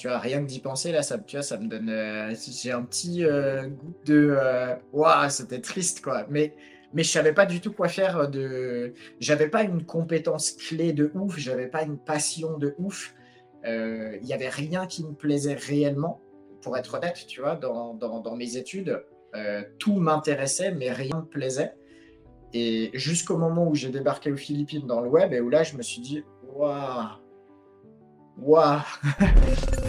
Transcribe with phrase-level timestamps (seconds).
[0.00, 1.90] tu vois, rien que d'y penser, là, ça, tu vois, ça me donne.
[1.90, 4.34] euh, j'ai un petit euh, goût de.
[4.34, 6.24] euh, Waouh, c'était triste, quoi.
[6.30, 6.54] Mais,
[6.94, 8.94] mais je savais pas du tout quoi faire de.
[9.20, 13.14] J'avais pas une compétence clé de ouf, j'avais pas une passion de ouf.
[13.66, 16.22] Euh, Il y avait rien qui me plaisait réellement,
[16.62, 19.04] pour être honnête, tu vois, dans, dans, dans mes études.
[19.36, 21.74] Euh, tout m'intéressait, mais rien ne me plaisait.
[22.54, 25.76] Et jusqu'au moment où j'ai débarqué aux Philippines dans le web, et où là, je
[25.76, 26.24] me suis dit,
[26.56, 27.04] waouh,
[28.38, 28.80] waouh.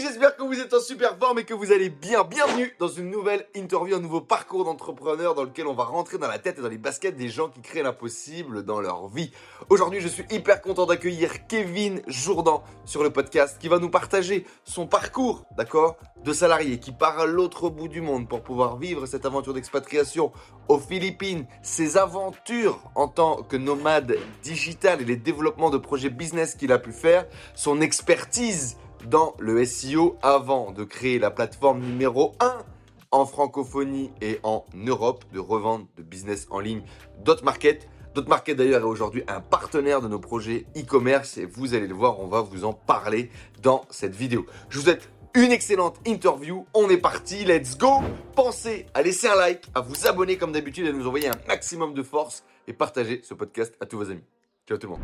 [0.00, 2.22] J'espère que vous êtes en super forme et que vous allez bien.
[2.22, 6.28] Bienvenue dans une nouvelle interview, un nouveau parcours d'entrepreneur dans lequel on va rentrer dans
[6.28, 9.32] la tête et dans les baskets des gens qui créent l'impossible dans leur vie.
[9.70, 14.46] Aujourd'hui, je suis hyper content d'accueillir Kevin Jourdan sur le podcast qui va nous partager
[14.62, 19.04] son parcours, d'accord, de salarié qui part à l'autre bout du monde pour pouvoir vivre
[19.06, 20.30] cette aventure d'expatriation
[20.68, 26.54] aux Philippines, ses aventures en tant que nomade digital et les développements de projets business
[26.54, 32.34] qu'il a pu faire, son expertise dans le SEO avant de créer la plateforme numéro
[32.40, 32.64] 1
[33.10, 36.82] en francophonie et en Europe de revente de business en ligne
[37.24, 37.88] Dotmarket.
[38.14, 42.20] Dotmarket d'ailleurs est aujourd'hui un partenaire de nos projets e-commerce et vous allez le voir,
[42.20, 43.30] on va vous en parler
[43.62, 44.46] dans cette vidéo.
[44.68, 46.66] Je vous souhaite une excellente interview.
[46.74, 48.00] On est parti, let's go.
[48.34, 51.94] Pensez à laisser un like, à vous abonner comme d'habitude, à nous envoyer un maximum
[51.94, 54.24] de force et partager ce podcast à tous vos amis.
[54.68, 55.00] Ciao tout le monde.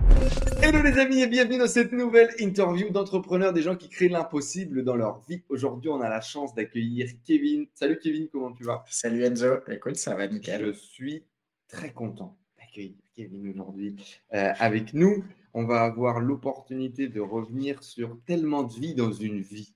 [0.63, 4.85] Hello les amis et bienvenue dans cette nouvelle interview d'entrepreneurs, des gens qui créent l'impossible
[4.85, 5.43] dans leur vie.
[5.49, 7.65] Aujourd'hui, on a la chance d'accueillir Kevin.
[7.73, 8.85] Salut Kevin, comment tu vas?
[8.91, 10.67] Salut Enzo, écoute, ça va nickel.
[10.67, 11.25] Je suis
[11.67, 13.97] très content d'accueillir Kevin aujourd'hui
[14.35, 15.25] euh, avec nous.
[15.55, 19.73] On va avoir l'opportunité de revenir sur tellement de vie dans une vie.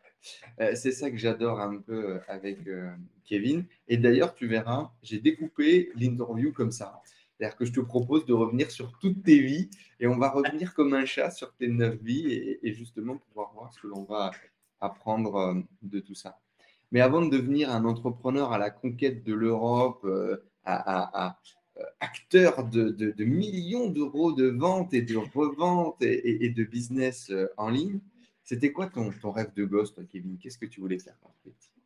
[0.61, 2.91] Euh, c'est ça que j'adore un peu euh, avec euh,
[3.25, 3.65] Kevin.
[3.87, 7.01] Et d'ailleurs, tu verras, j'ai découpé l'interview comme ça.
[7.39, 10.75] C'est-à-dire que je te propose de revenir sur toutes tes vies et on va revenir
[10.75, 14.33] comme un chat sur tes neuf vies et, justement pouvoir voir ce que l'on va
[14.81, 16.41] apprendre euh, de tout ça.
[16.91, 21.39] Mais avant de devenir un entrepreneur à la conquête de l'Europe, euh, à,
[21.77, 28.01] euh, acteur de, millions d'euros de vente et de revente et, de business en ligne,
[28.43, 30.39] c'était quoi ton, ton rêve de gosse, toi, Kevin?
[30.39, 31.78] Qu'est-ce que tu voulais faire étais petit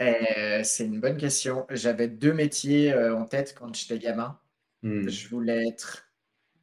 [0.00, 1.66] Euh, c'est une bonne question.
[1.70, 4.38] J'avais deux métiers euh, en tête quand j'étais gamin.
[4.82, 6.08] Hmm, Je voulais être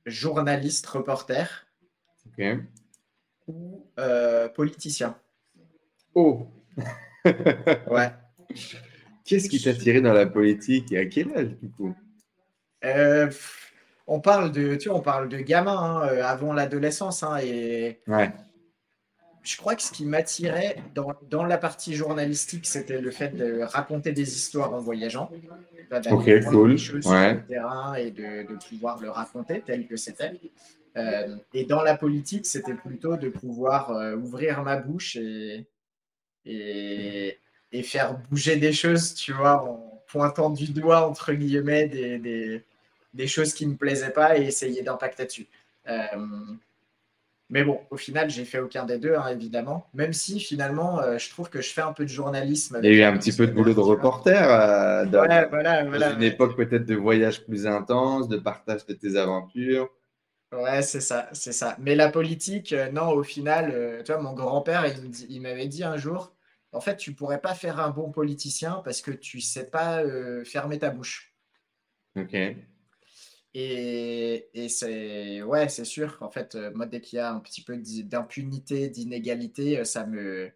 [0.05, 1.67] journaliste, reporter
[2.27, 2.65] ok.
[3.47, 5.17] ou euh, politicien.
[6.15, 6.47] Oh
[7.87, 8.11] Ouais.
[9.25, 11.93] Qu'est-ce qui t'a tiré dans la politique et à quel âge, du coup?
[14.07, 18.31] On parle de, tu vois, on parle de gamin hein, avant l'adolescence hein, et Ouais.
[19.43, 23.61] Je crois que ce qui m'attirait dans, dans la partie journalistique, c'était le fait de
[23.61, 25.29] raconter des histoires en voyageant,
[26.11, 26.71] Ok, cool.
[26.71, 27.29] des choses Ouais.
[27.29, 30.39] sur le terrain et de, de pouvoir le raconter tel que c'était.
[30.95, 35.65] Euh, et dans la politique, c'était plutôt de pouvoir euh, ouvrir ma bouche et,
[36.45, 37.37] et,
[37.71, 42.63] et faire bouger des choses, tu vois, en pointant du doigt, entre guillemets, des, des,
[43.13, 45.47] des choses qui ne me plaisaient pas et essayer d'impacter dessus.
[45.87, 45.95] Euh,
[47.53, 49.87] mais bon, au final, j'ai fait aucun des deux, hein, évidemment.
[49.93, 52.79] Même si finalement, euh, je trouve que je fais un peu de journalisme.
[52.81, 55.83] Il y a eu un petit peu de boulot de reporter euh, dans, Voilà, voilà,
[55.83, 59.87] dans une époque peut-être de voyage plus intense, de partage de tes aventures.
[60.51, 61.77] Ouais, c'est ça, c'est ça.
[61.79, 64.85] Mais la politique, euh, non, au final, tu vois, mon grand-père,
[65.29, 66.33] il m'avait dit un jour,
[66.71, 70.01] en fait, tu pourrais pas faire un bon politicien parce que tu sais pas
[70.43, 71.35] fermer ta bouche.
[72.15, 72.35] Ok.
[73.55, 76.17] Et, c'est ouais, c'est sûr.
[76.21, 79.83] En fait, euh, moi, dès qu'il y a un petit peu d'i- d'impunité, d'inégalité, euh,
[79.83, 80.51] ça me,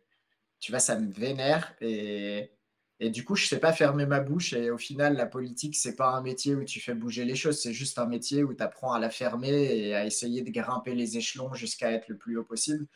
[0.59, 1.75] tu vois, ça me vénère.
[1.81, 2.51] Et,
[2.99, 4.53] et du coup, je sais pas fermer ma bouche.
[4.53, 7.61] Et au final, la politique, c'est pas un métier où tu fais bouger les choses.
[7.61, 10.95] C'est juste un métier où tu apprends à la fermer et à essayer de grimper
[10.95, 12.87] les échelons jusqu'à être le plus haut possible.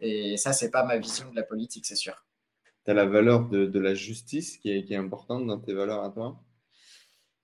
[0.00, 2.24] Et ça, c'est pas ma vision de la politique, c'est sûr.
[2.84, 5.74] Tu as la valeur de, de la justice qui est, qui est importante dans tes
[5.74, 6.42] valeurs à toi?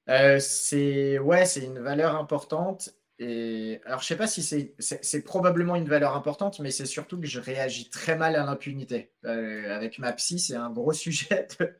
[0.08, 2.90] Euh, c'est ouais, c'est une valeur importante.
[3.18, 7.20] Et alors, je sais pas si c'est c'est probablement une valeur importante, mais c'est surtout
[7.20, 9.12] que je réagis très mal à l'impunité.
[9.24, 11.78] Euh, avec ma psy, c'est un gros sujet de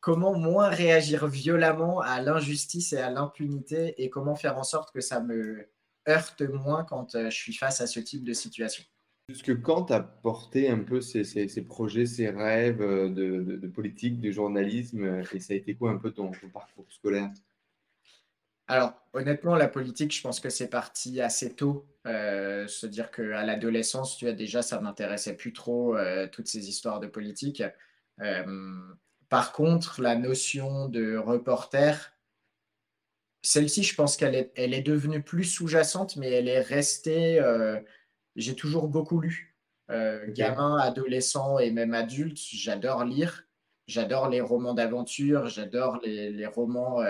[0.00, 5.00] comment moins réagir violemment à l'injustice et à l'impunité et comment faire en sorte que
[5.00, 5.70] ça me
[6.08, 8.84] heurte moins quand euh, je suis face à ce type de situation.
[9.28, 11.24] Jusque quand tu as porté un peu ces,
[11.62, 15.96] projets, ces rêves euh, de, politique, de journalisme, euh, et ça a été quoi un
[15.96, 17.30] peu ton, parcours scolaire?
[18.68, 21.86] Alors, honnêtement, la politique, je pense que c'est parti assez tôt.
[22.06, 25.96] Euh, C'est-à-dire qu'à l'adolescence, tu vois, déjà, ça m'intéressait plus trop,
[26.32, 27.62] toutes ces histoires de politique.
[29.28, 32.14] Par contre, la notion de reporter,
[33.42, 37.38] celle-ci, je pense qu'elle est, elle est devenue plus sous-jacente, mais elle est restée.
[38.36, 39.56] Euh, j'ai toujours beaucoup lu.
[40.28, 43.44] gamin, adolescent et même adulte, j'adore lire.
[43.86, 47.02] J'adore les romans d'aventure, j'adore les, romans,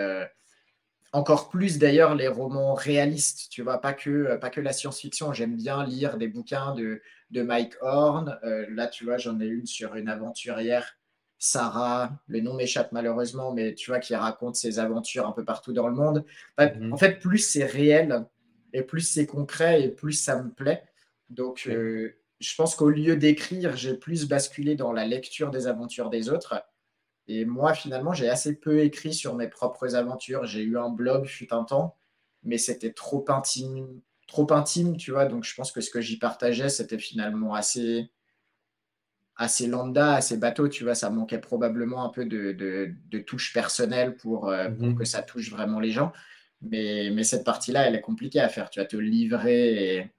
[1.13, 5.33] encore plus d'ailleurs les romans réalistes, tu vois, pas que, pas que la science-fiction.
[5.33, 7.01] J'aime bien lire des bouquins de,
[7.31, 8.37] de Mike Horn.
[8.43, 10.99] là, tu vois, j'en ai une sur une aventurière
[11.45, 15.75] Sarah, le nom m'échappe malheureusement, mais tu vois, qui raconte ses aventures un peu partout
[15.75, 16.25] dans le monde.
[16.59, 16.93] Mhm.
[16.93, 18.25] En fait, plus c'est réel
[18.73, 20.83] et plus c'est concret et plus ça me plaît.
[21.31, 26.11] Donc, euh, je pense qu'au lieu d'écrire, j'ai plus basculé dans la lecture des aventures
[26.11, 26.63] des autres.
[27.27, 30.45] Et moi, finalement, j'ai assez peu écrit sur mes propres aventures.
[30.45, 31.97] J'ai eu un blog, fut un temps,
[32.43, 35.27] mais c'était trop intime, trop intime, tu vois.
[35.27, 38.11] Donc, je pense que ce que j'y partageais, c'était finalement assez,
[39.37, 44.17] assez lambda, assez bateau, tu vois, ça manquait probablement un peu de, de, touche personnelle
[44.17, 44.97] pour, euh, mhm.
[44.97, 46.13] que ça touche vraiment les gens.
[46.61, 48.71] Mais, mais cette partie-là, elle est compliquée à faire.
[48.71, 50.14] Tu vas te livrer et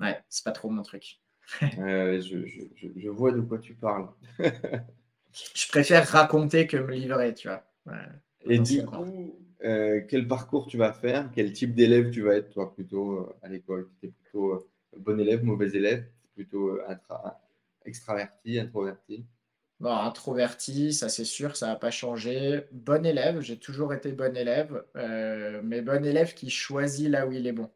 [0.00, 1.20] ouais, c'est pas trop mon truc.
[1.60, 4.08] je, je, je, vois de quoi tu parles.
[4.38, 7.64] je préfère raconter que me livrer, tu vois.
[8.44, 11.30] et du coup, euh, quel parcours tu vas faire?
[11.34, 13.90] Quel type d'élève tu vas être, toi, plutôt euh, à l'école?
[14.00, 16.06] Tu es plutôt bon élève, mauvais élève?
[16.34, 16.78] Plutôt
[17.84, 19.26] extraverti, introverti?
[19.80, 22.66] Bon, introverti, ça c'est sûr, ça n'a pas changé.
[22.70, 27.32] Bon élève, j'ai toujours été bon élève, euh, mais bon élève qui choisit là où
[27.32, 27.70] il est bon.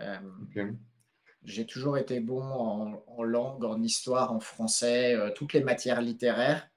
[0.00, 0.18] Euh,
[1.46, 6.68] j'ai toujours été bon en, langue, en histoire, en français, euh, toutes les matières littéraires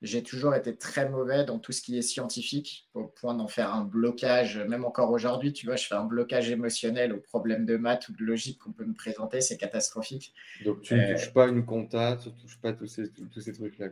[0.00, 3.74] j'ai toujours été très mauvais dans tout ce qui est scientifique, au point d'en faire
[3.74, 4.58] un blocage.
[4.58, 8.12] Même encore aujourd'hui, tu vois, je fais un blocage émotionnel aux problèmes de maths ou
[8.12, 10.34] de logique qu'on peut me présenter, c'est catastrophique.
[10.64, 13.40] Donc tu ne euh, touches pas une compta, tu ne touches pas tous ces, tous
[13.40, 13.88] ces trucs-là.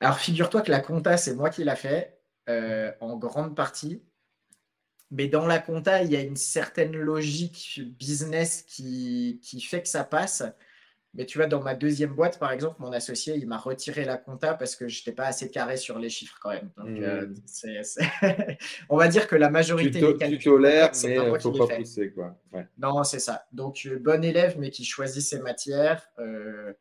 [0.00, 4.02] Alors figure-toi que la compta, c'est moi qui l'a fait, euh, en grande partie.
[5.12, 9.88] Mais dans la compta, il y a une certaine logique business qui, qui fait que
[9.88, 10.42] ça passe.
[11.14, 14.16] Mais tu vois, dans ma deuxième boîte, par exemple, mon associé, il m'a retiré la
[14.16, 16.70] compta parce que je n'étais pas assez carré sur les chiffres quand même.
[16.78, 18.54] Donc, euh, hmm.
[18.88, 21.76] on va dire que la majorité des calculs, tu tolères, mais il ne faut pas
[21.76, 22.10] pousser.
[22.12, 22.34] Quoi.
[22.78, 23.44] Non, c'est ça.
[23.52, 26.08] Donc, euh, bon élève, mais qui choisit ses matières.
[26.18, 26.72] Euh,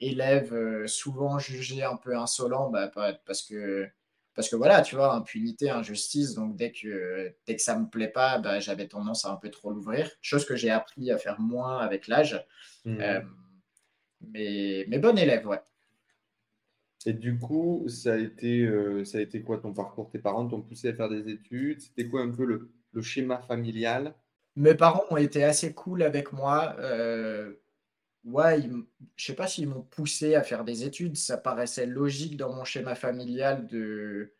[0.00, 2.92] élève souvent jugé un peu insolent bah,
[3.24, 3.88] parce que
[4.38, 6.34] parce que voilà, tu vois, impunité, injustice.
[6.34, 9.50] Donc dès que dès que ça me plaît pas, bah, j'avais tendance à un peu
[9.50, 10.08] trop l'ouvrir.
[10.22, 12.46] Chose que j'ai appris à faire moins avec l'âge.
[12.84, 12.98] Hmm.
[14.20, 15.58] Mais, mais bon élève, ouais.
[17.04, 20.08] Et du coup, ça a été, euh, ça a été quoi ton parcours?
[20.08, 21.80] Tes parents t'ont poussé à faire des études?
[21.80, 24.14] C'était quoi un peu le, le, schéma familial?
[24.54, 26.76] Mes parents ont été assez cool avec moi.
[26.78, 27.54] Euh,
[28.28, 28.60] ouais,
[29.16, 31.16] je sais pas s'ils m'ont poussé à faire des études.
[31.16, 34.34] Ça paraissait logique dans mon schéma familial de,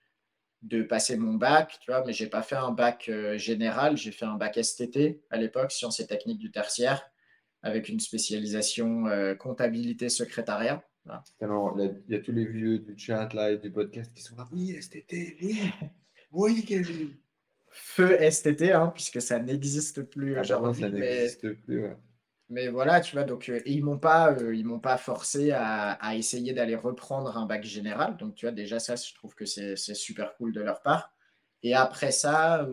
[0.62, 3.96] de passer mon bac, tu vois, mais j'ai pas fait un bac euh, général.
[3.96, 7.10] J'ai fait un bac STT à l'époque, sciences et techniques du tertiaire
[7.62, 10.84] avec une spécialisation euh, comptabilité secrétariat.
[11.40, 14.36] Alors, il y a tous les vieux du chat là et du podcast qui sont
[14.36, 14.46] là.
[14.52, 15.58] Oui, STT, oui,
[16.32, 17.16] oui, Kevin.
[17.70, 21.54] Feu STT, hein, puisque ça n'existe plus ah, ça n'existe mais...
[21.54, 21.84] plus.
[22.50, 25.92] Mais voilà, tu vois, donc euh, ils m'ont pas, euh, ils m'ont pas forcé à,
[25.92, 28.16] à essayer d'aller reprendre un bac général.
[28.16, 31.12] Donc tu vois, déjà ça, je trouve que c'est super cool de leur part.
[31.62, 32.66] Et après ça,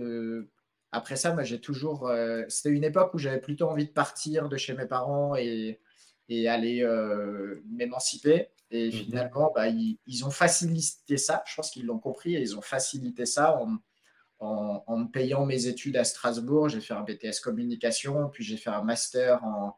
[0.96, 2.08] après ça, moi, j'ai toujours.
[2.08, 5.82] Euh, c'était une époque où j'avais plutôt envie de partir de chez mes parents et,
[6.30, 8.48] et aller euh, m'émanciper.
[8.72, 8.92] Et mhm.
[8.92, 11.44] finalement, bah, ils, ont facilité ça.
[11.48, 13.78] Je pense qu'ils l'ont compris et ils ont facilité ça en,
[14.40, 16.70] en, me payant mes études à Strasbourg.
[16.70, 19.78] J'ai fait un BTS communication, puis j'ai fait un master en,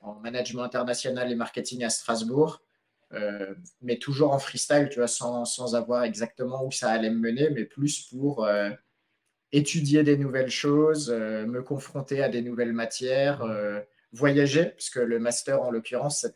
[0.00, 2.62] en, management international et marketing à Strasbourg.
[3.12, 7.18] Euh, mais toujours en freestyle, tu vois, sans, sans, avoir exactement où ça allait me
[7.18, 8.46] mener, mais plus pour
[9.52, 13.80] étudier des nouvelles choses, euh, me confronter à des nouvelles matières, euh,
[14.12, 16.26] voyager, puisque le master, en l'occurrence,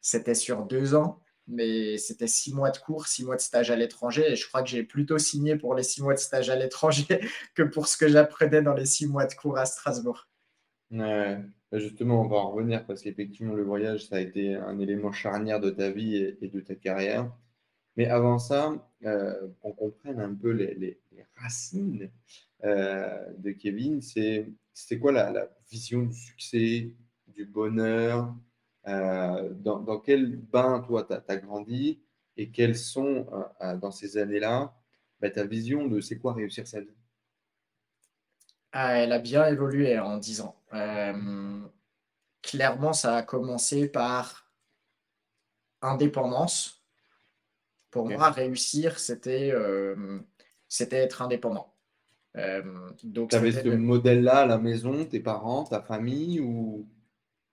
[0.00, 3.76] c'était sur deux ans, mais c'était six mois de cours, six mois de stage à
[3.76, 6.56] l'étranger, et je crois que j'ai plutôt signé pour les six mois de stage à
[6.56, 7.06] l'étranger
[7.54, 10.28] que pour ce que j'apprenais dans les six mois de cours à Strasbourg.
[10.90, 11.38] Ouais,
[11.70, 15.12] bah, justement, on va en revenir parce qu'effectivement, le voyage, ça a été un élément
[15.12, 17.32] charnière de ta vie et, de ta carrière.
[17.96, 21.00] Mais avant ça, euh, on comprenne un peu les
[21.36, 22.10] racines
[22.64, 26.92] euh, de Kevin, c'est quoi la, vision du succès,
[27.28, 28.34] du bonheur?
[28.86, 32.00] Euh, dans, quel bain, toi, tu as, grandi
[32.36, 33.26] et quelles sont,
[33.60, 34.74] euh, dans ces années-là,
[35.20, 36.88] bah, ta vision de c'est quoi réussir sa vie?
[38.72, 40.56] Ah, Elle a bien évolué en 10 ans.
[42.42, 44.50] clairement, ça a commencé par
[45.82, 46.82] indépendance.
[47.90, 49.52] Pour moi, réussir, c'était
[50.68, 51.74] être indépendant.
[52.36, 52.62] Euh,
[52.96, 56.86] tu avais ce modèle-là à la maison, tes parents, ta famille ou?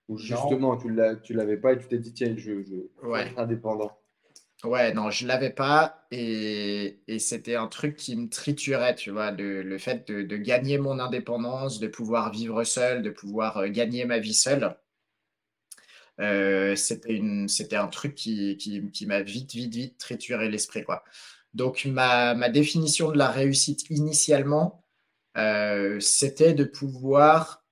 [0.09, 3.33] Ou justement, tu ne l'avais pas et tu t'es dit, tiens, je, je ouais.
[3.37, 3.91] indépendant.
[4.63, 9.29] Ouais, non, je l'avais pas et, et c'était un truc qui me triturait, tu vois,
[9.31, 14.05] le fait de, de, gagner mon indépendance, de pouvoir vivre seul, de pouvoir euh, gagner
[14.05, 14.75] ma vie seule.
[16.19, 21.03] Euh, c'était un truc qui, qui, qui m'a vite, vite, vite trituré l'esprit, quoi.
[21.53, 24.83] Donc, ma, ma, définition de la réussite initialement,
[25.37, 27.63] euh, c'était de pouvoir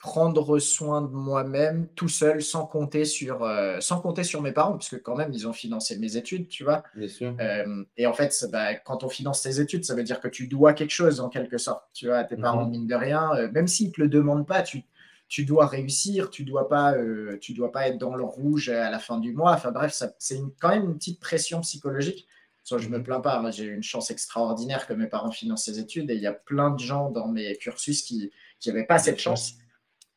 [0.00, 4.72] prendre soin de moi-même tout seul sans compter sur euh, sans compter sur mes parents
[4.72, 7.36] parce que quand même ils ont financé mes études tu vois Bien sûr.
[7.38, 10.48] Euh, et en fait bah, quand on finance tes études ça veut dire que tu
[10.48, 12.70] dois quelque chose en quelque sorte tu vois à tes parents mhm.
[12.70, 14.84] mine de rien euh, même s'ils te le demandent pas tu
[15.28, 16.94] tu dois réussir tu dois pas
[17.40, 20.40] tu dois pas être dans le rouge à la fin du mois enfin bref c'est
[20.60, 22.26] quand même une petite pression psychologique
[22.62, 23.04] Soit je me mhm.
[23.04, 26.14] plains pas, moi j'ai eu une chance extraordinaire que mes parents financent ces études et
[26.14, 28.30] il y a plein de gens dans mes cursus qui
[28.66, 29.54] n'avaient pas cette chance.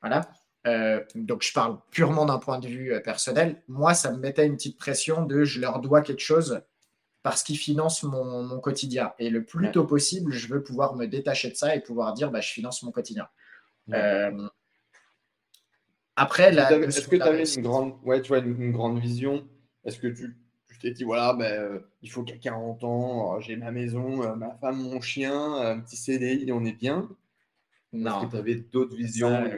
[0.03, 0.29] Voilà.
[0.67, 3.61] Euh, donc, je parle purement d'un point de vue euh, personnel.
[3.67, 6.61] Moi, ça me mettait une petite pression de je leur dois quelque chose
[7.23, 9.13] parce qu'ils financent mon, quotidien.
[9.17, 12.31] Et le plus tôt possible, je veux pouvoir me détacher de ça et pouvoir dire
[12.31, 13.27] bah, je finance mon quotidien.
[13.93, 14.47] Euh,
[16.17, 19.47] après, est-ce que tu avais une grande, ouais, tu vois, une, grande vision?
[19.85, 20.35] Est-ce que tu
[20.81, 24.99] t'es dit voilà, ben, il faut qu'à 40 ans, j'ai ma maison, ma femme, mon
[24.99, 27.09] chien, un petit CDI, on est bien?
[27.93, 28.17] Non.
[28.17, 29.49] Est-ce que tu avais d'autres visions?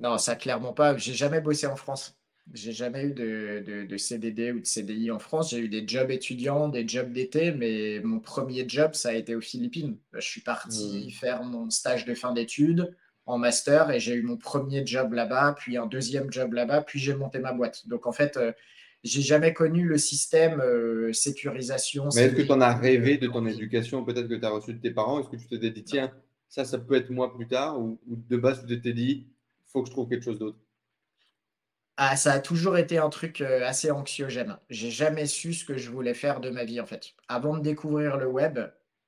[0.00, 0.96] Non, ça clairement pas.
[0.96, 2.16] J'ai jamais bossé en France.
[2.52, 5.50] J'ai jamais eu de, de, CDD ou de CDI en France.
[5.50, 9.36] J'ai eu des jobs étudiants, des jobs d'été, mais mon premier job, ça a été
[9.36, 9.96] aux Philippines.
[10.14, 11.10] Je suis parti mmh.
[11.12, 12.92] faire mon stage de fin d'études
[13.26, 16.98] en master et j'ai eu mon premier job là-bas, puis un deuxième job là-bas, puis
[16.98, 17.86] j'ai monté ma boîte.
[17.86, 18.52] Donc en fait, euh,
[19.04, 22.08] j'ai jamais connu le système euh, sécurisation.
[22.16, 24.04] Mais est-ce que tu en as rêvé de ton éducation?
[24.04, 25.20] Peut-être que tu as reçu de tes parents.
[25.20, 26.10] Est-ce que tu t'es dit, tiens,
[26.48, 29.28] ça, ça peut être moi plus tard Ou, ou de base, tu t'es dit,
[29.72, 30.58] faut que je trouve quelque chose d'autre
[32.02, 34.58] ah, ça a toujours été un truc euh, assez anxiogène.
[34.70, 37.12] J'ai jamais su ce que je voulais faire de ma vie en fait.
[37.28, 38.58] Avant de découvrir le web,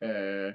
[0.02, 0.52] euh,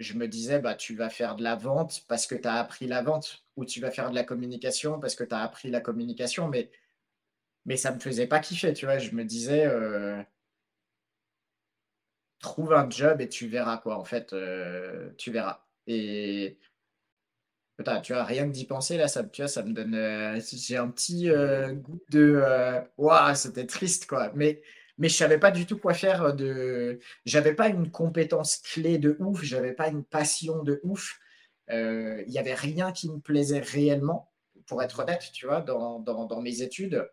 [0.00, 2.88] je me disais bah tu vas faire de la vente parce que tu as appris
[2.88, 5.80] la vente ou tu vas faire de la communication parce que tu as appris la
[5.80, 6.72] communication mais
[7.66, 10.22] mais ça me faisait pas kiffer, tu vois, je me disais euh,
[12.40, 14.34] trouve un job et tu verras quoi en fait,
[15.16, 15.64] tu verras.
[15.86, 16.58] Et
[18.02, 19.94] tu vois, rien que d'y penser, là, ça, tu vois, ça me donne.
[19.94, 22.40] Euh, j'ai un petit euh, goût de.
[22.44, 24.32] Euh, waouh, c'était triste, quoi.
[24.34, 24.62] Mais,
[24.98, 27.00] mais je savais pas du tout quoi faire de.
[27.24, 31.18] J'avais pas une compétence clé de ouf, j'avais pas une passion de ouf.
[31.70, 34.30] Il y avait rien qui me plaisait réellement,
[34.66, 37.08] pour être honnête, tu vois, dans, dans, dans mes études.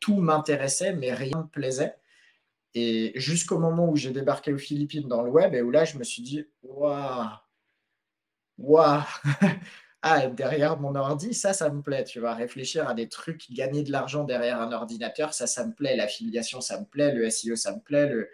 [0.00, 1.94] tout m'intéressait, mais rien me plaisait.
[2.74, 5.98] Et jusqu'au moment où j'ai débarqué aux Philippines dans le web, et où là, je
[5.98, 7.28] me suis dit, waouh,
[8.58, 9.02] waouh
[10.02, 12.04] ah, derrière mon ordi, ça, ça me plaît.
[12.04, 15.72] Tu vas réfléchir à des trucs, gagner de l'argent derrière un ordinateur, ça, ça me
[15.74, 15.96] plaît.
[15.96, 17.12] L'affiliation, ça me plaît.
[17.12, 18.06] Le SEO, ça me plaît.
[18.08, 18.28] Le...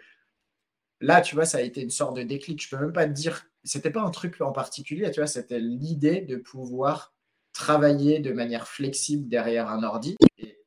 [1.01, 2.61] Là, tu vois, ça a été une sorte de déclic.
[2.63, 5.59] Je peux même pas te dire, c'était pas un truc en particulier, tu vois, c'était
[5.59, 7.13] l'idée de pouvoir
[7.53, 10.15] travailler de manière flexible derrière un ordi.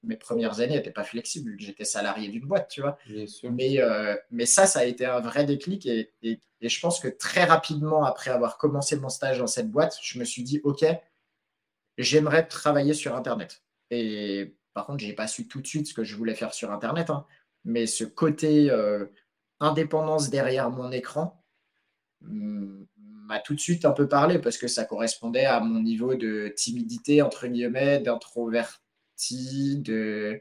[0.09, 2.99] Mes premières années n'étaient pas flexibles, j'étais salarié d'une boîte, tu vois.
[3.45, 5.87] Mais, euh, mais ça, ça a été un vrai déclic.
[5.87, 9.99] Et, et, je pense que très rapidement, après avoir commencé mon stage dans cette boîte,
[10.03, 10.85] je me suis dit, OK,
[11.99, 13.63] j'aimerais travailler sur Internet.
[13.91, 16.55] Et par contre, je n'ai pas su tout de suite ce que je voulais faire
[16.55, 17.11] sur Internet.
[17.11, 17.27] Hein.
[17.65, 19.07] mais ce côté euh,
[19.61, 21.45] indépendance derrière mon écran,
[22.23, 26.15] hmm, m'a tout de suite un peu parlé parce que ça correspondait à mon niveau
[26.15, 28.01] de timidité, entre guillemets,
[29.77, 30.41] de,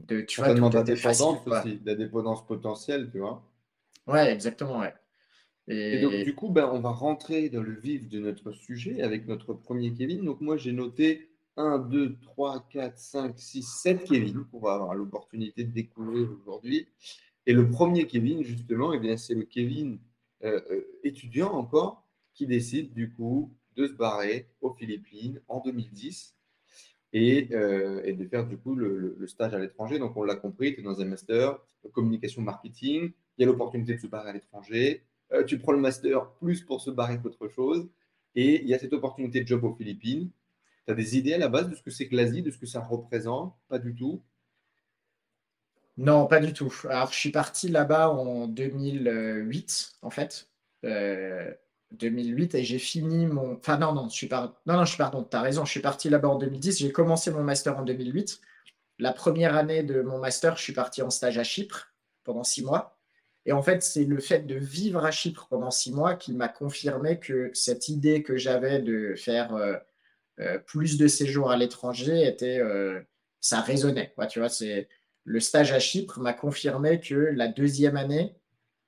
[0.00, 0.20] de.
[0.22, 3.42] Tu vois, de dépendance aussi, la dépendance potentielle, tu vois.
[4.06, 4.94] Ouais, exactement, ouais.
[5.66, 6.00] Et...
[6.02, 9.54] donc, du coup, ben, on va rentrer dans le vif de notre sujet avec notre
[9.54, 10.24] premier Kevin.
[10.24, 14.94] Donc, moi, j'ai noté 1, 2, 3, 4, 5, 6, 7 Kevin qu'on va avoir
[14.94, 16.88] l'opportunité de découvrir aujourd'hui.
[17.46, 19.98] Et le premier Kevin, justement, eh bien, c'est le Kevin
[20.42, 26.34] euh, euh, étudiant encore qui décide du coup de se barrer aux Philippines en 2010
[27.14, 29.98] et, euh, et de faire du coup le, stage à l'étranger.
[29.98, 31.58] Donc on l'a compris, tu es dans un master
[31.92, 35.04] communication marketing, il y a l'opportunité de se barrer à l'étranger,
[35.46, 37.88] tu prends le master plus pour se barrer qu'autre chose,
[38.34, 40.30] et il y a cette opportunité de job aux Philippines.
[40.86, 42.58] Tu as des idées à la base de ce que c'est que l'Asie, de ce
[42.58, 43.54] que ça représente?
[43.68, 44.22] Pas du tout
[45.96, 46.74] non, pas du tout.
[46.88, 50.50] Alors, je suis parti là-bas en 2008, en fait.
[51.98, 53.56] 2008 euh, et j'ai fini mon.
[53.56, 54.60] Enfin, non, non, je suis pas.
[54.66, 55.64] Non, non, je suis pardon, tu as raison.
[55.64, 56.78] Je suis parti là-bas en 2010.
[56.78, 58.40] J'ai commencé mon master en 2008.
[58.98, 61.92] La première année de mon master, je suis parti en stage à Chypre
[62.24, 62.98] pendant six mois.
[63.46, 66.48] Et en fait, c'est le fait de vivre à Chypre pendant six mois qui m'a
[66.48, 72.60] confirmé que cette idée que j'avais de faire euh, plus de séjours à l'étranger était,
[73.40, 74.14] ça résonnait.
[74.30, 74.88] tu vois, c'est
[75.24, 78.36] le stage à Chypre m'a confirmé que la deuxième année,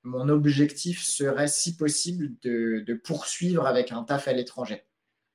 [0.07, 4.85] mon objectif serait, si possible, de, poursuivre avec un taf à l'étranger.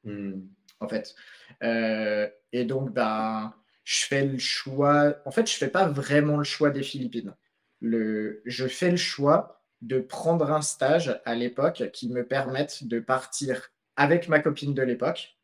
[0.05, 0.41] Hmm.
[0.81, 1.15] En fait.
[1.63, 5.17] Euh, et donc, ben, je fais le choix.
[5.25, 7.35] En fait, je ne fais pas vraiment le choix des Philippines.
[7.81, 13.01] Le, je fais le choix de prendre un stage à l'époque qui me permette de
[13.01, 15.37] partir avec ma copine de l'époque,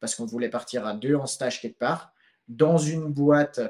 [0.00, 2.12] parce qu'on voulait partir à deux en stage quelque part,
[2.46, 3.60] dans une boîte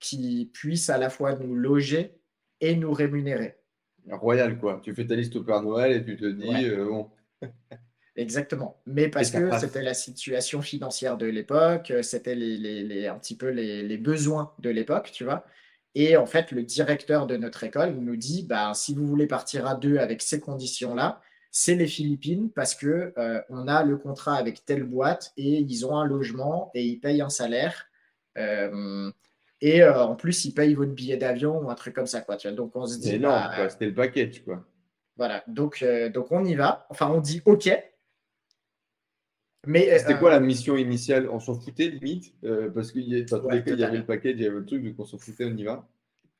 [0.00, 2.20] qui puisse à la fois nous loger
[2.60, 3.59] et nous rémunérer.
[4.16, 4.80] Royal, quoi.
[4.82, 7.10] Tu fais ta liste au Père Noël et tu te dis, euh, bon.
[8.16, 8.80] Exactement.
[8.86, 13.98] Mais parce que c'était la situation financière de l'époque, c'était les, un petit peu les,
[13.98, 15.44] besoins de l'époque, tu vois.
[15.94, 19.66] Et en fait, le directeur de notre école nous dit, bah, si vous voulez partir
[19.66, 24.36] à deux avec ces conditions-là, c'est les Philippines parce que euh, on a le contrat
[24.36, 27.86] avec telle boîte et ils ont un logement et ils payent un salaire.
[28.38, 29.10] Euh,
[29.60, 32.22] et euh, en plus, ils payent votre billet d'avion ou un truc comme ça.
[32.22, 32.56] Quoi, tu vois.
[32.56, 33.18] Donc, on se dit.
[33.18, 34.42] non, bah, c'était le package.
[34.44, 34.64] Quoi.
[35.16, 36.86] Voilà, donc, euh, donc on y va.
[36.88, 37.70] Enfin, on dit OK.
[39.66, 41.28] Mais c'était quoi euh, la mission initiale?
[41.28, 42.32] On s'en foutait limite
[42.74, 44.56] Parce qu'il y, dans tous les cas, il y avait le package, il y avait
[44.56, 45.86] le truc, donc on s'en foutait, on y va.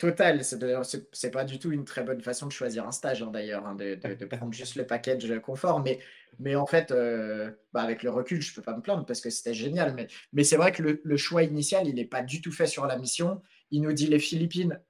[0.01, 3.67] Total, c'est pas du tout une très bonne façon de choisir un stage hein, d'ailleurs,
[3.67, 3.97] hein, de,
[4.31, 5.81] prendre juste le package confort.
[5.81, 5.99] Mais,
[6.39, 9.29] mais en fait, euh, bah, avec le recul, je peux pas me plaindre parce que
[9.29, 9.93] c'était génial.
[9.93, 12.87] Mais, mais c'est vrai que le, choix initial, il n'est pas du tout fait sur
[12.87, 13.43] la mission.
[13.71, 14.81] Il nous dit les Philippines.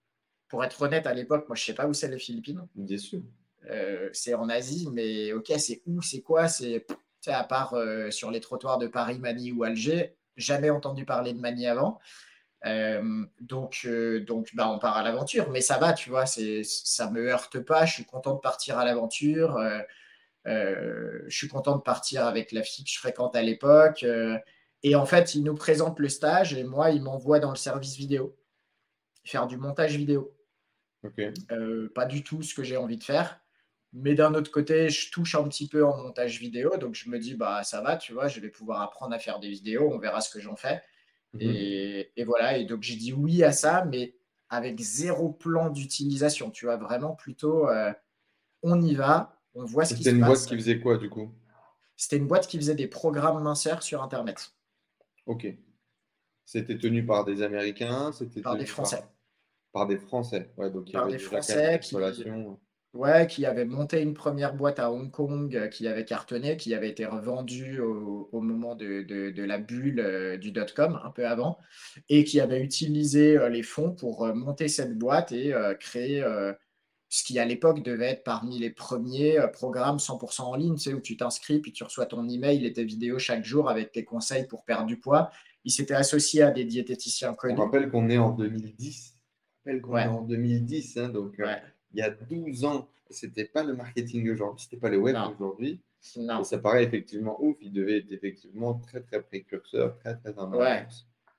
[0.47, 2.65] Pour être honnête, à l'époque, moi, je sais pas où c'est les Philippines.
[2.77, 3.21] Bien sûr.
[3.69, 6.47] Euh, c'est en Asie, mais ok, c'est où, c'est quoi?
[6.47, 6.85] C'est
[7.27, 10.15] à part euh, sur les trottoirs de Paris, Manille ou Alger.
[10.37, 11.99] Jamais entendu parler de Manille avant.
[12.67, 16.63] Euh, donc, euh, donc bah, on part à l'aventure, mais ça va, tu vois, c'est,
[16.65, 17.87] ça me heurte pas.
[17.87, 19.57] Je suis content de partir à l'aventure.
[20.47, 24.05] Euh, je suis content de partir avec la fille que je fréquente à l'époque.
[24.83, 27.97] et en fait, il nous présente le stage et moi, il m'envoie dans le service
[27.97, 28.37] vidéo
[29.25, 30.35] faire du montage vidéo.
[31.95, 33.41] pas du tout ce que j'ai envie de faire.
[33.93, 37.19] Mais d'un autre côté, je touche un petit peu en montage vidéo, donc je me
[37.19, 39.99] dis, bah ça va, tu vois, je vais pouvoir apprendre à faire des vidéos, on
[39.99, 40.81] verra ce que j'en fais.
[41.35, 41.43] Mhm.
[41.43, 44.15] Et, voilà, et donc j'ai dit oui à ça, mais
[44.49, 46.51] avec zéro plan d'utilisation.
[46.51, 47.93] Tu vois, vraiment plutôt, euh,
[48.63, 50.13] on y va, on voit ce qui se passe.
[50.13, 51.33] C'était une boîte qui faisait quoi du coup?
[51.97, 54.53] C'était une boîte qui faisait des programmes minceurs sur Internet.
[55.27, 55.47] Ok.
[56.45, 59.05] C'était tenu par des Américains C'était Par des Français.
[59.73, 61.95] Par, des Français, ouais, donc il y par avait des Français qui,
[62.93, 66.75] Ouais, qui avait monté une première boîte à Hong Kong euh, qui avait cartonné, qui
[66.75, 71.57] avait été revendue au, moment de, la bulle euh, du dot-com, un peu avant,
[72.09, 76.25] et qui avait utilisé euh, les fonds pour monter cette boîte et créer
[77.09, 81.01] ce qui à l'époque devait être parmi les premiers programmes 100% en ligne, sais, où
[81.01, 84.49] tu t'inscris, puis tu reçois ton email et tes vidéos chaque jour avec tes conseils
[84.49, 85.31] pour perdre du poids.
[85.65, 87.55] Il s'était associé à des diététiciens connus.
[87.57, 89.15] On rappelle qu'on est en 2010.
[89.15, 91.41] On rappelle qu'on est en 2010, hein, donc
[91.93, 95.81] il y a 12 ans, c'était pas le marketing d'aujourd'hui, c'était pas le web d'aujourd'hui.
[96.17, 97.57] Et ça paraît effectivement ouf.
[97.61, 100.87] Il devait être effectivement très, très précurseur, très, très ouais.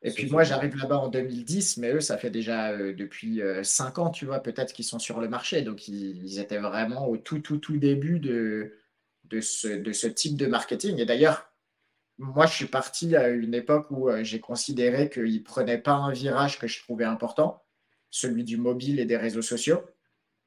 [0.04, 3.98] Et puis moi, j'arrive là-bas en 2010, mais eux, ça fait déjà euh, depuis 5
[3.98, 5.62] euh, ans, tu vois, peut-être qu'ils sont sur le marché.
[5.62, 8.74] Donc, ils, étaient vraiment au tout, tout, tout début de,
[9.26, 10.98] de, ce, de ce type de marketing.
[11.00, 11.52] Et d'ailleurs,
[12.18, 15.94] moi, je suis parti à une époque où euh, j'ai considéré qu'ils ne prenaient pas
[15.94, 17.64] un virage que je trouvais important,
[18.10, 19.82] celui du mobile et des réseaux sociaux.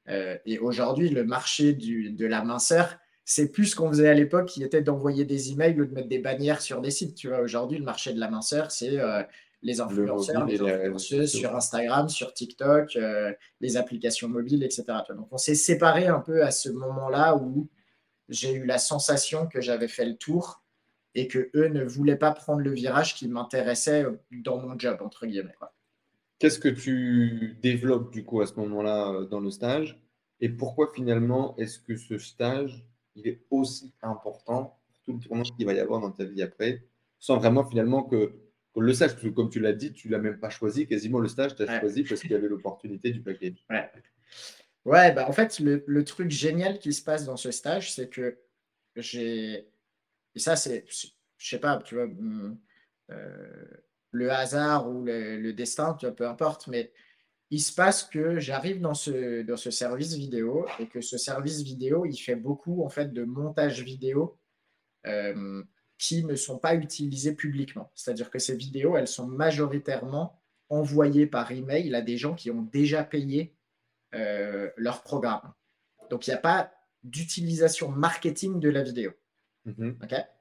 [0.09, 4.47] Euh, et aujourd'hui, le marché de la minceur, c'est plus ce qu'on faisait à l'époque,
[4.47, 7.15] qui était d'envoyer des emails ou de mettre des bannières sur des sites.
[7.15, 9.23] Tu vois, aujourd'hui, le marché de la minceur, c'est euh,
[9.63, 14.85] les influenceurs, les influenceuses sur Instagram, sur TikTok, euh, les applications mobiles, etc.
[15.09, 17.67] Donc, on s'est séparé un peu à ce moment-là où
[18.29, 20.63] j'ai eu la sensation que j'avais fait le tour
[21.15, 25.25] et que eux ne voulaient pas prendre le virage qui m'intéressait dans mon job, entre
[25.25, 25.55] guillemets.
[26.45, 29.99] Qu'est-ce que tu développes du coup à ce moment-là euh, dans le stage?
[30.39, 35.41] Et pourquoi finalement est-ce que ce stage il est aussi important pour tout le tournant
[35.41, 36.85] qu'il va y avoir dans ta vie après,
[37.17, 38.33] sans vraiment finalement que,
[38.75, 41.29] le stage, parce que comme tu l'as dit, tu l'as même pas choisi, quasiment le
[41.29, 43.55] stage, tu as choisi parce qu'il y avait l'opportunité du paquet.
[43.71, 43.89] Ouais.
[44.85, 48.37] Ouais, bah en fait, le, truc génial qui se passe dans ce stage, c'est que
[48.95, 49.67] j'ai.
[50.35, 50.85] Et ça, c'est.
[51.37, 52.07] Je sais pas, tu vois.
[53.09, 53.65] Euh,
[54.15, 56.91] le hasard ou le, destin, peu importe, mais
[57.51, 61.61] il se passe que j'arrive dans ce, dans ce service vidéo et que ce service
[61.61, 64.39] vidéo, il fait beaucoup en fait de montage vidéo
[65.05, 65.63] euh,
[65.97, 67.91] qui ne sont pas utilisés publiquement.
[67.93, 72.63] C'est-à-dire que ces vidéos, elles sont majoritairement envoyées par email à des gens qui ont
[72.63, 73.55] déjà payé
[74.15, 75.53] euh, leur programme.
[76.09, 76.71] Donc il n'y a pas
[77.03, 79.11] d'utilisation marketing de la vidéo.
[79.67, 80.34] Mm-hmm.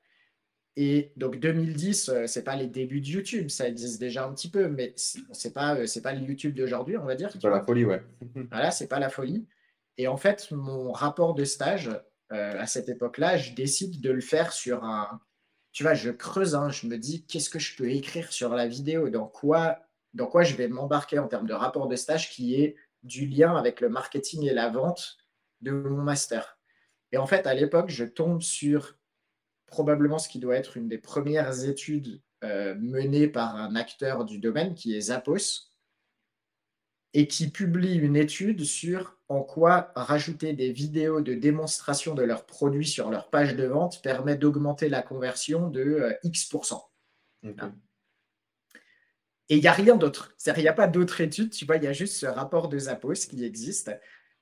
[0.76, 4.50] Et donc 2010, euh, c'est pas les débuts de YouTube, ça existe déjà un petit
[4.50, 7.30] peu, mais c'est pas euh, c'est pas le YouTube d'aujourd'hui, on va dire.
[7.32, 8.02] C'est pas la folie, ouais.
[8.50, 9.46] voilà, c'est pas la folie.
[9.98, 11.88] Et en fait, mon rapport de stage
[12.32, 15.20] euh, à cette époque-là, je décide de le faire sur un.
[15.70, 18.66] Tu vois, je creuse, hein, je me dis qu'est-ce que je peux écrire sur la
[18.66, 19.78] vidéo, dans quoi,
[20.12, 23.56] dans quoi je vais m'embarquer en termes de rapport de stage qui est du lien
[23.56, 25.18] avec le marketing et la vente
[25.60, 26.58] de mon master?
[27.12, 28.96] Et en fait, à l'époque, je tombe sur
[29.74, 34.38] probablement ce qui doit être une des premières études euh, menées par un acteur du
[34.38, 35.72] domaine qui est Zappos
[37.12, 42.46] et qui publie une étude sur en quoi rajouter des vidéos de démonstration de leurs
[42.46, 46.80] produits sur leur page de vente permet d'augmenter la conversion de euh, X%.
[49.48, 50.36] Et il n'y a rien d'autre.
[50.46, 52.78] Il n'y a pas d'autre étude, tu vois, il y a juste ce rapport de
[52.78, 53.90] Zappos qui existe.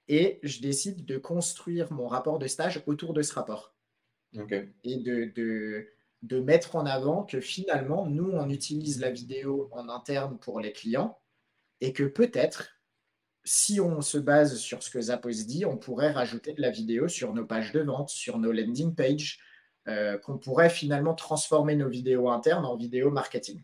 [0.09, 3.72] Et je décide de construire mon rapport de stage autour de ce rapport.
[4.85, 5.33] Et de,
[6.23, 10.73] de, mettre en avant que finalement, nous, on utilise la vidéo en interne pour les
[10.73, 11.19] clients
[11.81, 12.79] et que peut-être,
[13.45, 17.09] si on se base sur ce que Zappos dit, on pourrait rajouter de la vidéo
[17.09, 19.39] sur nos pages de vente, sur nos landing pages,
[19.89, 23.63] euh, qu'on pourrait finalement transformer nos vidéos internes en vidéo marketing.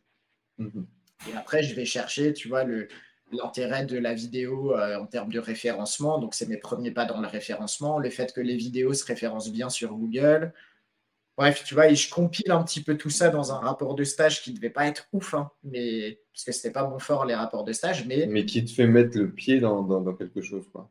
[0.58, 0.86] Mhm.
[1.30, 2.88] Et après, je vais chercher, tu vois, le,
[3.32, 6.18] l'intérêt de la vidéo euh, en termes de référencement.
[6.18, 7.98] Donc, c'est mes premiers pas dans le référencement.
[7.98, 10.52] Le fait que les vidéos se référencent bien sur Google.
[11.36, 14.02] Bref, tu vois, et je compile un petit peu tout ça dans un rapport de
[14.02, 16.98] stage qui ne devait pas être ouf, hein, mais, parce que ce n'était pas mon
[16.98, 18.06] fort, les rapports de stage.
[18.06, 20.68] Mais, mais qui te fait mettre le pied dans, dans, quelque chose.
[20.72, 20.90] Quoi.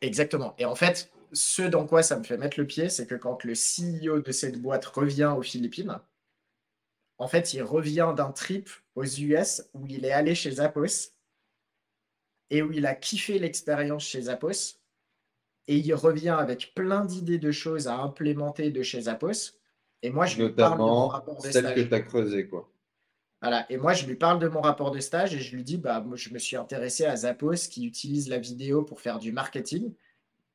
[0.00, 0.56] Exactement.
[0.58, 3.44] Et en fait, ce dans quoi ça me fait mettre le pied, c'est que quand
[3.44, 5.96] le CEO de cette boîte revient aux Philippines,
[7.18, 11.13] en fait, il revient d'un trip aux US où il est allé chez Zappos
[12.50, 14.78] et où il a kiffé l'expérience chez Zappos.
[15.66, 19.58] Et il revient avec plein d'idées de choses à implémenter de chez Zappos.
[20.02, 22.70] Et moi, je lui parle de mon rapport de celle que tu as creusé, quoi.
[23.40, 23.66] Voilà.
[23.70, 26.00] Et moi, je lui parle de mon rapport de stage et je lui dis, bah,
[26.00, 29.94] moi, je me suis intéressé à Zappos qui utilise la vidéo pour faire du marketing.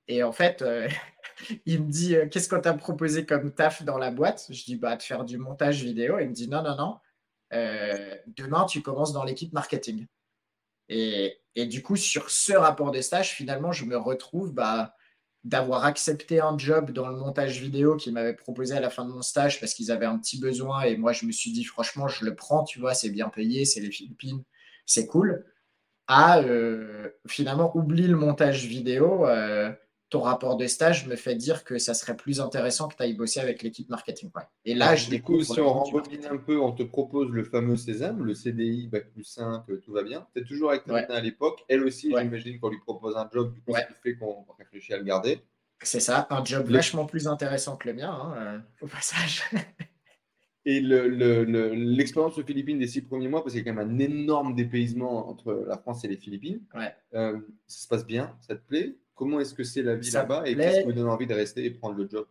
[0.07, 0.87] Et en fait, euh,
[1.65, 4.47] il me dit, euh, qu'est-ce qu'on t'a proposé comme taf dans la boîte?
[4.49, 6.17] Je dis, bah, de faire du montage vidéo.
[6.19, 6.97] il me dit, non, non, non.
[7.53, 10.07] Euh, demain, tu commences dans l'équipe marketing.
[10.89, 14.95] Et, du coup, sur ce rapport de stage, finalement, je me retrouve bah,
[15.43, 19.11] d'avoir accepté un job dans le montage vidéo qu'ils m'avaient proposé à la fin de
[19.11, 20.83] mon stage parce qu'ils avaient un petit besoin.
[20.83, 23.65] Et moi, je me suis dit, franchement, je le prends, tu vois, c'est bien payé,
[23.65, 24.43] c'est les Philippines,
[24.85, 25.45] c'est cool.
[26.07, 29.27] À euh, finalement, oublie le montage vidéo.
[29.27, 29.71] Euh,
[30.09, 33.13] ton rapport de stage me fait dire que ça serait plus intéressant que tu ailles
[33.13, 34.31] bosser avec l'équipe marketing.
[34.65, 37.75] Et là, je du coup, si on rembobine un peu, on te propose le fameux
[37.75, 40.27] Sésame, le CDI, Bac plus 5, tout va bien.
[40.33, 41.63] Tu es toujours avec Nathan à l'époque.
[41.67, 44.93] Elle aussi, j'imagine qu'on lui propose un job, du coup, ce qui fait qu'on réfléchit
[44.93, 45.41] à le garder.
[45.81, 49.43] C'est ça, un job vachement plus intéressant que le mien, hein, euh, au passage.
[50.65, 53.89] Et l'expérience le, aux Philippines des six premiers mois, parce qu'il y a quand même
[53.89, 56.61] un énorme dépaysement entre la France et les Philippines.
[57.13, 58.97] Euh, ça se passe bien, ça te plaît?
[59.19, 61.65] Comment est-ce que c'est la vie là-bas et qu'est-ce qui me donne envie de rester
[61.65, 62.25] et prendre le job?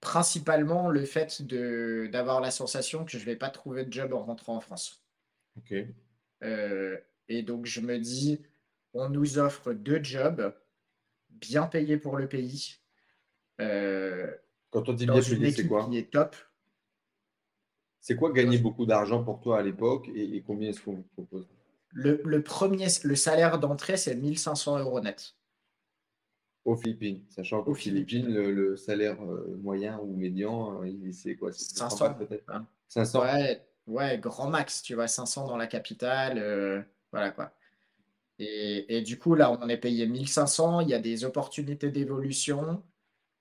[0.00, 1.42] Principalement le fait
[2.10, 5.04] d'avoir la sensation que je ne vais pas trouver de job en rentrant en France.
[5.58, 5.74] Ok.
[6.42, 8.42] Euh, et donc je me dis,
[8.94, 10.52] on nous offre deux jobs
[11.30, 12.80] bien payés pour le pays.
[13.60, 14.28] Euh,
[14.70, 15.88] Quand on dit bien payé, c'est quoi?
[15.88, 16.34] qui est top.
[18.00, 21.08] C'est quoi gagner beaucoup d'argent pour toi à l'époque et, et combien est-ce qu'on vous
[21.14, 21.46] propose?
[21.92, 25.34] Le, premier, le salaire d'entrée, c'est 1500 euros net.
[26.64, 32.14] Aux Philippines, sachant qu'aux Philippines, Le, salaire euh, moyen ou médian, euh, c'est quoi 500
[32.14, 32.44] peut-être?
[32.88, 33.24] 500
[33.86, 37.52] ouais, grand max, tu vois, 500 dans la capitale, euh, voilà quoi.
[38.40, 42.84] Et, du coup, là, on est payé 1500, il y a des opportunités d'évolution.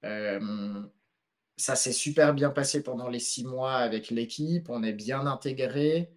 [0.01, 6.16] ça s'est super bien passé pendant les six mois avec l'équipe, on est bien intégré.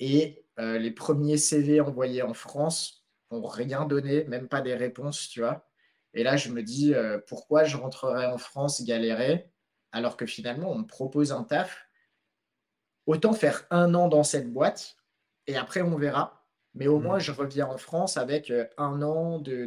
[0.00, 5.28] Et euh, les premiers CV envoyés en France n'ont rien donné, même pas des réponses,
[5.28, 5.68] tu vois.
[6.14, 9.50] Et là, je me dis, euh, pourquoi je rentrerai en France galérer
[9.94, 11.86] alors que finalement, on me propose un taf.
[13.06, 14.96] Autant faire un an dans cette boîte
[15.46, 16.44] et après, on verra.
[16.74, 17.02] Mais au mmh.
[17.02, 19.66] moins, je reviens en France avec euh, un an de,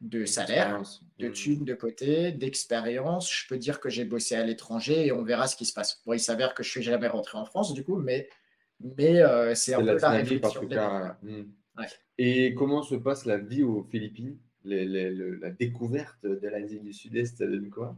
[0.00, 0.80] de, salaire,
[1.18, 1.32] de mmh.
[1.32, 3.32] thunes de côté, d'expérience.
[3.32, 6.00] Je peux dire que j'ai bossé à l'étranger et on verra ce qui se passe.
[6.06, 8.28] Bon, il s'avère que je suis jamais rentré en France, du coup, mais
[8.80, 10.68] mais euh, c'est un peu la réflexion.
[11.22, 11.44] Hmm.
[12.18, 17.46] Et comment se passe la vie aux Philippines La découverte de l'Asie du Sud-Est, ça
[17.46, 17.96] donne quoi?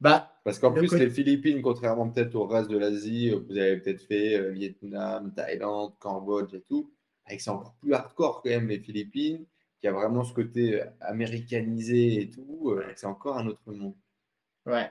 [0.00, 4.02] Bah, Parce qu'en plus, les Philippines, contrairement peut-être au reste de l'Asie, vous avez peut-être
[4.02, 6.92] fait euh, Vietnam, Thaïlande, Cambodge et tout,
[7.24, 9.46] avec c'est encore plus hardcore quand même les Philippines,
[9.80, 13.94] qui a vraiment ce côté euh, américanisé et tout, c'est encore un autre monde.
[14.66, 14.90] Ouais.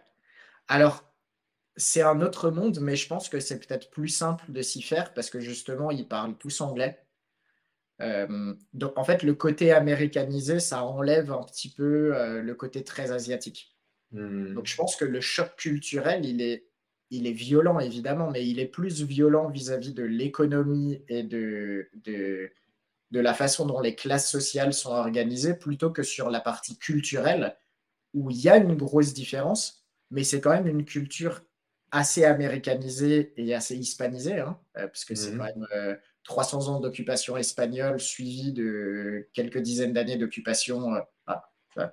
[0.67, 1.12] Alors,
[1.75, 5.13] c'est un autre monde, mais je pense que c'est peut-être plus simple de s'y faire
[5.13, 6.99] parce que justement, ils parlent tous anglais.
[8.01, 12.83] Euh, donc, en fait, le côté américanisé, ça enlève un petit peu euh, le côté
[12.83, 13.75] très asiatique.
[14.11, 14.53] Hmm.
[14.53, 16.67] Donc, je pense que le choc culturel, il est,
[17.09, 22.51] il est violent, évidemment, mais il est plus violent vis-à-vis de l'économie et de, de,
[23.11, 27.55] de la façon dont les classes sociales sont organisées plutôt que sur la partie culturelle
[28.13, 31.41] où il y a une grosse différence, mais c'est quand même une culture
[31.93, 35.37] assez américanisée et assez hispanisée, hein, euh, parce que c'est Mhm.
[35.37, 35.67] quand même
[36.23, 41.43] 300 ans d'occupation espagnole suivi de quelques dizaines d'années d'occupation, euh, ah,
[41.75, 41.91] enfin,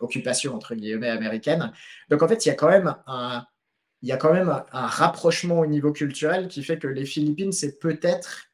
[0.00, 1.72] occupation entre guillemets américaine.
[2.10, 3.46] Donc en fait, il y a quand même un,
[4.02, 7.06] il y a quand même un, un rapprochement au niveau culturel qui fait que les
[7.06, 8.46] Philippines, c'est peut-être,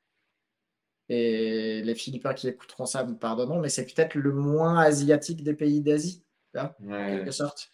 [1.09, 5.55] et les Philippins qui écouteront ça me pardonneront, mais c'est peut-être le moins asiatique des
[5.55, 7.71] pays d'Asie, vois, en Ouais, quelque sorte.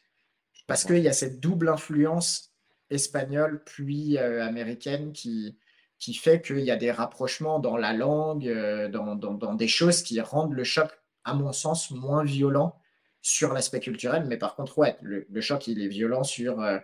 [0.66, 2.49] Parce qu'il y a cette double influence
[2.90, 5.58] espagnole puis euh, américaine qui,
[5.98, 9.68] qui fait qu'il y a des rapprochements dans la langue, euh, dans, dans- dans des
[9.68, 10.90] choses qui rendent le choc,
[11.24, 12.76] à mon sens, moins violent
[13.22, 14.24] sur l'aspect culturel.
[14.26, 16.78] Mais par contre, ouais, le, le choc, il est violent sur euh,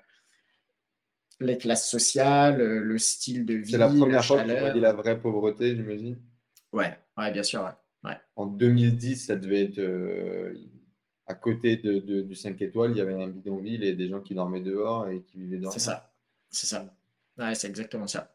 [1.40, 4.92] les classes sociales, le style de vie, C'est la la première fois que tu la
[4.92, 6.19] vraie pauvreté, j'imagine.
[6.73, 7.62] Ouais, ouais, bien sûr.
[7.64, 8.11] ouais.
[8.11, 8.16] Ouais.
[8.37, 10.55] En 2010, ça devait être euh,
[11.27, 14.21] à côté de, de- du 5 étoiles, il y avait un bidonville et des gens
[14.21, 15.81] qui dormaient dehors et qui vivaient C'est dehors.
[15.81, 16.12] ça.
[16.51, 16.87] C'est ça.
[17.39, 18.33] Ouais, c'est exactement ça.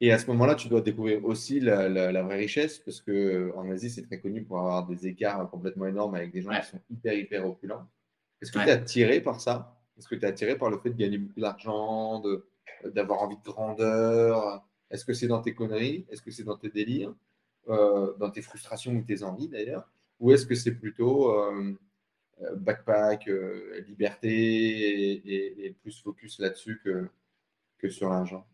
[0.00, 3.10] Et à ce moment-là, tu dois découvrir aussi la, la- la vraie richesse, parce que
[3.12, 6.60] euh, Asie, c'est très connu pour avoir des écarts complètement énormes avec des gens Ouais.
[6.60, 7.88] qui sont hyper, hyper opulents.
[8.42, 8.64] Est-ce que Ouais.
[8.64, 9.74] tu es attiré par ça?
[9.96, 12.46] Est-ce que tu es attiré par le fait de gagner beaucoup d'argent, de-
[12.84, 14.62] d'avoir envie de grandeur?
[14.90, 16.06] Est-ce que c'est dans tes conneries?
[16.10, 17.14] Est-ce que c'est dans tes délires?
[17.68, 19.90] Euh, dans tes frustrations ou tes envies d'ailleurs?
[20.20, 21.74] Ou est-ce que c'est plutôt euh,
[22.42, 25.12] euh, backpack, euh, liberté
[25.66, 27.08] et, plus focus là-dessus que,
[27.78, 28.46] que sur l'argent?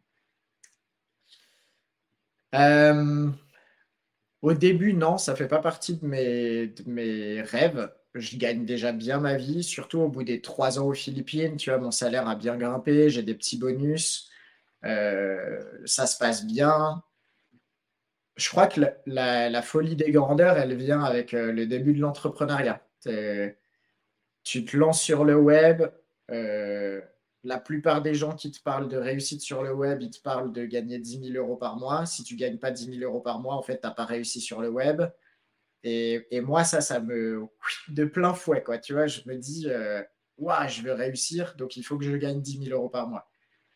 [4.43, 7.93] Au début, non, ça fait pas partie de mes, mes rêves.
[8.15, 11.57] Je gagne déjà bien ma vie, surtout au bout des trois ans aux Philippines.
[11.57, 14.31] Tu vois, mon salaire a bien grimpé, j'ai des petits bonus,
[14.83, 17.03] ça se passe bien.
[18.37, 22.83] Je crois que la, folie des grandeurs, elle vient avec euh, le début de l'entrepreneuriat.
[24.45, 25.83] Tu te lances sur le web.
[26.31, 27.01] euh,
[27.45, 30.53] la plupart des gens qui te parlent de réussite sur le web, ils te parlent
[30.53, 32.07] de gagner 10 000 euros par mois.
[32.07, 34.41] Si tu gagnes pas 10 000 euros par mois, en fait, tu n'as pas réussi
[34.41, 35.03] sur le web.
[35.85, 37.49] Et, moi, ça, ça me.
[37.89, 38.79] de plein fouet, quoi.
[38.79, 39.67] Tu vois, je me dis,
[40.39, 43.29] Ouah, je veux réussir, donc il faut que je gagne 10 000 euros par mois.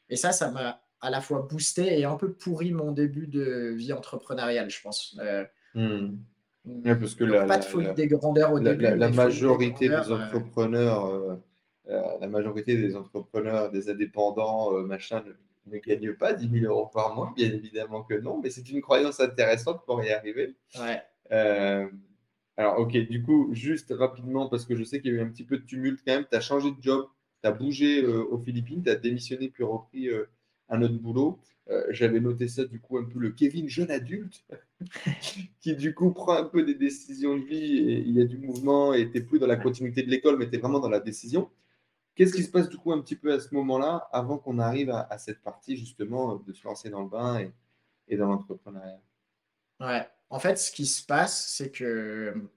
[0.08, 3.72] Et ça, ça m'a à la fois boosté et un peu pourri mon début de
[3.76, 5.18] vie entrepreneuriale, je pense.
[5.74, 6.16] Hmm.
[6.64, 8.82] Ouais, parce que donc la, pas de folie la- des grandeurs au la, début.
[8.96, 11.36] la- des majorité des euh, entrepreneurs, euh,
[12.20, 15.22] la majorité des entrepreneurs, des indépendants, machin,
[15.66, 18.68] ne, ne gagnent pas 10 000 euros par mois, bien évidemment que non, mais c'est
[18.68, 20.56] une croyance intéressante pour y arriver.
[20.80, 21.02] ouais.
[21.32, 21.86] Euh,
[22.56, 25.28] alors, ok, du coup, juste rapidement, parce que je sais qu'il y a eu un
[25.28, 27.06] petit peu de tumulte quand même, tu as changé de job,
[27.42, 30.24] tu as bougé euh, aux Philippines, tu as démissionné puis repris euh,
[30.68, 31.38] un autre boulot.
[31.68, 34.44] Euh, J'avais noté ça, du coup, un peu le Kevin jeune adulte,
[35.60, 38.38] qui du coup prend un peu des décisions de vie et il y a du
[38.38, 41.50] mouvement et tu plus dans la continuité de l'école, mais tu vraiment dans la décision.
[42.14, 44.90] Qu'est-ce qui se passe du coup un petit peu à ce moment-là, avant qu'on arrive
[44.90, 47.50] à, cette partie justement de se lancer dans le bain
[48.08, 49.00] et dans l'entrepreneuriat?
[49.80, 50.08] Ouais.
[50.30, 52.48] En fait, ce qui se passe, c'est que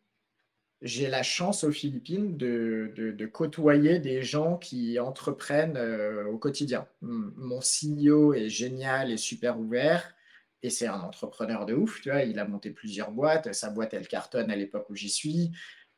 [0.82, 6.88] j'ai la chance aux Philippines de, de- côtoyer des gens qui entreprennent euh, au quotidien.
[7.02, 10.14] Mon CEO est génial et super ouvert,
[10.64, 13.94] et c'est un entrepreneur de ouf, tu vois, il a monté plusieurs boîtes, sa boîte,
[13.94, 15.52] elle cartonne à l'époque où j'y suis.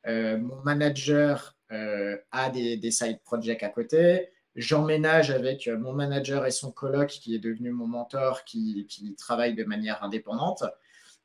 [0.07, 4.29] Euh, mon manager euh, a des, des side projects à côté.
[4.55, 9.53] J'emménage avec mon manager et son coloc, qui est devenu mon mentor, qui, qui travaille
[9.55, 10.63] de manière indépendante.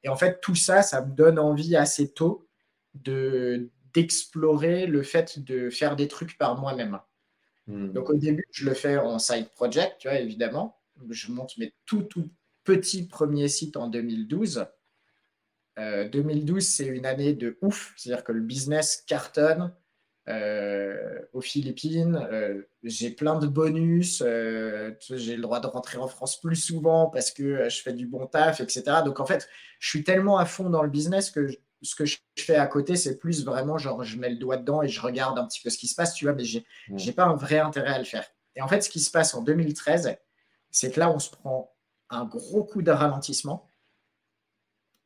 [0.04, 2.45] Et en fait, tout ça, ça me donne envie assez tôt
[3.02, 7.00] de d'explorer le fait de faire des trucs par moi-même.
[7.66, 7.92] Hmm.
[7.92, 10.78] Donc au début, je le fais en side project, tu vois, évidemment.
[11.08, 12.28] Je monte mes tout, tout
[12.64, 14.66] petits premiers sites en 2012.
[15.78, 19.72] Euh, 2012, c'est une année de ouf, c'est-à-dire que le business cartonne
[20.28, 22.16] euh, aux Philippines.
[22.32, 27.08] Euh, j'ai plein de bonus, euh, j'ai le droit de rentrer en France plus souvent
[27.08, 28.82] parce que je fais du bon taf, etc.
[29.04, 32.04] Donc en fait, je suis tellement à fond dans le business que je- ce que
[32.04, 35.00] je fais à côté, c'est plus vraiment genre je mets le doigt dedans et je
[35.00, 36.98] regarde un petit peu ce qui se passe, tu vois, mais j'ai Ouais.
[36.98, 38.26] j'ai pas un vrai intérêt à le faire.
[38.56, 40.16] Et en fait, ce qui se passe en 2013,
[40.70, 41.74] c'est que là, on se prend
[42.10, 43.70] un gros coup de ralentissement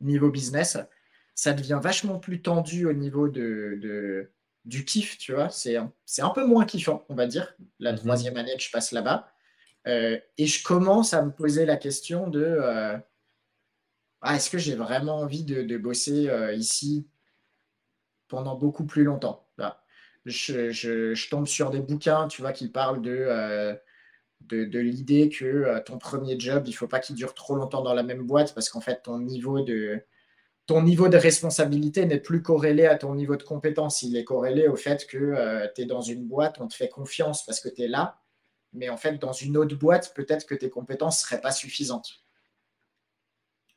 [0.01, 0.79] niveau business.
[1.35, 4.33] Ça devient vachement plus tendu au niveau de, de,
[4.65, 5.49] du kiff, tu vois.
[5.51, 7.99] C'est un, un peu moins kiffant, on va dire, la Mhm.
[7.99, 9.29] troisième année que je passe là-bas.
[9.87, 12.99] Euh, et je commence à me poser la question de euh,
[14.23, 17.07] ah, est-ce que j'ai vraiment envie de, bosser euh, ici
[18.29, 19.47] pendant beaucoup plus longtemps?
[19.57, 19.83] Là,
[20.27, 23.75] je, tombe sur des bouquins, tu vois, qui parlent de, euh,
[24.43, 27.95] de, l'idée que euh, ton premier job, il faut pas qu'il dure trop longtemps dans
[27.95, 30.03] la même boîte parce qu'en fait, ton niveau de,
[30.67, 34.03] ton niveau de responsabilité n'est plus corrélé à ton niveau de compétence.
[34.03, 37.45] Il est corrélé au fait que tu es dans une boîte, on te fait confiance
[37.47, 38.21] parce que tu es là.
[38.73, 42.23] Mais en fait, dans une autre boîte, peut-être que tes compétences ne seraient pas suffisantes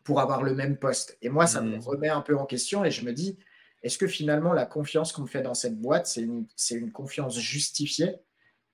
[0.04, 1.18] pour avoir le même poste.
[1.22, 1.80] Et moi, ça me Mhm.
[1.80, 3.38] remet un peu en question et je me dis,
[3.84, 8.16] est-ce que finalement, la confiance qu'on me fait dans cette boîte, c'est une, confiance justifiée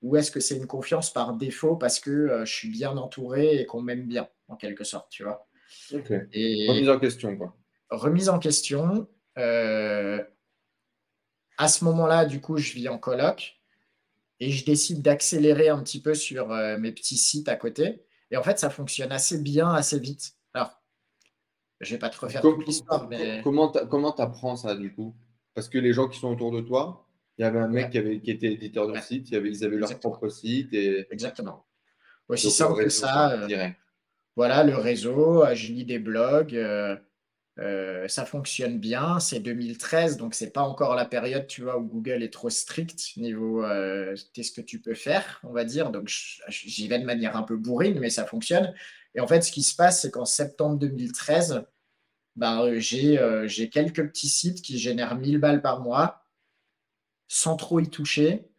[0.01, 3.57] ou est-ce que c'est une confiance par défaut parce que euh, je suis bien entouré
[3.61, 5.47] et qu'on m'aime bien, en quelque sorte, tu vois?
[6.33, 7.55] Et Remise en question, quoi.
[7.89, 9.07] remise en question.
[9.37, 10.23] euh,
[11.57, 13.59] à ce moment-là, du coup, je vis en coloc
[14.39, 18.03] et je décide d'accélérer un petit peu sur euh, mes petits sites à côté.
[18.31, 20.33] Et en fait, ça fonctionne assez bien, assez vite.
[20.53, 20.78] Alors,
[21.79, 25.15] je vais pas te refaire Com- toute l'histoire, mais Comment comment t'apprends ça, du coup?
[25.53, 27.89] Parce que les gens qui sont autour de toi, il y avait un mec Ouais.
[27.91, 29.01] qui, avait, qui était éditeur de Ouais.
[29.01, 30.11] site, il y avait, ils avaient leur Exactement.
[30.13, 31.65] propre site et exactement.
[32.27, 33.31] Aussi donc, simple que ça.
[33.33, 33.69] euh,
[34.35, 36.95] voilà, le réseau, je lis des blogs, euh,
[37.59, 39.19] euh, ça fonctionne bien.
[39.19, 43.17] C'est 2013, donc c'est pas encore la période, tu vois, où Google est trop strict
[43.17, 45.89] niveau euh, qu'est-ce que tu peux faire, on va dire.
[45.91, 46.07] Donc
[46.49, 48.73] j'y vais de manière un peu bourrine, mais ça fonctionne.
[49.15, 51.65] Et en fait, ce qui se passe, c'est qu'en septembre 2013,
[52.35, 56.23] ben, euh, j'ai euh, j'ai quelques petits sites qui génèrent 1000 balles par mois
[57.27, 58.49] sans trop y toucher.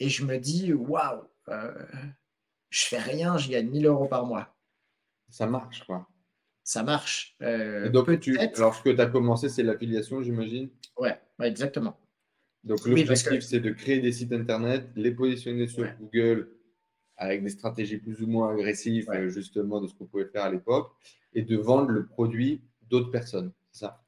[0.00, 1.72] Et je me dis, waouh, euh,
[2.70, 4.56] je fais rien, je gagne 1000 euros par mois
[5.30, 6.08] Ça marche, quoi.
[6.64, 7.36] ça marche.
[7.42, 10.70] Euh, donc, tu, alors, ce que tu as commencé, c'est l'affiliation, j'imagine?
[10.98, 11.98] Ouais, ouais, exactement.
[12.64, 15.94] Donc, Oui, l'objectif, que- c'est de créer des sites internet, les positionner sur Ouais.
[16.00, 16.48] Google
[17.16, 19.28] avec des stratégies plus ou moins agressives, Ouais.
[19.30, 20.90] justement, de ce qu'on pouvait faire à l'époque,
[21.34, 23.52] et de vendre le produit d'autres personnes.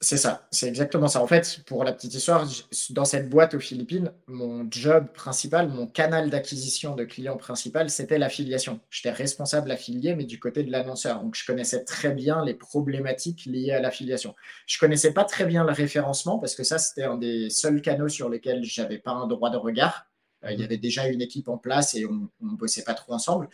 [0.01, 0.47] C'est ça?
[0.53, 1.21] C'est exactement ça.
[1.21, 2.47] En fait, pour la petite histoire,
[2.91, 8.17] dans cette boîte aux Philippines, mon job principal, mon canal d'acquisition de clients principal, c'était
[8.19, 8.79] l'affiliation.
[8.91, 11.21] J'étais responsable affilié, mais du côté de l'annonceur.
[11.21, 14.37] Donc, je connaissais très bien les problématiques liées à l'affiliation.
[14.69, 18.09] Je connaissais pas très bien le référencement parce que ça, c'était un des seuls canaux
[18.09, 20.07] sur lesquels j'avais pas un droit de regard.
[20.47, 23.13] Euh, il y avait déjà une équipe en place et on ne bossait pas trop
[23.13, 23.49] ensemble.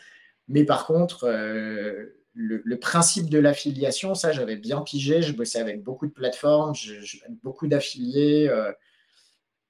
[0.48, 5.22] Mais par contre, euh, le, le principe de l'affiliation, ça, j'avais bien pigé.
[5.22, 8.48] Je bossais avec beaucoup de plateformes, je- je- beaucoup d'affiliés.
[8.48, 8.72] euh.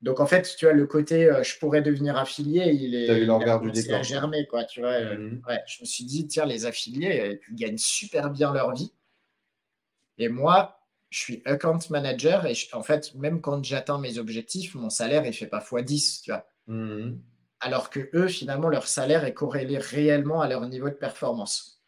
[0.01, 3.15] donc, en fait, tu vois, le côté euh, je pourrais devenir affilié, il est T'as
[3.15, 4.65] eu il a l'envers du décor, à germer, quoi.
[4.65, 5.43] Tu vois, Mhm.
[5.49, 8.93] ouais, je me suis dit, tiens, les affiliés, ils gagnent super bien leur vie.
[10.19, 10.81] Et moi,
[11.11, 15.25] je suis account manager et je- en fait, même quand j'atteins mes objectifs, mon salaire,
[15.25, 16.47] il ne fait pas x10, tu vois.
[16.67, 17.23] Mhm.
[17.61, 21.81] Alors que eux, finalement, leur salaire est corrélé réellement à leur niveau de performance.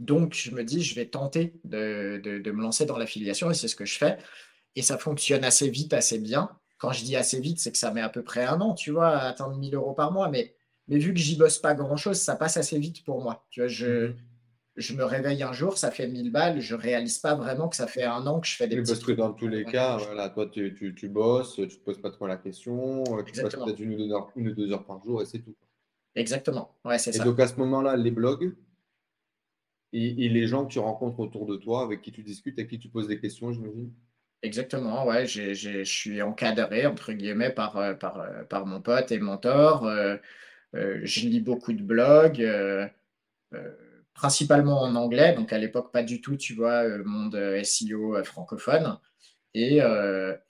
[0.00, 3.54] Donc, je me dis, je vais tenter de, de- de me lancer dans l'affiliation et
[3.54, 4.18] c'est ce que je fais.
[4.76, 6.50] Et ça fonctionne assez vite, assez bien.
[6.78, 8.90] Quand je dis assez vite, c'est que ça met à peu près un an, tu
[8.92, 10.28] vois, à atteindre 1000 euros par mois.
[10.30, 10.56] Mais,
[10.88, 13.46] mais vu que j'y bosse pas grand-chose, ça passe assez vite pour moi.
[13.50, 14.16] Tu vois, je, Mhm.
[14.76, 17.86] Je me réveille un jour, ça fait 1000 balles, je réalise pas vraiment que ça
[17.86, 20.28] fait un an que je fais des Oui, parce que dans tous les cas, voilà,
[20.30, 23.34] toi, tu, tu, tu bosses, tu ne te poses pas trop la question, euh, tu
[23.40, 25.54] passes peut-être une, ou deux heures- une ou deux heures par jour et c'est tout.
[26.16, 26.74] Exactement.
[26.84, 27.24] Ouais, c'est Et ça.
[27.24, 28.54] donc, à ce moment-là, les blogs
[29.94, 32.64] et, et les gens que tu rencontres autour de toi, avec qui tu discutes, à
[32.64, 33.92] qui tu poses des questions, j'imagine.
[34.42, 39.18] Exactement, ouais, je suis encadré, entre guillemets, par, euh, par, euh, par mon pote et
[39.18, 39.86] mentor.
[39.86, 40.16] Euh,
[40.74, 42.88] euh, je lis beaucoup de blogs, euh,
[44.14, 48.16] principalement en anglais, donc à l'époque, pas du tout, tu vois, euh, monde euh, SEO
[48.16, 48.98] euh, francophone.
[49.54, 49.80] Et,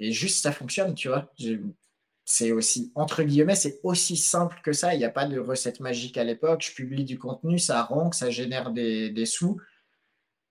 [0.00, 1.30] juste, ça fonctionne, tu vois.
[2.24, 4.94] C'est aussi, entre guillemets, c'est aussi simple que ça.
[4.94, 6.64] Il n'y a pas de recette magique à l'époque.
[6.66, 9.60] Je publie du contenu, ça rank, ça génère des, sous.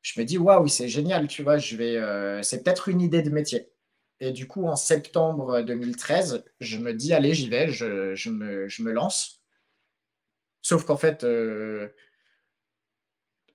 [0.04, 3.32] Je me dis, waouh, c'est génial, tu vois, je vais, c'est peut-être une idée de
[3.32, 3.72] métier.
[4.20, 9.42] Et du coup, en septembre 2013, je me dis, allez, j'y vais, je, me, lance.
[10.62, 11.26] Sauf qu'en fait,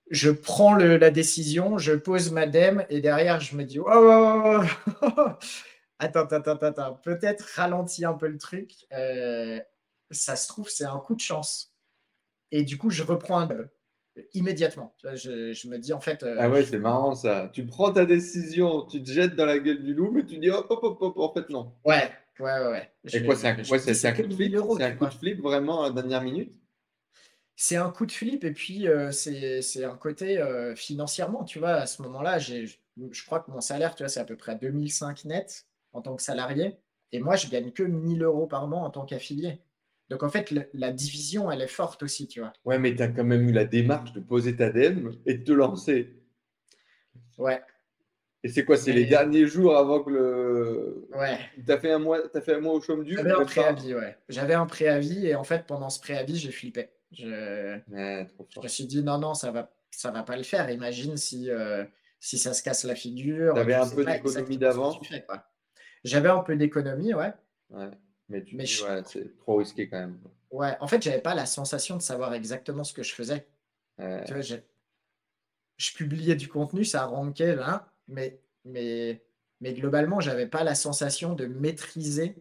[0.09, 3.85] je prends le- la décision, je pose ma dème et derrière, je me dis, oh,
[3.87, 4.61] oh,
[5.01, 5.29] oh, oh,
[5.99, 8.73] attends, attends, attends, peut-être ralentis un peu le truc.
[8.93, 9.59] Euh,
[10.11, 11.73] ça se trouve, c'est un coup de chance.
[12.51, 13.49] Et du coup, je reprends un,
[14.33, 14.95] immédiatement.
[14.97, 17.49] Tu vois, Je, je me dis, en fait, euh, Ah ouais, c'est marrant ça.
[17.53, 20.49] Tu prends ta décision, tu te jettes dans la gueule du loup, mais tu dis
[20.49, 21.71] hop, hop, hop, hop, en fait, non.
[21.85, 22.67] ouais, ouais, ouais.
[22.71, 22.91] ouais.
[23.05, 25.05] Et Je- quoi, c'est un, je ouais, un coup de 1000 flip C'est un coup
[25.05, 26.53] de flip vraiment à la dernière minute?
[27.61, 31.59] C'est un coup de flip et puis euh, c'est c'est un côté euh, financièrement, tu
[31.59, 34.37] vois, à ce moment-là, j'ai, je crois que mon salaire, tu vois, c'est à peu
[34.37, 36.77] près 2005 net en tant que salarié.
[37.11, 39.59] Et moi, je gagne que 1000 euros par mois en tant qu'affilié.
[40.09, 42.53] Donc en fait, la division, elle est forte aussi, tu vois.
[42.63, 45.43] Ouais, mais tu as quand même eu la démarche de poser ta DEM et de
[45.43, 46.15] te lancer.
[47.37, 47.61] Ouais.
[48.41, 51.09] Et c'est quoi C'est les derniers jours avant que le.
[51.13, 51.37] Ouais.
[51.65, 54.15] Tu as fait un mois, fait un mois au chôme du J'avais un préavis, ouais.
[54.29, 56.91] J'avais un préavis et en fait, pendant ce préavis, j'ai flippé.
[57.11, 57.79] Je...
[57.89, 60.69] je me suis dit non, non, ça va, ça va pas le faire.
[60.69, 61.83] Imagine si, euh,
[62.19, 63.53] si ça se casse la figure.
[63.55, 64.99] Tu avais un peu d'économie d'avant
[66.03, 67.33] J'avais un peu d'économie, ouais.
[67.69, 67.89] Ouais.
[68.29, 70.19] Mais tu dis, ouais, c'est trop risqué quand même.
[70.51, 73.47] Ouais, en fait, j'avais pas la sensation de savoir exactement ce que je faisais.
[73.97, 74.41] Tu vois,
[75.79, 79.23] je publiais du contenu, ça rankait là, mais, mais,
[79.61, 82.35] mais globalement, j'avais pas la sensation de maîtriser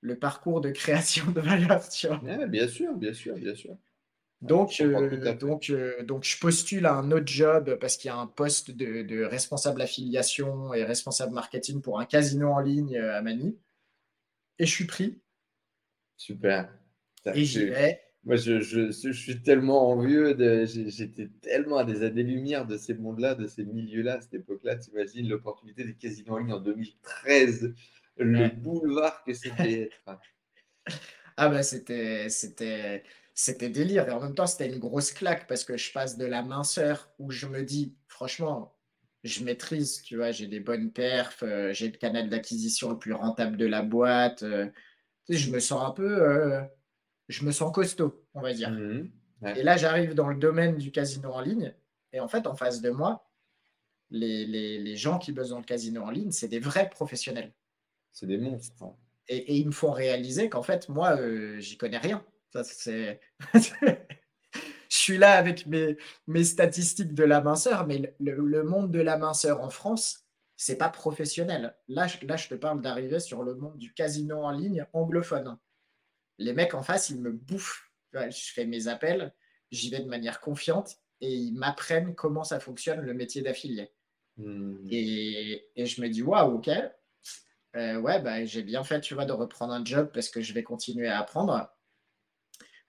[0.00, 1.88] le parcours de création de valeur.
[1.88, 2.46] Tu vois.
[2.46, 3.76] bien sûr, bien sûr, bien sûr.
[4.42, 8.16] Donc, euh, donc, euh, donc, je postule à un autre job parce qu'il y a
[8.16, 13.16] un poste de, de, responsable affiliation et responsable marketing pour un casino en ligne euh,
[13.16, 13.56] à Manille.
[14.58, 15.20] Et je suis pris.
[16.16, 16.76] Super.
[17.34, 18.00] Et j'y vais.
[18.24, 20.36] Moi, je, je, je, suis tellement envieux.
[20.66, 24.76] J'étais tellement à des années-lumière de ces mondes-là, de ces milieux-là, à cette époque-là.
[24.76, 27.74] Tu imagines l'opportunité des casinos en ligne en 2013,
[28.16, 29.90] le boulevard que c'était.
[31.38, 32.28] Ah, bah, c'était,
[33.34, 34.08] c'était, délire.
[34.08, 37.10] Et en même temps, c'était une grosse claque parce que je passe de la minceur
[37.18, 38.76] où je me dis, franchement,
[39.24, 43.12] je maîtrise, tu vois, j'ai des bonnes perfs, euh, j'ai le canal d'acquisition le plus
[43.12, 44.42] rentable de la boîte.
[44.42, 44.68] Euh,
[45.28, 46.60] je me sens un peu, euh,
[47.28, 48.70] je me sens costaud, on va dire.
[48.70, 49.10] Mmh
[49.56, 51.74] et là, j'arrive dans le domaine du casino en ligne.
[52.12, 53.28] Et en fait, en face de moi,
[54.08, 57.52] les, les, gens qui bossent dans le casino en ligne, c'est des vrais professionnels.
[58.12, 58.80] C'est des monstres.
[58.84, 58.94] Hein.
[59.26, 61.18] Et, et, ils me font réaliser qu'en fait, moi,
[61.58, 62.24] j'y connais rien.
[62.52, 63.20] Ça, c'est.
[63.54, 63.96] je
[64.88, 65.96] suis là avec mes,
[66.26, 70.26] mes statistiques de la minceur, mais le, monde de la minceur en France,
[70.56, 71.74] c'est pas professionnel.
[71.88, 75.58] Là, là, je te parle d'arriver sur le monde du casino en ligne anglophone.
[76.38, 77.90] Les mecs en face, ils me bouffent.
[78.12, 79.32] Je fais mes appels,
[79.70, 83.90] j'y vais de manière confiante et ils m'apprennent comment ça fonctionne le métier d'affilié.
[84.36, 84.76] Hmm.
[84.90, 86.68] Et, et, je me dis, waouh, ok,
[87.76, 90.52] euh, ouais, bah, j'ai bien fait, tu vois, de reprendre un job parce que je
[90.52, 91.70] vais continuer à apprendre.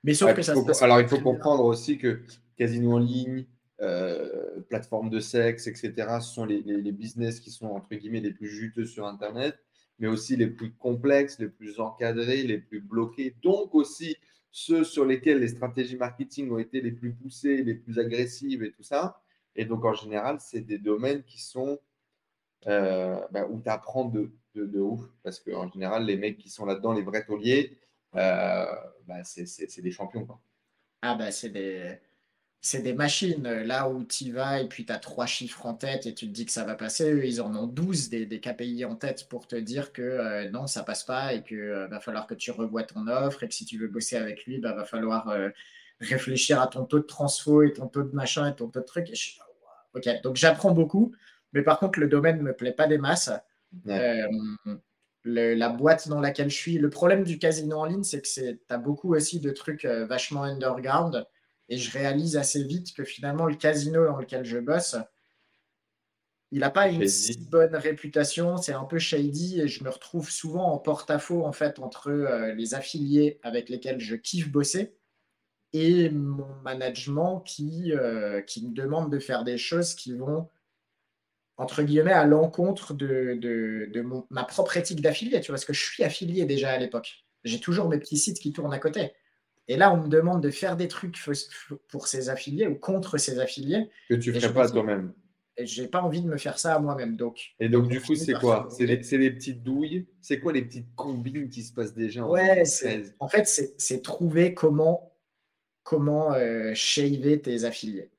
[0.04, 2.22] Mais sauf que ça Alors, il faut comprendre aussi que
[2.58, 3.46] casino en ligne,
[3.82, 8.50] euh, plateforme de sexe, etc., ce sont les, business qui sont, entre guillemets, les plus
[8.50, 9.58] juteux sur Internet,
[10.00, 13.36] mais aussi les plus complexes, les plus encadrés, les plus bloqués.
[13.44, 14.18] Donc aussi
[14.52, 18.72] ceux sur lesquels les stratégies marketing ont été les plus poussées, les plus agressives et
[18.72, 19.22] tout ça.
[19.56, 21.80] Et donc, en général, c'est des domaines qui sont
[22.68, 25.02] euh, bah, où tu apprends de, de, ouf.
[25.24, 27.78] Parce qu'en général, les mecs qui sont là-dedans, les vrais tauliers,
[28.14, 30.26] bah, c'est des champions.
[30.26, 30.40] Quoi.
[31.02, 32.00] Ah, bah, c'est des,
[32.82, 33.44] des machines.
[33.44, 36.32] Là où tu vas et puis tu as trois chiffres en tête et tu te
[36.32, 39.28] dis que ça va passer, eux, ils en ont 12 des, des KPI en tête
[39.28, 42.36] pour te dire que euh, non, ça passe pas et qu'il euh, va falloir que
[42.36, 45.36] tu revoies ton offre et que si tu veux bosser avec lui, bah, va falloir
[46.00, 48.86] réfléchir à ton taux de transfo et ton taux de machin et ton taux de
[48.86, 49.12] truc.
[49.94, 51.14] ok, donc j'apprends beaucoup,
[51.54, 53.32] mais par contre, le domaine ne me plaît pas des masses
[55.24, 56.78] la boîte dans laquelle je suis.
[56.78, 60.06] Le problème du casino en ligne, c'est que tu as beaucoup aussi de trucs euh,
[60.06, 61.26] vachement underground.
[61.70, 64.98] Et je réalise assez vite que finalement, le casino dans lequel je bosse,
[66.52, 68.58] il n'a pas une si bonne réputation.
[68.58, 72.54] C'est un peu shady et je me retrouve souvent en porte-à-faux en fait entre euh,
[72.54, 74.94] les affiliés avec lesquels je kiffe bosser
[75.74, 80.48] et mon management qui, euh, qui me demande de faire des choses qui vont
[81.64, 85.84] entre guillemets, à l'encontre de, de, ma propre éthique d'affilié, tu vois, parce que je
[85.84, 87.26] suis affilié déjà à l'époque.
[87.46, 89.14] J'ai toujours mes petits sites qui tournent à côté.
[89.70, 91.18] Et là, on me demande de faire des trucs
[91.88, 93.90] pour ces affiliés ou contre ces affiliés.
[94.10, 95.14] Que tu ne ferais pas toi-même.
[95.56, 97.16] Et j'ai pas envie de me faire ça à moi-même.
[97.16, 98.68] Donc, et donc, du coup, c'est quoi?
[98.72, 100.08] C'est les, les, petites douilles?
[100.20, 102.64] C'est quoi les petites combines qui se passent déjà en Ouais,
[103.20, 103.48] en fait,
[103.78, 105.16] c'est trouver comment,
[105.84, 108.10] comment euh, shaver tes affiliés.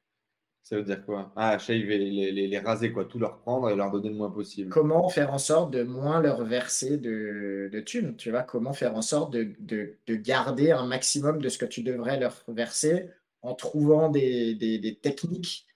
[0.64, 1.30] Ça veut dire quoi?
[1.36, 4.30] Ah, shave les, les, les, raser, quoi, tout leur prendre et leur donner le moins
[4.30, 4.70] possible.
[4.70, 8.96] Comment faire en sorte de moins leur verser de, de thunes Tu vois, comment faire
[8.96, 13.10] en sorte de, de, de, garder un maximum de ce que tu devrais leur verser
[13.42, 15.66] en trouvant des, des, des techniques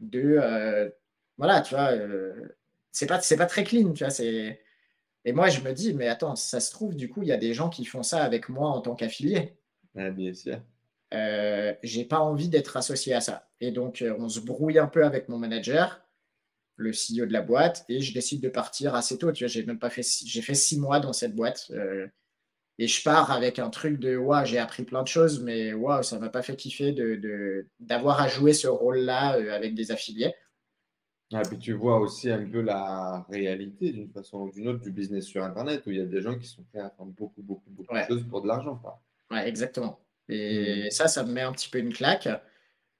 [0.00, 0.38] de.
[0.42, 0.90] Euh,
[1.38, 2.56] voilà, tu vois, euh,
[2.90, 4.10] c'est pas, pas très clean, tu vois.
[4.10, 4.60] c'est
[5.24, 7.36] Et moi, je me dis, mais attends, ça se trouve, du coup, il y a
[7.36, 9.56] des gens qui font ça avec moi en tant qu'affilié.
[9.96, 10.60] Ah, bien sûr.
[11.14, 13.48] Euh, j'ai pas envie d'être associé à ça.
[13.60, 16.02] Et donc, euh, on se brouille un peu avec mon manager,
[16.76, 19.32] le CEO de la boîte, et je décide de partir assez tôt.
[19.32, 21.66] Tu vois, j'ai même pas fait, j'ai fait six mois dans cette boîte.
[21.70, 22.06] Euh,
[22.78, 26.02] et je pars avec un truc de waouh, j'ai appris plein de choses, mais waouh,
[26.02, 30.34] ça m'a pas fait kiffer de, d'avoir à jouer ce rôle-là avec des affiliés.
[31.32, 34.92] Ah, puis tu vois aussi un peu la réalité d'une façon ou d'une autre du
[34.92, 37.42] business sur Internet où il y a des gens qui sont prêts à faire beaucoup,
[37.42, 38.80] beaucoup, beaucoup de choses pour de l'argent.
[39.30, 39.98] Ouais, exactement.
[40.28, 40.90] Et mmh.
[40.90, 42.28] ça, ça me met un petit peu une claque.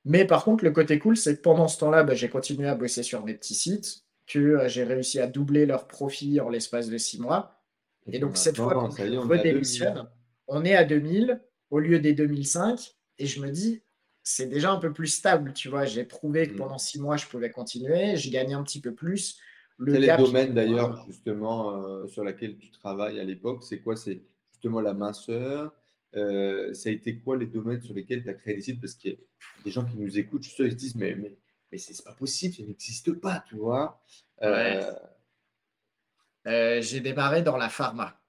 [0.05, 2.75] Mais par contre, le côté cool, c'est que pendant ce temps-là, bah, j'ai continué à
[2.75, 6.89] bosser sur mes petits sites, que euh, j'ai réussi à doubler leur profit en l'espace
[6.89, 7.61] de six mois.
[8.07, 10.09] Et, donc, cette fois, quand je redémissionne,
[10.47, 12.95] on est à 2000 au lieu des 2005.
[13.19, 13.83] Et je me dis,
[14.23, 15.87] c'est déjà un peu plus stable, tu vois.
[15.87, 16.57] J'ai prouvé que mmh.
[16.57, 18.17] pendant six mois, je pouvais continuer.
[18.17, 19.41] J'ai gagné un petit peu plus.
[19.79, 23.81] Le Quel est le domaine d'ailleurs, justement, euh, sur lequel tu travailles à l'époque C'est
[23.81, 23.97] quoi?
[23.97, 24.23] C'est
[24.53, 25.75] justement la minceur
[26.15, 28.81] euh, Ça a été quoi les domaines sur lesquels tu as créé des sites?
[28.81, 29.19] Parce qu'il y a
[29.65, 31.37] des gens qui nous écoutent, ils se disent Mais, mais,
[31.73, 34.01] mais c'est pas possible, ça n'existe pas, tu vois.
[34.43, 34.93] Euh,
[36.81, 38.21] j'ai démarré dans la pharma.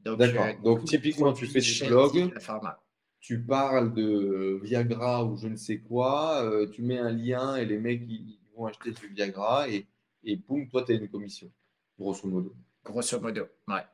[0.00, 0.46] D'accord.
[0.62, 2.38] Donc, typiquement, tu fais des blogs.
[2.40, 2.82] Pharma
[3.22, 7.64] tu parles de Viagra ou je ne sais quoi, euh, tu mets un lien et
[7.64, 9.86] les mecs ils vont acheter ce Viagra et,
[10.24, 11.50] et boum, toi tu as une commission,
[11.96, 12.54] grosso modo.
[12.84, 13.86] Grosso modo, ouais.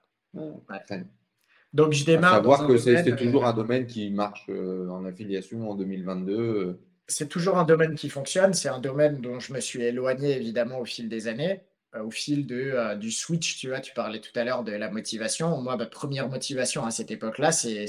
[1.73, 2.35] Donc je démarre.
[2.35, 6.81] À savoir que c'est toujours un domaine qui marche euh, en affiliation en 2022.
[7.07, 8.55] C'est toujours un domaine qui fonctionne.
[8.55, 11.62] C'est un domaine dont je me suis éloigné évidemment au fil des années.
[11.95, 14.73] Euh, au fil de, euh, du switch, tu vois, tu parlais tout à l'heure de
[14.73, 15.62] la motivation.
[15.62, 17.87] Moi, ma première motivation à cette époque-là, c'est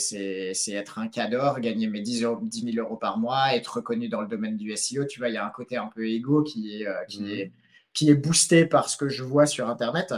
[0.70, 4.30] être un cadre, gagner mes 10, 10 000 euros par mois, être reconnu dans le
[4.30, 5.04] domaine du SEO.
[5.04, 7.30] Tu vois, il y a un côté un peu égo qui est, euh, qui, mmh.
[7.30, 7.52] est,
[7.94, 10.14] qui est boosté par ce que je vois sur Internet.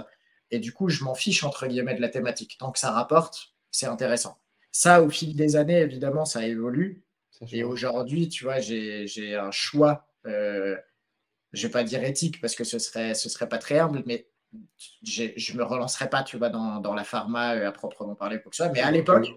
[0.52, 2.58] Et du coup, je m'en fiche, entre guillemets, de la thématique.
[2.60, 4.38] Tant que ça rapporte, c'est intéressant.
[4.72, 7.04] Ça, au fil des années, évidemment, ça évolue.
[7.52, 10.08] et aujourd'hui, tu vois, j'ai un choix
[11.54, 14.28] je vais pas dire éthique parce que ce serait, ce serait pas très humble, mais
[15.04, 18.50] je me relancerai pas, tu vois, dans, dans la pharma euh, à proprement parler, quoi
[18.50, 18.72] que ce soit.
[18.72, 19.28] Mais à l'époque.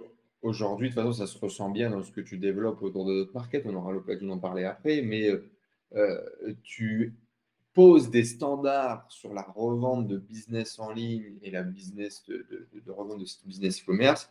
[0.42, 3.14] Aujourd'hui, de toute façon, ça se ressent bien dans ce que tu développes autour de
[3.14, 3.64] notre market.
[3.64, 5.00] On aura l'occasion d'en parler après.
[5.00, 5.50] Mais euh,
[5.94, 6.20] euh,
[6.62, 7.14] tu
[7.74, 12.90] poses des standards sur la revente de business en ligne et la business de, de,
[12.90, 14.30] revente de business e-commerce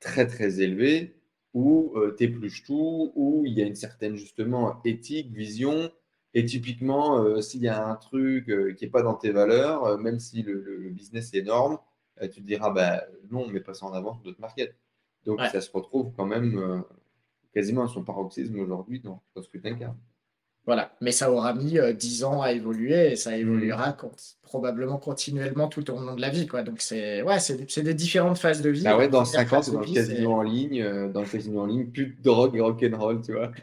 [0.00, 1.16] très, très élevés
[1.54, 5.90] où tu épluches tout, où il y a une certaine, justement, éthique, vision
[6.34, 9.84] et typiquement, euh, s'il y a un truc euh, qui n'est pas dans tes valeurs,
[9.84, 11.78] euh, même si le, business est énorme,
[12.22, 14.76] tu te diras bah, non, mais pas ça en avant sur d'autres markets.
[15.24, 16.84] Donc ça se retrouve quand même
[17.54, 19.96] quasiment à son paroxysme aujourd'hui dans, ce que tu incarnes.
[20.66, 23.96] Voilà, mais ça aura mis 10 ans à évoluer et ça évoluera mmh.
[24.42, 26.46] probablement continuellement tout au long de la vie.
[26.46, 26.62] Quoi.
[26.62, 28.84] Donc c'est ouais, c'est des différentes phases de vie.
[28.86, 31.86] Ah ouais, dans 5 ans, dans le casino en ligne, dans le casino en ligne,
[31.86, 33.50] plus de drogue et rock'n'roll, tu vois.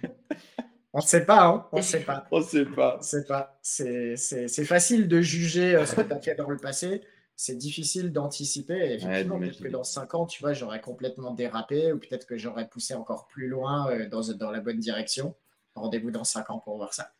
[0.98, 2.26] On ne sait pas, hein on ne sait pas.
[2.32, 2.98] on ne sait pas.
[3.02, 3.60] C'est pas.
[3.62, 7.02] C'est facile de juger euh, ce que tu as fait dans le passé.
[7.36, 8.96] C'est difficile d'anticiper.
[8.96, 12.68] Effectivement, peut-être que dans 5 ans, tu vois, j'aurais complètement dérapé ou peut-être que j'aurais
[12.68, 15.36] poussé encore plus loin euh, dans, dans la bonne direction.
[15.78, 17.12] Rendez-vous dans 5 ans pour voir ça.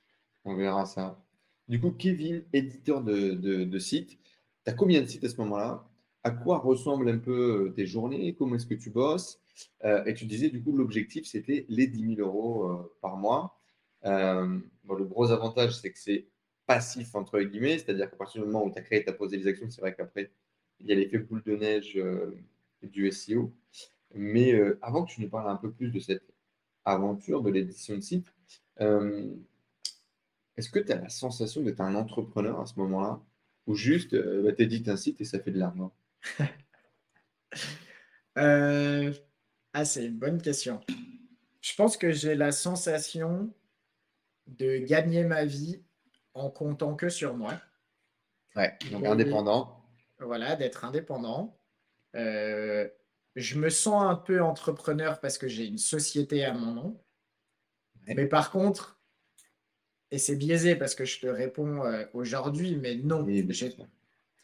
[0.46, 1.20] On verra ça.
[1.68, 4.18] Du coup, Kevin, éditeur de, site,
[4.66, 5.88] tu as combien de sites à ce moment-là?
[6.24, 8.36] À quoi ressemblent un peu euh, tes journées?
[8.36, 9.40] Comment est-ce que tu bosses?
[9.84, 13.58] Et tu disais, du coup, l'objectif, c'était les 10 000 euros par mois.
[14.06, 16.28] Euh, le gros avantage, c'est que c'est
[16.66, 19.38] passif, entre guillemets, c'est-à-dire qu'à partir du moment où tu as créé, tu as posé
[19.38, 20.32] les actions, c'est vrai qu'après,
[20.80, 22.36] il y a l'effet boule de neige euh,
[22.84, 23.54] du SEO.
[24.14, 26.24] Mais euh, avant que tu nous parles un peu plus de cette
[26.86, 28.34] aventure de l'édition de site,
[28.80, 33.22] est-ce que tu as la sensation d'être un entrepreneur à ce moment-là?
[33.68, 35.94] Ou juste bah, tu édites un site et ça fait de l'argent?
[39.74, 40.82] Ah, c'est une bonne question.
[41.62, 43.54] Je pense que j'ai la sensation
[44.48, 45.84] de gagner ma vie
[46.34, 47.60] en comptant que sur moi.
[48.56, 49.84] Ouais, donc indépendant.
[50.20, 51.60] Voilà, d'être indépendant.
[52.16, 52.88] Euh,
[53.36, 57.04] je me sens un peu entrepreneur parce que j'ai une société à mon nom.
[58.08, 59.00] Mais par contre,
[60.12, 63.48] et c'est biaisé parce que je te réponds euh, aujourd'hui, mais non, oui,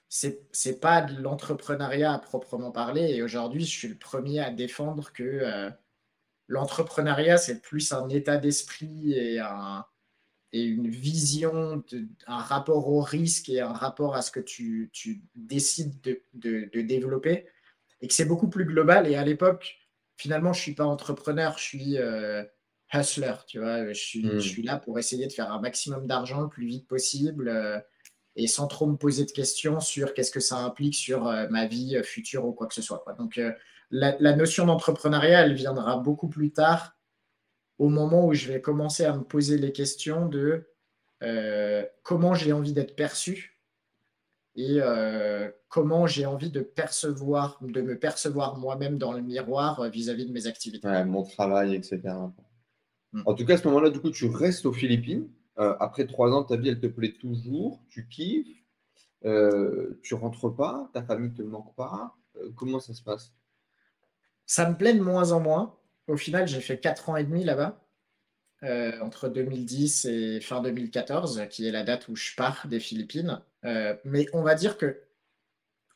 [0.09, 3.14] c'est pas de l'entrepreneuriat à proprement parler.
[3.16, 5.70] Et aujourd'hui, je suis le premier à défendre que euh,
[6.47, 9.86] l'entrepreneuriat, c'est plus un état d'esprit et un,
[10.53, 11.84] et une vision,
[12.28, 14.91] un rapport au risque et un rapport à ce que tu,
[15.36, 15.99] décides
[16.34, 17.47] de, développer,
[18.01, 19.07] et que c'est beaucoup plus global.
[19.07, 19.78] Et à l'époque,
[20.16, 22.43] finalement, je ne suis pas entrepreneur, je suis euh,
[22.93, 23.87] hustler, tu vois.
[23.87, 24.39] Je suis, je hmm.
[24.39, 27.79] suis, là pour essayer de faire un maximum d'argent le plus vite possible euh,
[28.35, 31.67] et sans trop me poser de questions sur qu'est-ce que ça implique sur euh, ma
[31.67, 33.03] vie future ou quoi que ce soit.
[33.17, 33.39] Donc,
[33.91, 36.95] la, la, notion d'entrepreneuriat, elle viendra beaucoup plus tard
[37.77, 40.69] au moment où je vais commencer à me poser les questions de
[41.23, 43.61] euh, comment j'ai envie d'être perçu
[44.55, 50.27] et euh, comment j'ai envie de percevoir, de me percevoir moi-même dans le miroir vis-à-vis
[50.27, 50.87] de mes activités.
[51.05, 52.01] mon travail, etc.
[53.14, 53.22] Mm.
[53.26, 55.30] En tout cas, à ce moment-là, du coup, tu restes aux Philippines.
[55.59, 58.64] euh, après trois ans, ta vie, elle te plaît toujours, tu kiffes,
[59.26, 62.16] euh, tu rentres pas, ta famille te manque pas.
[62.38, 63.34] Euh, comment ça se passe?
[64.47, 65.78] Ça me plaît de moins en moins.
[66.07, 67.80] Au final, j'ai fait quatre ans et demi là-bas,
[69.01, 73.41] entre 2010 et fin 2014, qui est la date où je pars des Philippines.
[74.03, 75.01] mais on va dire que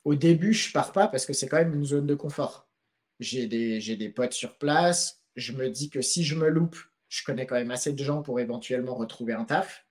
[0.05, 2.69] au début, je pars pas parce que c'est quand même une zone de confort.
[3.19, 5.21] J'ai des, j'ai des potes sur place.
[5.35, 6.77] Je me dis que si je me loupe,
[7.09, 9.85] je connais quand même assez de gens pour éventuellement retrouver un taf.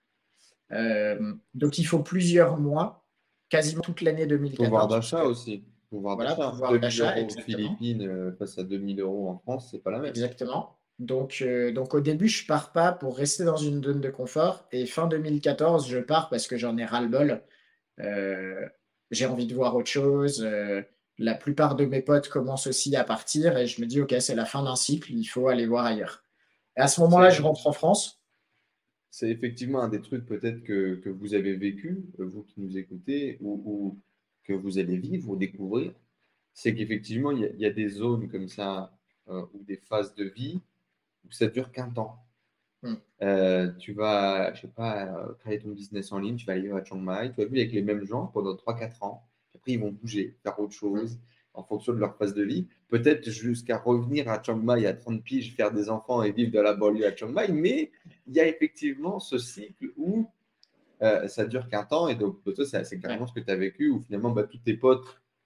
[0.73, 3.07] Euh, donc il faut plusieurs mois,
[3.49, 4.67] quasiment toute l'année 2014.
[4.69, 5.65] Pouvoir d'achat aussi.
[5.91, 6.51] Pouvoir voilà, d'achat.
[6.51, 10.11] Pouvoir d'achat, aux Philippines euh, face à 2000 euros en France, c'est pas la même.
[10.11, 10.77] Exactement.
[10.99, 14.67] Donc, euh, donc au début, je pars pas pour rester dans une zone de confort.
[14.73, 17.43] Et fin 2014, je pars parce que j'en ai ras-le-bol.
[19.11, 20.47] j'ai envie de voir autre chose.
[21.19, 24.35] la plupart de mes potes commencent aussi à partir et je me dis, OK, c'est
[24.35, 26.26] la fin d'un cycle, il faut aller voir ailleurs.
[26.77, 28.21] Et à ce moment-là, je rentre en France.
[29.11, 33.39] C'est effectivement un des trucs peut-être que, que, vous avez vécu, vous qui nous écoutez,
[33.41, 33.99] ou,
[34.45, 35.93] que vous allez vivre ou découvrir.
[36.53, 38.97] C'est qu'effectivement, il y, a des zones comme ça,
[39.29, 40.61] euh, ou des phases de vie,
[41.27, 42.23] où ça dure qu'un temps.
[42.83, 42.95] Hmm.
[43.23, 46.71] Euh, tu vas, je sais pas, euh, créer ton business en ligne, tu vas aller
[46.71, 49.81] à Chiang Mai, tu vas vivre avec les mêmes gens pendant 3-4 ans, après ils
[49.81, 51.19] vont bouger, faire autre chose
[51.57, 52.67] en fonction de leur phase de vie.
[52.89, 56.63] Peut-être jusqu'à revenir à Chiang Mai à 30 piges, faire des enfants et vivre dans
[56.63, 57.49] la banlieue à Chiang Mai.
[57.49, 57.91] Mais
[58.27, 60.29] il y a effectivement ce cycle où
[61.03, 62.09] euh, ça dure qu'un temps.
[62.09, 64.75] Et donc, toi, c'est carrément ce que tu as vécu, où finalement, bah, tous tes
[64.75, 65.05] potes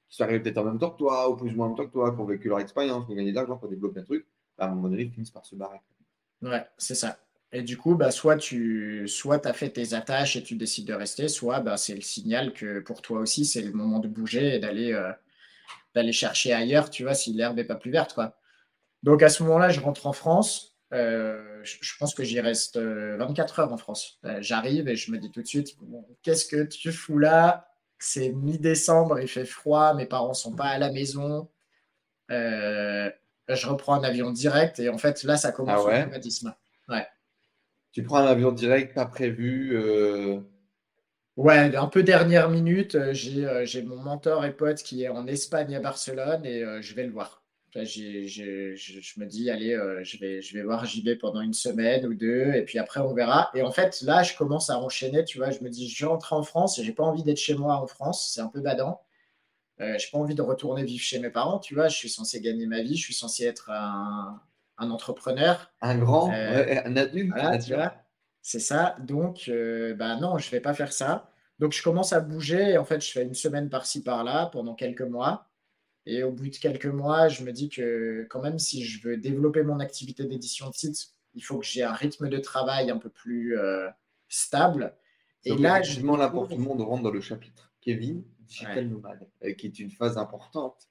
[0.09, 1.79] qui sont arrivés peut-être en même temps que toi, ou plus ou moins en même
[1.79, 3.71] temps que toi, qui ont vécu leur expérience, qui ont gagné de l'argent, qui ont
[3.71, 4.27] développé un truc,
[4.59, 5.81] bah, à un moment donné, ils finissent par se barrer.
[6.43, 7.19] Ouais, c'est ça.
[7.53, 10.95] Et du coup, bah, soit tu soit as fait tes attaches et tu décides de
[10.95, 14.55] rester, soit bah, c'est le signal que pour toi aussi, c'est le moment de bouger
[14.55, 15.11] et d'aller euh,
[15.95, 18.37] d'aller chercher ailleurs, tu vois, si l'herbe n'est pas plus verte, quoi.
[19.03, 20.77] Donc à ce moment-là, je rentre en France.
[20.93, 24.19] Euh, je, pense que j'y reste 24 euh, heures en France.
[24.25, 25.77] Euh, j'arrive et je me dis tout de suite,
[26.23, 27.69] qu'est-ce que tu fous là?
[27.99, 31.49] C'est mi-décembre, il fait froid, mes parents sont pas à la maison.
[32.29, 36.09] je reprends un avion direct et en fait là, ça commence ah ouais?
[36.89, 37.07] Ouais.
[37.93, 39.77] Tu prends un avion direct, pas prévu
[41.37, 45.27] Ouais, un peu dernière minute, euh, euh, j'ai mon mentor et pote qui est en
[45.27, 47.43] Espagne à Barcelone et euh, je vais le voir.
[47.75, 52.53] je, me dis, allez, je, vais, je vais voir JB pendant une semaine ou deux
[52.55, 53.51] et puis après on verra.
[53.55, 55.51] Et en fait, là, je commence à enchaîner, tu vois.
[55.51, 57.77] Je me dis, je vais rentrer en France et j'ai pas envie d'être chez moi
[57.77, 59.01] en France, c'est un peu badant.
[59.81, 61.89] Euh, j'ai pas envie de retourner vivre chez mes parents, tu vois.
[61.89, 64.41] Je suis censé gagner ma vie, je suis censé être un,
[64.79, 65.73] entrepreneur.
[65.81, 67.35] Un grand, un adulte.
[68.43, 68.97] C'est ça.
[69.01, 69.51] Donc,
[69.97, 71.31] bah non, je vais pas faire ça.
[71.59, 72.71] Donc, je commence à bouger.
[72.71, 75.51] Et en fait, je fais une semaine par-ci, par-là pendant quelques mois.
[76.07, 79.17] Et au bout de quelques mois, je me dis que quand même, si je veux
[79.17, 82.99] développer mon activité d'édition de site, il faut que j'ai un rythme de travail un
[82.99, 83.89] peu plus euh,
[84.29, 84.95] stable.
[85.45, 89.29] Et là, je là, pour tout le monde, rentre dans le chapitre Kevin, digital nomade,
[89.45, 90.87] euh, qui est une phase importante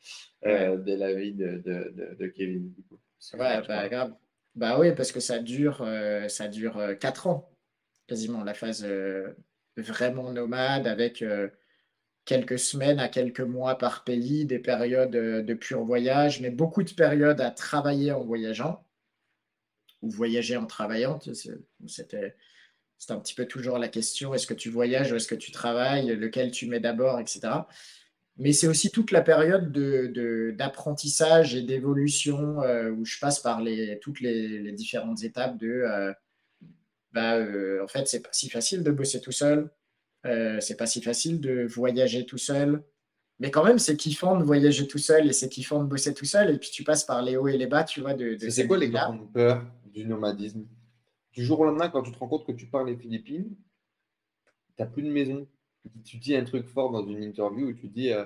[0.46, 2.74] euh, de la vie de, Kevin.
[3.34, 4.14] Ouais, bah, grave.
[4.60, 5.88] Bah oui, parce que ça dure,
[6.28, 7.50] ça dure 4 ans,
[8.08, 8.86] quasiment, la phase
[9.82, 11.50] vraiment nomade avec euh,
[12.26, 16.84] quelques semaines à quelques mois par pays, des périodes euh, de pur voyage, mais beaucoup
[16.84, 18.86] de périodes à travailler en voyageant
[20.02, 21.20] ou voyager en travaillant.
[21.88, 22.36] C'était
[23.10, 26.16] un petit peu toujours la question est-ce que tu voyages ou est-ce que tu travailles
[26.16, 27.68] Lequel tu mets d'abord, etc.
[28.40, 29.72] Mais c'est aussi toute la période
[30.56, 36.16] d'apprentissage de, et d'évolution euh, où je passe par les, toutes les, différentes étapes de
[37.12, 39.72] bah, euh, en fait, c'est pas si facile de bosser tout seul.
[40.26, 42.84] Euh, c'est pas si facile de voyager tout seul.
[43.40, 46.26] Mais quand même, c'est kiffant de voyager tout seul et c'est kiffant de bosser tout
[46.26, 46.54] seul.
[46.54, 48.14] Et puis tu passes par les hauts et les bas, tu vois.
[48.14, 50.66] De, c'est quoi les grandes peurs du nomadisme?
[51.32, 53.56] Du jour au lendemain, quand tu te rends compte que tu parles les Philippines,
[54.76, 55.48] tu n'as plus de maison.
[56.04, 58.26] Tu dis un truc fort dans une interview où tu dis euh,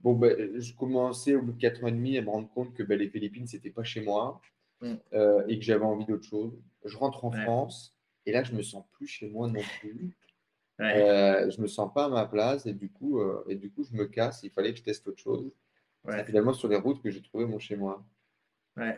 [0.00, 2.74] Bon, ben, je commençais au bout de 4 ans et demi à me rendre compte
[2.74, 4.40] que ben, les Philippines, c'était pas chez moi
[4.82, 4.94] mm.
[5.48, 6.52] et que j'avais envie d'autre chose.
[6.84, 7.96] Je rentre en France
[8.26, 10.16] et là, je me sens plus chez moi non plus.
[10.80, 13.82] Euh, je me sens pas à ma place et du coup, euh, et du coup,
[13.84, 14.42] je me casse.
[14.42, 15.50] Il fallait que je teste autre chose.
[16.08, 18.04] C'est finalement sur les routes que j'ai trouvé mon chez moi.
[18.76, 18.96] Ouais.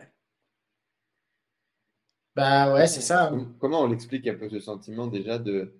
[2.35, 3.33] Bah ouais, c'est ça.
[3.59, 5.78] Comment on l'explique un peu ce sentiment déjà de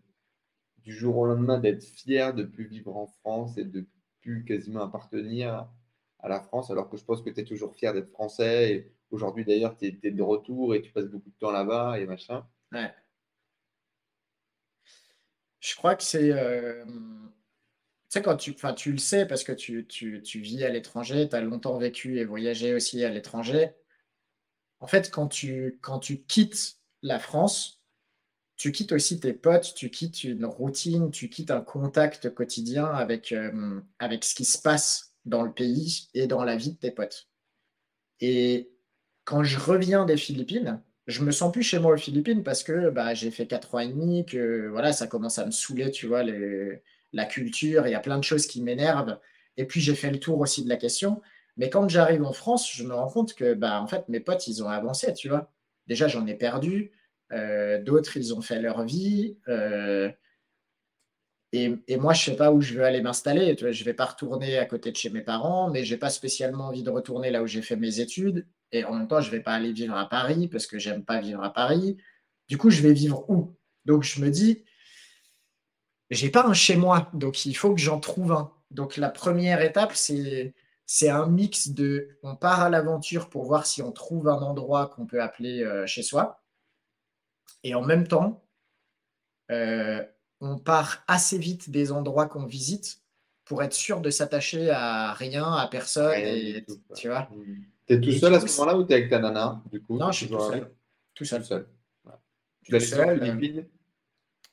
[0.89, 3.85] du jour au lendemain d'être fier de plus vivre en France et de
[4.21, 5.69] plus quasiment appartenir
[6.17, 8.73] à la France, alors que je pense que tu es toujours fier d'être français.
[8.73, 11.99] Et aujourd'hui d'ailleurs, tu es, es, de retour et tu passes beaucoup de temps là-bas
[11.99, 12.43] et machin.
[12.71, 12.91] Ouais.
[15.59, 16.31] Je crois que c'est.
[16.31, 16.93] Euh, tu
[18.09, 21.35] sais, quand tu, tu le sais parce que tu, tu, tu vis à l'étranger, tu
[21.35, 23.69] as longtemps vécu et voyagé aussi à l'étranger.
[24.79, 27.78] En fait, quand tu, quand tu quittes la France,
[28.59, 33.31] tu quittes aussi tes potes, tu quittes une routine, tu quittes un contact quotidien avec,
[33.31, 36.91] euh, avec ce qui se passe dans le pays et dans la vie de tes
[36.91, 37.29] potes.
[38.19, 38.69] Et
[39.23, 42.89] quand je reviens des Philippines, je me sens plus chez moi aux Philippines parce que
[42.89, 46.07] bah, j'ai fait quatre ans et demi, que voilà, ça commence à me saouler, tu
[46.07, 49.19] vois, la culture, il y a plein de choses qui m'énervent.
[49.55, 51.21] Et puis j'ai fait le tour aussi de la question.
[51.55, 54.47] Mais quand j'arrive en France, je me rends compte que bah, en fait, mes potes,
[54.47, 55.49] ils ont avancé, tu vois.
[55.87, 56.91] Déjà, j'en ai perdu.
[57.31, 59.37] Euh, d'autres, ils ont fait leur vie.
[59.47, 60.11] Euh,
[61.51, 63.55] et, moi, je ne sais pas où je veux aller m'installer.
[63.57, 66.09] Je ne vais pas retourner à côté de chez mes parents, mais je n'ai pas
[66.09, 68.45] spécialement envie de retourner là où j'ai fait mes études.
[68.71, 71.03] Et en même temps, je ne vais pas aller vivre à Paris parce que j'aime
[71.03, 71.97] pas vivre à Paris.
[72.47, 73.55] Du coup, je vais vivre où?
[73.85, 74.63] Donc, je me dis,
[76.11, 78.51] j'ai pas un chez moi, donc il faut que j'en trouve un.
[78.71, 80.53] Donc, la première étape, c'est
[80.91, 84.87] c'est un mix de on part à l'aventure pour voir si on trouve un endroit
[84.87, 86.38] qu'on peut appeler euh, chez soi.
[87.63, 88.43] Et en même temps,
[89.51, 90.03] euh,
[90.41, 93.01] on part assez vite des endroits qu'on visite
[93.45, 96.13] pour être sûr de s'attacher à rien, à personne.
[96.15, 97.63] et, tu vois mmh.
[97.87, 99.97] Tu es tout seul à ce moment-là ou tu es avec ta nana du coup,
[99.97, 100.71] Non, je suis tout seul.
[101.15, 101.43] Tout seul.
[101.43, 101.67] seul.
[102.63, 103.23] Tu l'as seul.
[103.23, 103.61] Euh,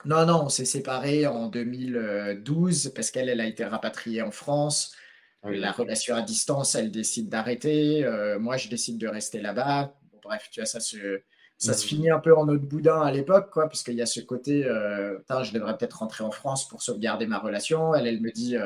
[0.07, 4.95] non, non, on s'est séparés en 2012 parce qu'elle elle a été rapatriée en France.
[5.43, 8.05] Ah La relation à distance, elle décide d'arrêter.
[8.05, 9.95] Euh, moi, je décide de rester là-bas.
[10.23, 11.21] bref, tu vois, ça se,
[11.59, 14.07] ça se finit un peu en autre boudin à l'époque, quoi, parce qu'il y a
[14.07, 17.95] ce côté, euh, je devrais peut-être rentrer en France pour sauvegarder ma relation.
[17.95, 18.57] Elle, elle me dit,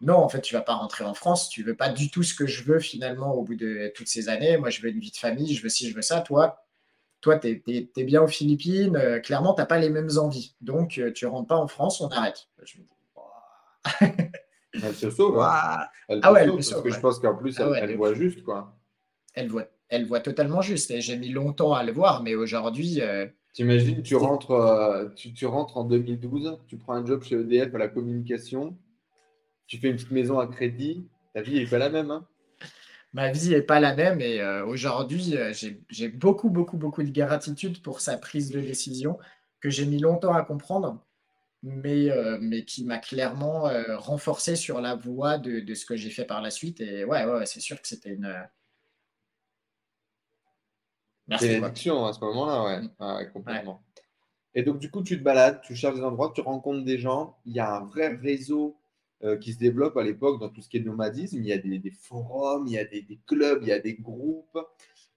[0.00, 2.34] non, en fait, tu vas pas rentrer en France, tu veux pas du tout ce
[2.34, 4.56] que je veux finalement au bout de toutes ces années.
[4.58, 6.20] Moi, je veux une vie de famille, je veux ci, je veux ça.
[6.20, 6.64] Toi,
[7.24, 10.54] toi, tu es, bien aux Philippines, euh, clairement, tu n'as pas les mêmes envies.
[10.60, 12.48] Donc, euh, tu rentres pas en France, on arrête.
[14.74, 15.40] elle se sauve.
[15.40, 15.86] Hein.
[16.22, 18.42] ah ouais, parce que je pense qu'en plus, ah elle, voit juste.
[18.42, 18.76] quoi.
[19.32, 20.92] Elle voit, elle voit totalement juste.
[21.00, 23.00] J'ai mis longtemps à le voir, mais aujourd'hui.
[23.00, 27.74] Euh, T'imagines, tu rentres, tu, tu rentres en 2012, tu prends un job chez EDF
[27.74, 28.76] à la communication,
[29.68, 32.10] tu fais une petite maison à crédit, ta vie n'est pas la même.
[32.10, 32.26] Hein.
[33.14, 35.52] Ma vie n'est pas la même et euh, aujourd'hui, euh,
[35.88, 39.18] j'ai beaucoup, beaucoup, beaucoup de gratitude pour sa prise de décision
[39.60, 41.00] que j'ai mis longtemps à comprendre,
[41.62, 46.24] mais, euh, mais qui m'a clairement renforcé sur la voie de, ce que j'ai fait
[46.24, 46.80] par la suite.
[46.80, 48.34] Et ouais, ouais, c'est sûr que c'était une.
[51.28, 51.56] Merci.
[51.56, 52.80] Une à ce moment-là, ouais.
[52.82, 52.90] Mm.
[52.98, 53.82] Ah complètement.
[54.54, 57.36] Et donc, du coup, tu te balades, tu cherches des endroits, tu rencontres des gens.
[57.44, 58.78] Il y a un vrai réseau
[59.24, 61.38] euh, qui se développe à l'époque dans tout ce qui est nomadisme.
[61.38, 64.58] Il y a des, forums, il y a des, clubs, il y a des groupes.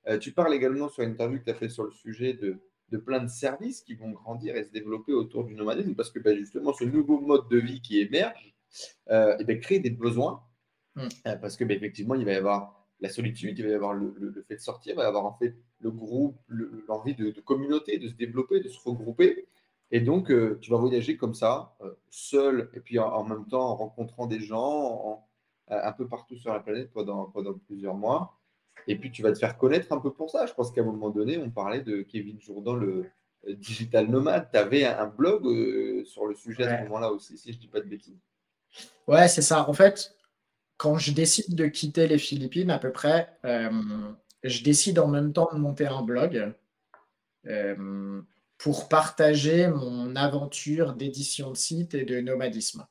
[0.08, 2.58] Euh, tu parles également sur une interview que tu as fait sur le sujet de,
[2.90, 6.20] de, plein de services qui vont grandir et se développer autour du nomadisme parce que
[6.20, 8.56] ben, justement, ce nouveau mode de vie qui émerge
[9.10, 10.42] euh, et ben, crée des besoins
[10.96, 11.08] mm.
[11.42, 14.44] parce que ben, effectivement, il va y avoir la solitude, il va y avoir le,
[14.48, 16.38] fait de sortir, il va y avoir en fait le groupe,
[16.88, 19.48] l'envie de, de, communauté, de se développer, de se regrouper.
[19.92, 23.70] Et donc, euh, tu vas voyager comme ça, euh, seul, et puis en, même temps
[23.70, 25.24] en rencontrant des gens
[25.70, 28.38] un peu partout sur la planète pendant, pendant plusieurs mois.
[28.88, 30.46] Et puis, tu vas te faire connaître un peu pour ça.
[30.46, 33.06] Je pense qu'à un moment donné, on parlait de Kevin Jourdan, le
[33.48, 34.50] euh, digital nomade.
[34.52, 35.44] Tu avais un, blog
[36.06, 38.20] sur le sujet à ce moment-là aussi, si je ne dis pas de bêtises.
[39.08, 39.68] Ouais, c'est ça.
[39.70, 40.17] En fait,
[40.78, 45.50] quand je décide de quitter les Philippines, à peu près, je décide en même temps
[45.52, 46.54] de monter un blog
[48.58, 52.86] pour partager mon aventure d'édition de site et de nomadisme.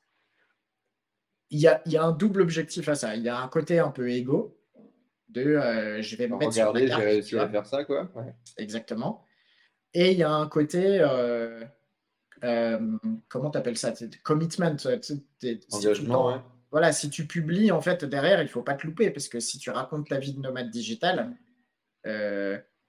[1.50, 3.14] Il y, a, un double objectif à ça.
[3.14, 4.58] Il y a un côté un peu égo
[5.28, 7.02] de euh, je vais me mettre sur la carte.
[7.02, 8.10] réussi à faire ça, quoi.
[8.56, 9.24] Exactement.
[9.94, 11.64] Et il y a un côté, euh,
[12.42, 12.78] euh,
[13.28, 13.92] comment tu appelles ça
[14.24, 14.76] Commitment.
[15.72, 19.28] Engagement, Voilà, si tu publies, en fait, derrière, il ne faut pas te louper, parce
[19.28, 21.34] que si tu racontes ta vie de nomade digital,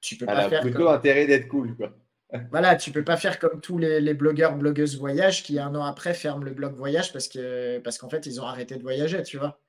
[0.02, 0.62] tu peux pas faire.
[0.62, 1.94] plutôt intérêt d'être cool, quoi.
[2.52, 6.14] Voilà, tu peux pas faire comme tous les, blogueurs, blogueuses voyage qui un an après
[6.14, 9.38] ferment le blog voyage parce que parce qu'en fait ils ont arrêté de voyager, tu
[9.38, 9.62] vois.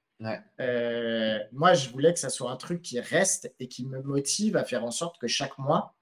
[0.60, 4.56] Euh, moi, je voulais que ça soit un truc qui reste et qui me motive
[4.56, 5.94] à faire en sorte que chaque mois.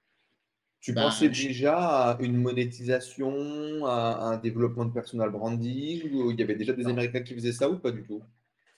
[0.87, 6.39] Tu bah, pensais déjà à une monétisation, à un développement de personal branding, ou il
[6.39, 8.23] y avait déjà des Américains qui faisaient ça ou pas du tout?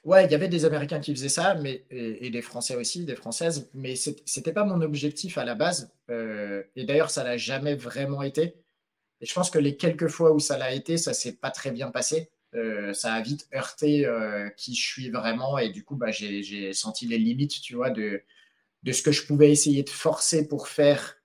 [0.04, 3.16] Ouais, il y avait des Américains qui faisaient ça, mais, et, des Français aussi, des
[3.16, 5.94] Françaises, mais ce n'était pas mon objectif à la base.
[6.10, 8.56] Euh, et d'ailleurs, ça l'a jamais vraiment été.
[9.22, 11.70] Et je pense que les quelques fois où ça l'a été, ça s'est pas très
[11.70, 12.32] bien passé.
[12.56, 16.74] Euh, ça a vite heurté euh, qui je suis vraiment, et du coup, bah, j'ai
[16.74, 18.24] senti les limites, tu vois, de,
[18.82, 21.19] de ce que je pouvais essayer de forcer pour faire,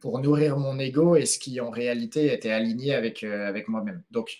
[0.00, 4.02] pour nourrir mon ego, et ce qui en réalité était aligné avec, avec moi-même.
[4.10, 4.36] Donc,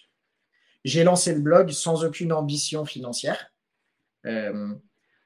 [0.85, 3.55] j'ai lancé le blog sans aucune ambition financière,
[4.27, 4.75] euh,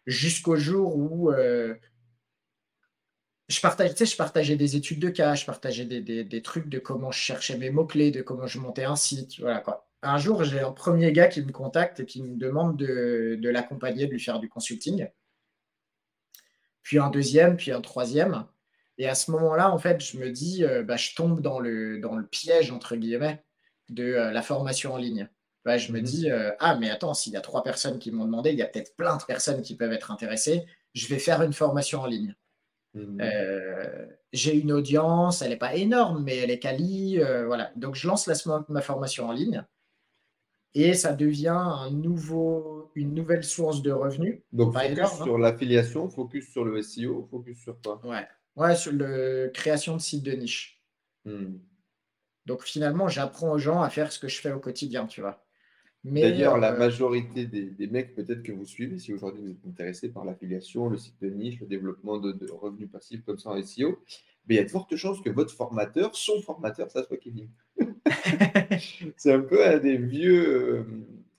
[0.06, 1.74] jusqu'au jour où, euh,
[3.48, 7.18] je partageais, je partageais des études de cas, je partageais des, trucs de comment je
[7.18, 9.40] cherchais mes mots-clés, de comment je montais un site.
[9.40, 9.88] Voilà quoi.
[10.02, 14.06] Un jour, j'ai un premier gars qui me contacte et qui me demande de, l'accompagner,
[14.06, 15.08] de lui faire du consulting.
[16.82, 18.46] Puis un deuxième, puis un troisième.
[18.98, 22.00] Et à ce moment-là, en fait, je me dis, euh, bah, je tombe dans le,
[22.00, 23.42] dans le piège, entre guillemets,
[23.88, 25.28] de euh, la formation en ligne.
[25.64, 26.04] Bah, je me mhm.
[26.04, 28.62] dis, euh, ah, mais attends, s'il y a trois personnes qui m'ont demandé, il y
[28.62, 30.66] a peut-être plein de personnes qui peuvent être intéressées.
[30.94, 32.34] Je vais faire une formation en ligne.
[32.94, 33.20] Mmh.
[33.20, 37.18] Euh, j'ai une audience, elle n'est pas énorme, mais elle est quali.
[37.18, 37.70] Voilà.
[37.76, 38.34] Donc, je lance la,
[38.68, 39.64] ma formation en ligne
[40.74, 44.40] et ça devient un nouveau, une nouvelle source de revenus.
[44.52, 45.24] Donc, focus hein.
[45.24, 48.00] sur l'affiliation, focus sur le SEO, focus sur quoi?
[48.04, 48.26] Ouais,
[48.58, 50.82] ouais sur la création de sites de niche.
[51.24, 51.56] Mmh.
[52.46, 55.44] Donc, finalement, j'apprends aux gens à faire ce que je fais au quotidien, tu vois.
[56.04, 60.08] D'ailleurs, la euh, majorité des, mecs, peut-être que vous suivez, si aujourd'hui vous êtes intéressé
[60.08, 63.98] par l'affiliation, le site de niche, le développement de, revenus passifs comme ça en SEO,
[64.46, 67.50] mais il y a de fortes chances que votre formateur, son formateur, ça soit Kevin.
[69.16, 70.86] c'est un peu un des vieux,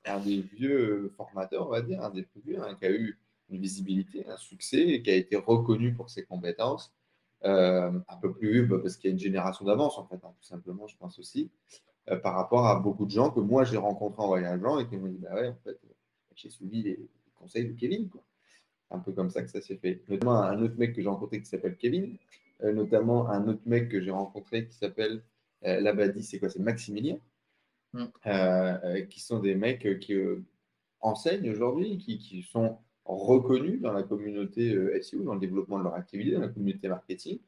[0.06, 3.18] euh, des vieux formateurs, on va dire, un des plus vieux, hein, qui a eu
[3.50, 6.94] une visibilité, un succès, et qui a été reconnu pour ses compétences.
[7.46, 10.34] Euh, un peu plus bah, parce qu'il y a une génération d'avance, en fait, hein,
[10.38, 11.50] tout simplement, je pense aussi.
[12.10, 14.98] Euh, par rapport à beaucoup de gens que moi j'ai rencontrés en voyageant et qui
[14.98, 15.80] m'ont dit Bah ouais, en fait,
[16.36, 18.10] j'ai suivi les, conseils de Kevin.
[18.10, 18.22] Quoi.
[18.92, 20.02] Un peu comme ça que ça s'est fait.
[20.10, 22.18] Notamment un autre mec que j'ai rencontré qui s'appelle Kevin,
[22.64, 25.24] euh, notamment un autre mec que j'ai rencontré qui s'appelle
[25.66, 27.18] euh, Labadi, c'est quoi C'est Maximilien,
[27.94, 29.06] mm.
[29.10, 30.16] qui sont des mecs qui
[31.02, 32.80] enseignent aujourd'hui, qui, qui, sont
[33.16, 37.40] reconnus dans la communauté SEO, dans le développement de leur activité, dans la communauté marketing,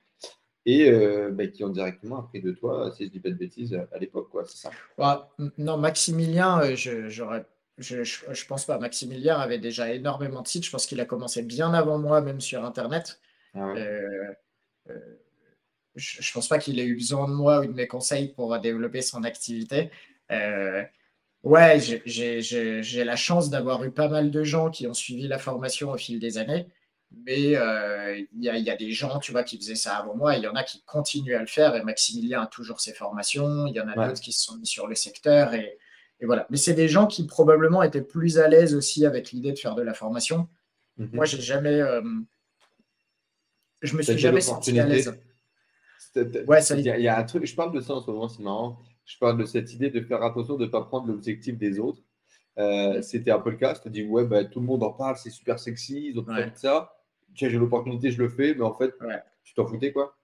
[0.66, 3.74] et euh, bah, qui ont directement appris de toi, si je dis pas de bêtises,
[3.92, 4.72] à l'époque, quoi, c'est ça?
[4.98, 7.46] Bah, Non, Maximilien, euh, je, j'aurais,
[7.78, 8.78] je, je, pense pas.
[8.78, 10.66] Maximilien avait déjà énormément de sites.
[10.66, 13.20] Je pense qu'il a commencé bien avant moi, même sur Internet.
[13.56, 14.34] Ah euh,
[15.96, 18.58] je, ne pense pas qu'il ait eu besoin de moi ou de mes conseils pour
[18.60, 19.90] développer son activité.
[21.44, 25.92] Ouais, j'ai, la chance d'avoir eu pas mal de gens qui ont suivi la formation
[25.92, 26.68] au fil des années.
[27.26, 30.38] Mais euh, il y, a des gens, tu vois, qui faisaient ça avant moi.
[30.38, 31.76] Il y en a qui continuent à le faire.
[31.76, 33.68] Et Maximilien a toujours ses formations.
[33.68, 35.54] Il y en a d'autres qui se sont mis sur le secteur.
[35.54, 35.78] Et,
[36.22, 36.48] voilà.
[36.50, 39.76] Mais c'est des gens qui probablement étaient plus à l'aise aussi avec l'idée de faire
[39.76, 40.48] de la formation.
[40.98, 41.10] Mhm.
[41.14, 41.82] Moi, j'ai jamais.
[41.82, 42.02] Euh,
[43.82, 45.14] je me suis jamais senti à l'aise.
[46.48, 46.76] Ouais, ça...
[46.76, 48.80] il, y a, un truc, je parle de ça en ce moment, c'est marrant.
[49.12, 52.02] Je parle de cette idée de faire attention de ne pas prendre l'objectif des autres.
[52.58, 53.76] Euh, c'était un peu le cas.
[53.76, 56.92] C'est-à-dire, ouais, bah, tout le monde en parle, c'est super sexy, ils ont fait ça
[57.36, 58.94] j'ai l'opportunité, je le fais, mais en fait,
[59.44, 60.18] tu t'en foutais, quoi.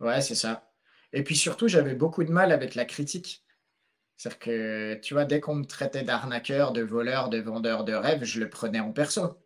[0.00, 0.70] Ouais, c'est ça.
[1.12, 3.44] Et puis surtout, j'avais beaucoup de mal avec la critique.
[4.16, 8.24] C'est-à-dire que, tu vois, dès qu'on me traitait d'arnaqueur, de voleur, de vendeur de rêve,
[8.24, 9.38] je le prenais en perso.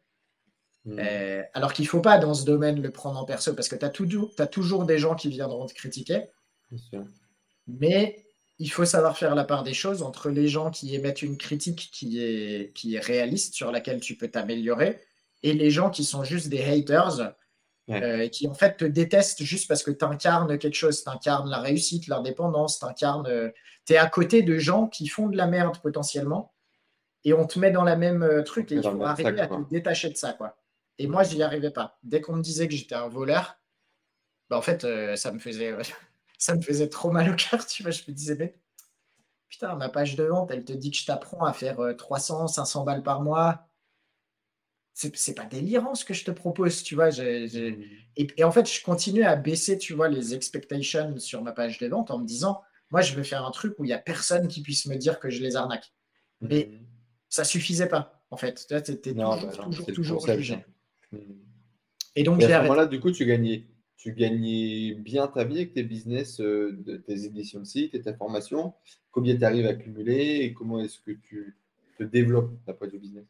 [0.84, 0.98] Hmm.
[0.98, 3.76] Euh, alors qu'il ne faut pas dans ce domaine le prendre en perso, parce que
[3.76, 6.24] tu as toujours des gens qui viendront te critiquer.
[7.66, 8.26] Mais
[8.58, 11.90] il faut savoir faire la part des choses entre les gens qui émettent une critique
[11.92, 15.00] qui est, qui est réaliste, sur laquelle tu peux t'améliorer,
[15.42, 17.34] et les gens qui sont juste des haters,
[17.90, 21.50] euh, qui en fait te détestent juste parce que tu incarnes quelque chose, tu incarnes
[21.50, 23.26] la réussite, l'indépendance, tu incarnes.
[23.26, 23.50] Euh,
[23.84, 26.52] tu es à côté de gens qui font de la merde potentiellement,
[27.24, 29.68] et on te met dans la même euh, truc, et il faut arriver à te
[29.70, 30.32] détacher de ça.
[30.32, 30.56] quoi.
[30.98, 31.98] Et moi, je n'y arrivais pas.
[32.04, 33.58] Dès qu'on me disait que j'étais un voleur,
[34.48, 34.86] bah, en fait,
[35.16, 35.74] ça, me faisait,
[36.42, 37.92] ça me faisait trop mal au cœur, tu vois.
[37.92, 38.58] Je me disais, mais
[39.48, 42.84] putain, ma page de vente, elle te dit que je t'apprends à faire 300, 500
[42.84, 43.68] balles par mois
[44.94, 47.08] c'est pas délirant ce que je te propose, tu vois.
[47.18, 51.86] Et, en fait, je continue à baisser, tu vois, les expectations sur ma page de
[51.88, 54.48] vente en me disant, moi, je veux faire un truc où il n'y a personne
[54.48, 55.92] qui puisse me dire que je les arnaque.
[56.40, 56.86] Mais mmh.
[57.30, 58.66] ça suffisait pas, en fait.
[58.68, 60.64] Tu étais toujours, bah toujours, toujours jugé.
[61.10, 61.18] Mmh.
[62.16, 63.66] Et donc, à ce moment-là, du coup, tu gagnais,
[64.02, 68.02] tu gagnais bien ta vie avec tes business, euh, de, tes éditions de site et
[68.02, 68.74] ta formation.
[69.12, 71.56] Combien tu arrives à cumuler et comment est-ce que tu
[71.98, 73.24] te développes ta point de business?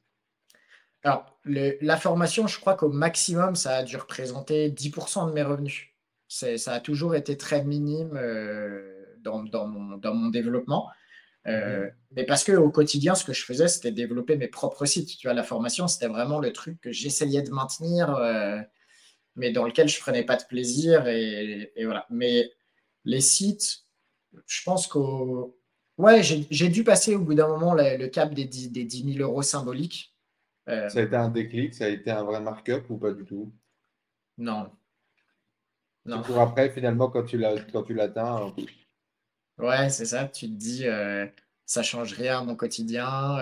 [1.05, 5.89] Alors, la formation, je crois qu'au maximum, ça a dû représenter 10% de mes revenus.
[6.29, 10.89] Ça a toujours été très minime euh, dans, mon, développement.
[11.47, 11.91] Euh, mhm.
[12.13, 15.19] Mais parce qu'au quotidien, ce que je faisais, c'était développer mes propres sites.
[15.19, 18.17] Tu vois, la formation, c'était vraiment le truc que j'essayais de maintenir,
[19.37, 21.07] mais dans lequel je prenais pas de plaisir.
[21.07, 22.07] Et, voilà.
[22.11, 22.51] Mais
[23.05, 23.85] les sites,
[24.47, 25.59] je pense qu'au.
[25.99, 29.43] Ouais, j'ai dû passer au bout d'un moment le, cap des des 10 000 euros
[29.43, 30.15] symboliques.
[30.69, 33.25] Euh, ça a été un déclic, ça a été un vrai markup ou pas du
[33.25, 33.53] tout?
[34.39, 34.71] Non.
[36.07, 36.23] non.
[36.23, 38.55] Pour après, finalement, quand tu l'atteins.
[39.59, 40.27] Ouais, c'est ça.
[40.27, 41.27] Tu te dis, euh,
[41.67, 43.39] ça change rien à mon quotidien.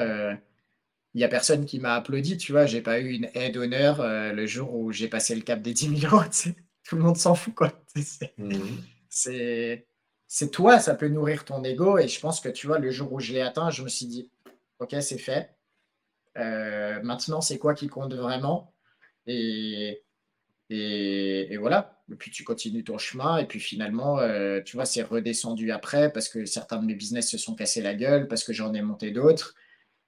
[1.14, 2.66] Il euh, n'y a personne qui m'a applaudi, tu vois.
[2.66, 6.00] J'ai pas eu une aide d'honneur le jour où j'ai passé le cap des 10
[6.00, 6.24] 000 euros.
[6.84, 7.72] Tout le monde s'en fout, quoi.
[8.38, 8.82] Mhm.
[9.12, 9.86] C'est
[10.32, 11.98] c'est toi, ça peut nourrir ton ego.
[11.98, 14.06] Et je pense que tu vois, le jour où je l'ai atteint, je me suis
[14.06, 14.30] dit,
[14.78, 15.56] ok, c'est fait.
[16.38, 18.72] Euh, maintenant, c'est quoi qui compte vraiment?
[19.26, 20.04] Et,
[20.70, 22.00] et, voilà.
[22.12, 23.38] Et puis tu continues ton chemin.
[23.38, 27.28] Et puis finalement, euh, tu vois, c'est redescendu après parce que certains de mes business
[27.30, 29.56] se sont cassés la gueule, parce que j'en ai monté d'autres.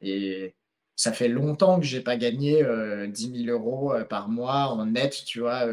[0.00, 0.54] Et
[0.96, 4.68] ça fait longtemps que je n'ai pas gagné euh, 10 000 euros euh, par mois
[4.68, 5.66] en net, tu vois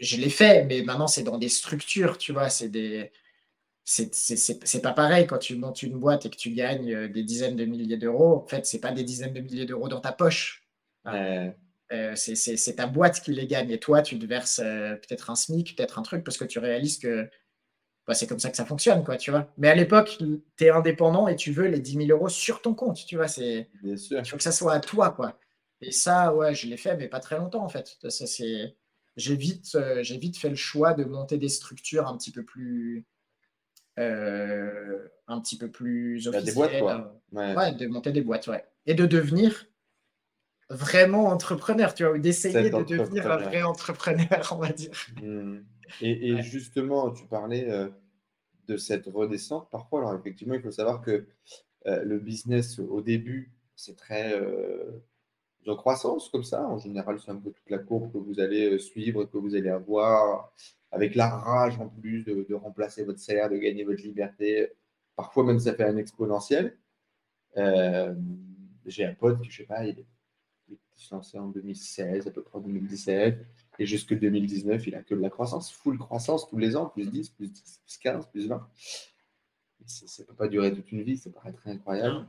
[0.00, 3.12] je l'ai fait, mais maintenant c'est dans des structures, tu vois, c'est des.
[3.84, 7.54] C'est pas pareil quand tu montes une boîte et que tu gagnes euh, des dizaines
[7.54, 8.42] de milliers d'euros.
[8.42, 10.66] En fait, c'est pas des dizaines de milliers d'euros dans ta poche.
[11.06, 11.52] Euh,
[12.16, 13.70] c'est ta boîte qui les gagne.
[13.70, 16.58] Et toi, tu te verses euh, peut-être un SMIC, peut-être un truc, parce que tu
[16.58, 17.30] réalises que
[18.06, 19.48] bah, c'est comme ça que ça fonctionne, quoi, tu vois.
[19.58, 22.74] Mais à l'époque, tu es indépendant et tu veux les 10 000 euros sur ton
[22.74, 23.28] compte, tu vois.
[23.28, 24.22] C'est, Bien sûr.
[24.22, 25.38] Tu veux que ça soit à toi, quoi.
[25.80, 27.98] Et ça, ouais, je l'ai fait, mais pas très longtemps, en fait.
[28.08, 28.76] Ça, c'est
[29.16, 32.44] j'ai vite, euh, j'ai vite fait le choix de monter des structures un petit peu
[32.44, 33.06] plus,
[33.98, 36.44] euh, un petit peu plus officielles.
[36.44, 37.20] Des boîtes, quoi.
[37.32, 37.72] Ouais.
[37.72, 38.64] de monter des boîtes, ouais.
[38.84, 39.66] Et de devenir
[40.68, 44.92] vraiment entrepreneur, tu vois, d'essayer de devenir un vrai entrepreneur, on va dire.
[45.22, 45.60] Hmm.
[46.00, 47.88] Et, justement, tu parlais euh,
[48.66, 49.68] de cette redescente.
[49.70, 51.26] Parfois, alors effectivement, il faut savoir que
[51.84, 54.34] le business au début, c'est très
[55.66, 56.66] de croissance comme ça.
[56.66, 59.54] En général, c'est un peu toute la courbe que vous allez euh, suivre, que vous
[59.54, 60.52] allez avoir,
[60.92, 64.68] avec la rage en plus de, remplacer votre salaire, de gagner votre liberté.
[65.16, 66.76] Parfois même, ça fait un exponentiel.
[67.56, 68.14] Euh,
[68.86, 69.96] j'ai un pote qui, je sais pas, il,
[70.94, 73.38] s'est lancé en 2016, à peu près en 2017,
[73.78, 77.10] et jusque 2019, il a que de la croissance, full croissance tous les ans, plus
[77.10, 78.68] 10, plus 10, plus 15, plus 20.
[79.86, 82.26] Ça ne peut pas durer toute une vie, ça paraît très incroyable.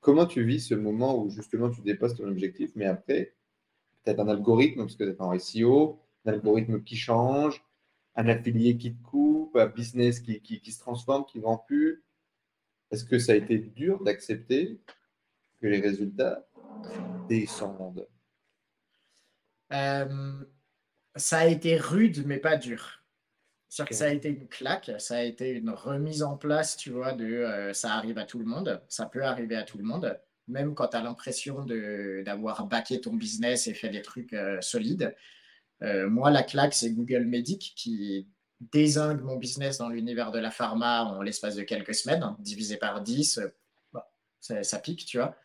[0.00, 3.34] Comment tu vis ce moment où justement tu dépasses ton objectif, mais après,
[4.02, 7.64] peut-être un algorithme, parce que tu es en SEO, un algorithme qui change,
[8.14, 12.02] un affilié qui te coupe, un business qui, qui, se transforme, qui ne vend plus.
[12.90, 14.80] Est-ce que ça a été dur d'accepter
[15.60, 16.46] que les résultats
[17.28, 18.06] descendent?
[19.72, 20.44] Euh,
[21.16, 23.00] Ça a été rude, mais pas dur.
[23.70, 26.90] C'est-à-dire que ça a été une claque, ça a été une remise en place, tu
[26.90, 29.84] vois, de euh, ça arrive à tout le monde, ça peut arriver à tout le
[29.84, 34.60] monde, même quand tu as l'impression d'avoir backé ton business et fait des trucs euh,
[34.60, 35.14] solides.
[35.84, 38.28] Euh, moi, la claque, c'est Google Medic qui
[38.72, 42.76] désingue mon business dans l'univers de la pharma en l'espace de quelques semaines, hein, divisé
[42.76, 43.40] par 10,
[44.40, 45.36] ça, pique, tu vois.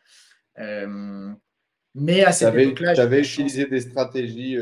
[1.94, 2.94] mais à cette époque-là.
[2.94, 4.58] Tu avais utilisé des stratégies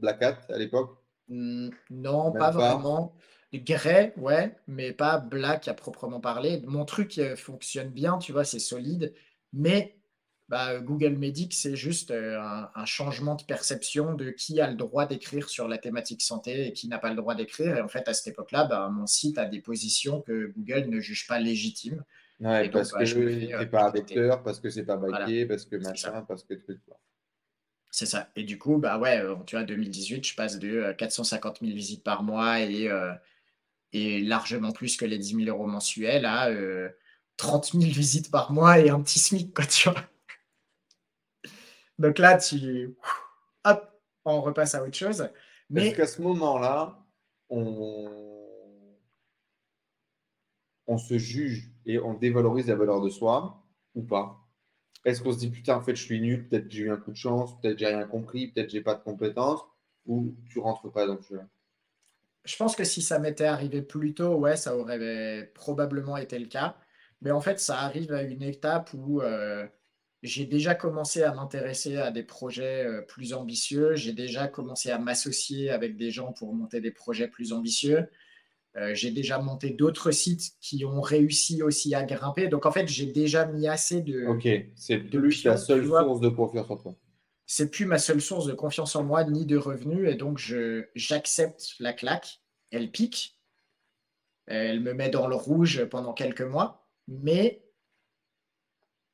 [0.00, 0.96] Black Hat à l'époque?
[1.28, 3.14] Mmh, non, pas, vraiment.
[3.52, 6.62] Grey, ouais, mais pas black à proprement parler.
[6.66, 9.14] Mon truc euh, fonctionne bien, tu vois, c'est solide,
[9.52, 9.96] mais
[10.48, 12.38] bah, Google Medic, c'est juste euh,
[12.74, 16.72] un, changement de perception de qui a le droit d'écrire sur la thématique santé et
[16.72, 17.76] qui n'a pas le droit d'écrire.
[17.76, 21.00] Et en fait, à cette époque-là, bah, mon site a des positions que Google ne
[21.00, 22.04] juge pas légitimes.
[22.38, 25.76] Ouais, parce que je n'es euh, pas adapteur, parce que c'est pas baqué, parce que
[25.76, 26.78] machin, parce que truc.
[27.96, 28.28] C'est ça.
[28.36, 31.74] Et du coup, bah ouais, euh, tu vois, 2018, je passe de 450 euh, 000
[31.74, 33.14] visites par mois et, euh,
[33.94, 36.50] et largement plus que les 10 000 euros mensuels à
[37.38, 40.02] 30 000 visites par mois et un petit SMIC, quoi, tu vois.
[41.98, 42.94] Donc là, tu.
[43.64, 43.90] Hop,
[44.26, 45.30] on repasse à autre chose.
[45.70, 45.94] Mais...
[45.94, 47.02] Qu'à ce moment-là,
[47.48, 48.10] on...
[50.86, 54.45] on se juge et on dévalorise la valeur de soi ou pas?
[55.06, 57.12] Est-ce qu'on se dit putain, en fait, je suis nul, peut-être j'ai eu un coup
[57.12, 59.60] de chance, peut-être j'ai rien compris, peut-être j'ai pas de compétences,
[60.04, 61.40] ou tu rentres pas dans le jeu
[62.44, 66.46] Je pense que si ça m'était arrivé plus tôt, ouais, ça aurait probablement été le
[66.46, 66.76] cas.
[67.22, 69.64] Mais en fait, ça arrive à une étape où euh,
[70.24, 74.98] j'ai déjà commencé à m'intéresser à des projets euh, plus ambitieux, j'ai déjà commencé à
[74.98, 78.08] m'associer avec des gens pour monter des projets plus ambitieux.
[78.76, 82.48] Euh, j'ai déjà monté d'autres sites qui ont réussi aussi à grimper.
[82.48, 84.26] Donc en fait, j'ai déjà mis assez de.
[84.26, 86.94] Ok, c'est plus la seule source de confiance en toi.
[87.46, 90.10] C'est plus ma seule source de confiance en moi ni de revenus.
[90.10, 90.38] Et donc
[90.94, 92.42] j'accepte la claque.
[92.70, 93.40] Elle pique.
[94.46, 96.86] Elle me met dans le rouge pendant quelques mois.
[97.08, 97.64] Mais,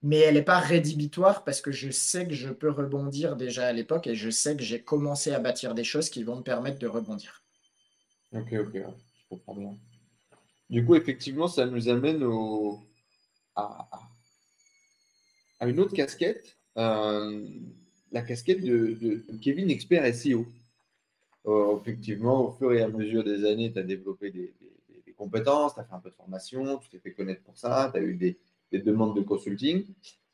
[0.03, 3.73] mais elle n'est pas rédhibitoire parce que je sais que je peux rebondir déjà à
[3.73, 6.79] l'époque et je sais que j'ai commencé à bâtir des choses qui vont me permettre
[6.79, 7.45] de rebondir.
[8.33, 8.83] Ok, ok.
[10.71, 12.23] Du coup, effectivement, ça nous amène
[13.55, 13.89] à,
[15.61, 17.47] une autre casquette, euh,
[18.11, 20.47] la casquette de, Kevin, expert SEO.
[21.47, 24.55] Euh, effectivement, au fur et à mesure des années, tu as développé des,
[25.17, 28.01] compétences, tu as fait un peu de formation, tu t'es fait connaître pour ça, tu
[28.01, 28.39] as eu des,
[28.73, 29.85] demandes de consulting.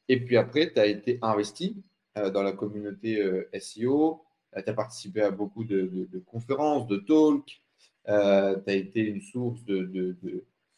[0.09, 1.83] Et puis après, tu as été investi
[2.17, 3.21] euh, dans la communauté
[3.59, 4.23] SEO,
[4.55, 7.61] tu as participé à beaucoup de, conférences, de talks.
[8.07, 10.17] Tu as été une source de,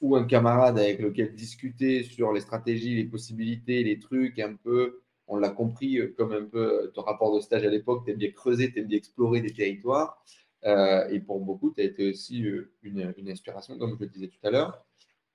[0.00, 5.02] ou un camarade avec lequel discuter sur les stratégies, les possibilités, les trucs, un peu,
[5.26, 8.30] on l'a compris comme un peu ton rapport de stage à l'époque, tu aimes bien
[8.30, 10.24] creuser, tu aimes bien explorer des territoires.
[10.64, 12.38] et pour beaucoup, tu as été aussi
[12.82, 14.84] une, une, inspiration, comme je le disais tout à l'heure.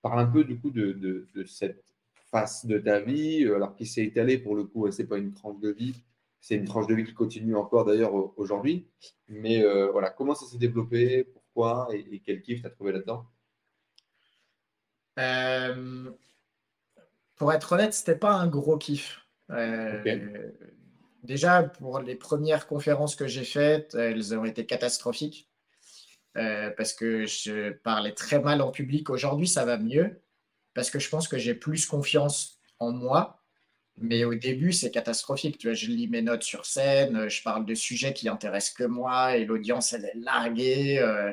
[0.01, 1.83] Parle un peu du coup de, de, cette
[2.31, 5.59] face de ta vie, alors qui s'est étalée pour le coup, c'est pas une tranche
[5.59, 5.95] de vie,
[6.41, 8.87] c'est une tranche de vie qui continue encore d'ailleurs aujourd'hui.
[9.27, 13.25] Mais euh, voilà, comment ça s'est développé, pourquoi et, quel kiff tu as trouvé là-dedans?
[15.19, 16.11] Euh,
[17.35, 19.21] Pour être honnête, c'était pas un gros kiff.
[19.51, 20.51] Euh,
[21.23, 25.49] déjà, pour les premières conférences que j'ai faites, elles ont été catastrophiques.
[26.33, 29.09] parce que je parlais très mal en public.
[29.09, 30.21] Aujourd'hui, ça va mieux
[30.73, 33.41] parce que je pense que j'ai plus confiance en moi
[33.97, 35.57] mais au début, c'est catastrophique.
[35.57, 38.83] Tu vois, je lis mes notes sur scène, je parle de sujets qui intéressent que
[38.83, 40.99] moi et l'audience, elle est larguée.
[40.99, 41.31] Euh.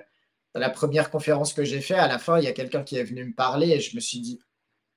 [0.55, 3.05] La première conférence que j'ai faite, à la fin, il y a quelqu'un qui est
[3.05, 4.41] venu me parler et je me suis dit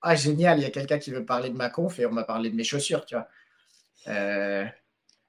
[0.01, 2.23] Ah, génial, il y a quelqu'un qui veut parler de ma conf et on m'a
[2.23, 3.27] parlé de mes chaussures, tu vois.
[4.07, 4.65] Euh,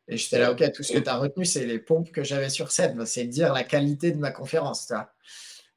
[0.09, 2.49] et j'étais là, ok, tout ce que tu as retenu, c'est les pompes que j'avais
[2.49, 3.05] sur scène.
[3.07, 5.11] C'est dire la qualité de ma conférence, tu vois.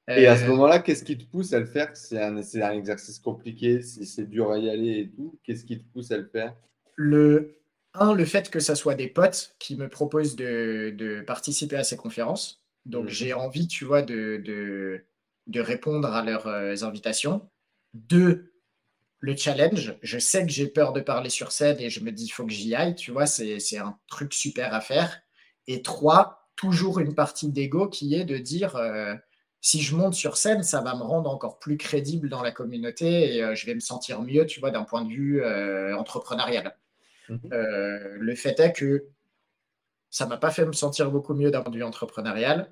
[0.07, 1.95] Et à ce euh, moment-là, qu'est-ce qui te pousse à le faire?
[1.95, 5.39] C'est un, un, exercice compliqué, c'est dur à y aller et tout.
[5.43, 6.55] Qu'est-ce qui te pousse à le faire?
[6.95, 7.59] Le,
[7.93, 11.83] Un, le fait que ça soit des potes qui me proposent de, de participer à
[11.83, 12.58] ces conférences.
[12.85, 13.09] Donc, mhm.
[13.09, 15.05] j'ai envie, tu vois, de, de,
[15.47, 17.49] de répondre à leurs euh, invitations.
[17.93, 18.53] Deux,
[19.19, 19.95] le challenge.
[20.01, 22.45] Je sais que j'ai peur de parler sur scène et je me dis, il faut
[22.45, 25.21] que j'y aille, tu vois, c'est un truc super à faire.
[25.67, 28.75] Et trois, toujours une partie d'ego qui est de dire...
[28.75, 29.15] Euh,
[29.61, 33.35] si je monte sur scène, ça va me rendre encore plus crédible dans la communauté
[33.35, 36.77] et euh, je vais me sentir mieux, tu vois, d'un point de vue euh, entrepreneurial.
[37.51, 39.05] Euh, le fait est que
[40.09, 42.71] ça m'a pas fait me sentir beaucoup mieux d'un point de vue entrepreneurial.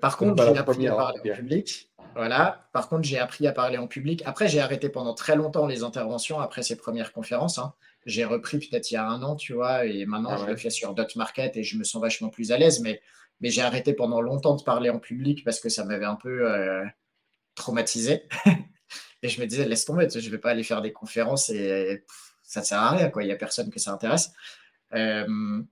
[0.00, 1.90] Par contre, j'ai appris à parler en public.
[2.14, 2.68] Voilà.
[2.72, 4.22] Par contre, j'ai appris à parler en public.
[4.26, 7.58] Après, j'ai arrêté pendant très longtemps les interventions après ces premières conférences.
[7.58, 7.72] Hein.
[8.04, 10.56] J'ai repris peut-être il y a un an, tu vois, et maintenant ah je le
[10.56, 12.80] fais sur Dot Market et je me sens vachement plus à l'aise.
[12.80, 13.00] Mais
[13.40, 16.50] mais j'ai arrêté pendant longtemps de parler en public parce que ça m'avait un peu
[16.50, 16.84] euh,
[17.54, 18.28] traumatisé.
[19.22, 22.04] et je me disais, laisse tomber, je ne vais pas aller faire des conférences et
[22.42, 23.22] ça ne sert à rien, quoi.
[23.22, 24.32] il n'y a personne que ça intéresse.
[24.94, 25.62] Euh,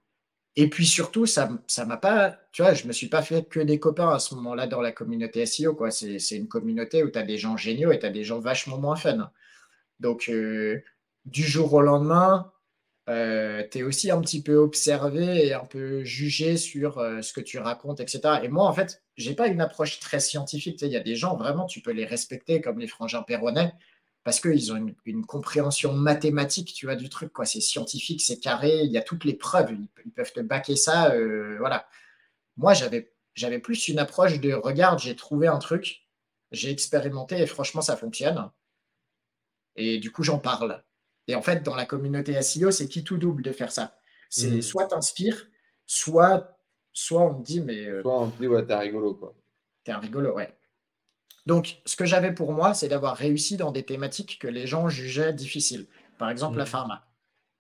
[0.61, 1.48] et puis surtout, ça
[1.86, 4.34] m'a pas, tu vois, je ne me suis pas fait que des copains à ce
[4.34, 5.72] moment-là dans la communauté SEO.
[5.76, 5.92] Quoi.
[5.92, 8.76] C'est, une communauté où tu as des gens géniaux et tu as des gens vachement
[8.76, 9.30] moins fun.
[10.00, 10.82] Donc, euh,
[11.26, 12.50] du jour au lendemain,
[13.09, 17.32] euh, tu es aussi un petit peu observé et un peu jugé sur euh, ce
[17.32, 18.40] que tu racontes, etc.
[18.42, 20.82] Et moi, en fait, j'ai pas une approche très scientifique.
[20.82, 23.74] Il y a des gens, vraiment, tu peux les respecter comme les frangins perronnais
[24.25, 27.33] parce qu'ils ont une, compréhension mathématique, tu vois, du truc.
[27.33, 27.45] quoi.
[27.45, 29.73] C'est scientifique, c'est carré, il y a toutes les preuves.
[30.05, 31.12] Ils, peuvent te baquer ça.
[31.12, 31.89] Euh, voilà.
[32.57, 36.09] Moi, j'avais, j'avais plus une approche de regarde, j'ai trouvé un truc,
[36.51, 38.51] j'ai expérimenté et franchement, ça fonctionne.
[39.77, 40.83] Et du coup, j'en parle.
[41.29, 43.99] Et en fait, dans la communauté SEO, c'est qui tout double de faire ça?
[44.29, 44.62] C'est mm.
[44.62, 45.47] soit t'inspires,
[45.87, 46.59] soit,
[46.93, 47.87] soit on te dit, mais.
[47.87, 49.35] Euh, soit on te dit, ouais, t'es rigolo, quoi.
[49.85, 50.57] T'es un rigolo, ouais.
[51.49, 54.90] Donc, ce que j'avais pour moi, c'est d'avoir réussi dans des thématiques que les gens
[54.90, 55.86] jugeaient difficiles.
[56.18, 56.66] Par exemple, la mm.
[56.66, 57.09] pharma.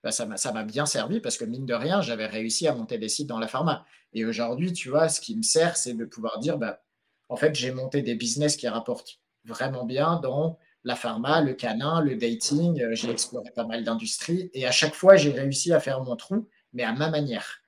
[0.04, 3.08] Bah, ça m'a bien servi parce que, mine de rien, j'avais réussi à monter des
[3.08, 3.86] sites dans la pharma.
[4.12, 6.82] Et aujourd'hui, tu vois, ce qui me sert, c'est de pouvoir dire, bah,
[7.30, 12.02] en fait, j'ai monté des business qui rapportent vraiment bien dans la pharma, le canin,
[12.02, 12.82] le dating.
[12.82, 16.14] Euh, j'ai exploré pas mal d'industries et à chaque fois, j'ai réussi à faire mon
[16.14, 17.62] trou, mais à ma manière.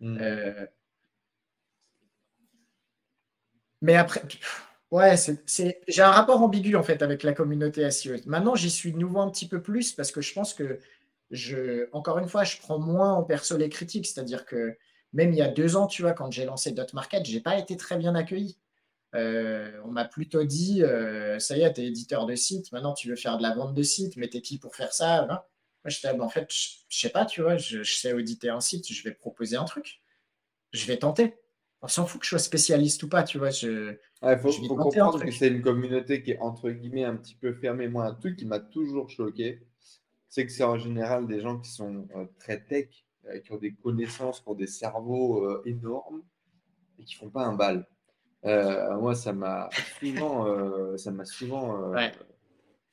[0.00, 0.18] Hmm.
[0.20, 0.66] Euh,
[3.80, 4.22] mais après,
[4.96, 8.14] ouais, c'est, j'ai un rapport ambigu en fait avec la communauté SEO.
[8.26, 10.80] Maintenant, j'y suis de nouveau un petit peu plus parce que je pense que
[11.30, 14.06] je, encore une fois, je prends moins en perso les critiques.
[14.06, 14.76] C'est-à-dire que
[15.12, 17.58] même il y a deux ans, tu vois, quand j'ai lancé Dot Market, j'ai pas
[17.58, 18.58] été très bien accueilli.
[19.14, 22.92] Euh, on m'a plutôt dit, euh, ça y est, tu es éditeur de site, maintenant
[22.92, 25.44] tu veux faire de la vente de site, mais t'es qui pour faire ça Moi,
[25.86, 29.12] j'étais, en fait, je, sais pas, tu vois, je, sais auditer un site, je vais
[29.12, 30.02] proposer un truc,
[30.72, 31.36] je vais tenter.
[31.86, 33.50] On s'en fout que je sois spécialiste ou pas, tu vois.
[33.50, 33.98] Il
[34.42, 37.88] faut, comprendre que c'est une communauté qui est entre guillemets un petit peu fermée.
[37.88, 39.62] Moi, un truc qui m'a toujours choqué,
[40.28, 42.88] c'est que c'est en général des gens qui sont euh, très tech,
[43.44, 46.22] qui ont des connaissances, qui ont des cerveaux énormes
[46.98, 47.86] et qui font pas un bal.
[48.44, 49.68] Euh, moi, ça m'a
[49.98, 52.08] souvent, euh, ça m'a souvent, euh,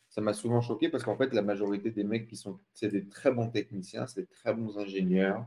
[0.10, 3.08] ça m'a souvent choqué parce qu'en fait, la majorité des mecs qui sont, c'est des
[3.08, 5.46] très bons techniciens, c'est des très bons ingénieurs,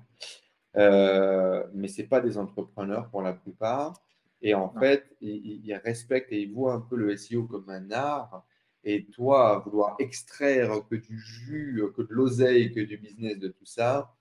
[0.77, 3.95] mais c'est pas des entrepreneurs pour la plupart.
[4.43, 8.47] Et en fait, ils, respectent et ils voient un peu le SEO comme un art.
[8.85, 13.65] Et toi, vouloir extraire que du jus, que de l'oseille, que du business de tout
[13.65, 14.17] ça,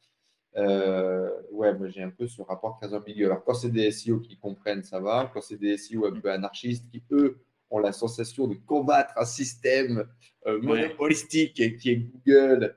[0.57, 3.25] euh, ouais, moi j'ai un peu ce rapport très ambigu.
[3.25, 5.29] Alors, quand c'est des SEO qui comprennent, ça va.
[5.33, 9.25] Quand c'est des SEO un peu anarchistes qui, eux, ont la sensation de combattre un
[9.25, 10.07] système
[10.47, 12.75] euh, monopolistique qui est Google.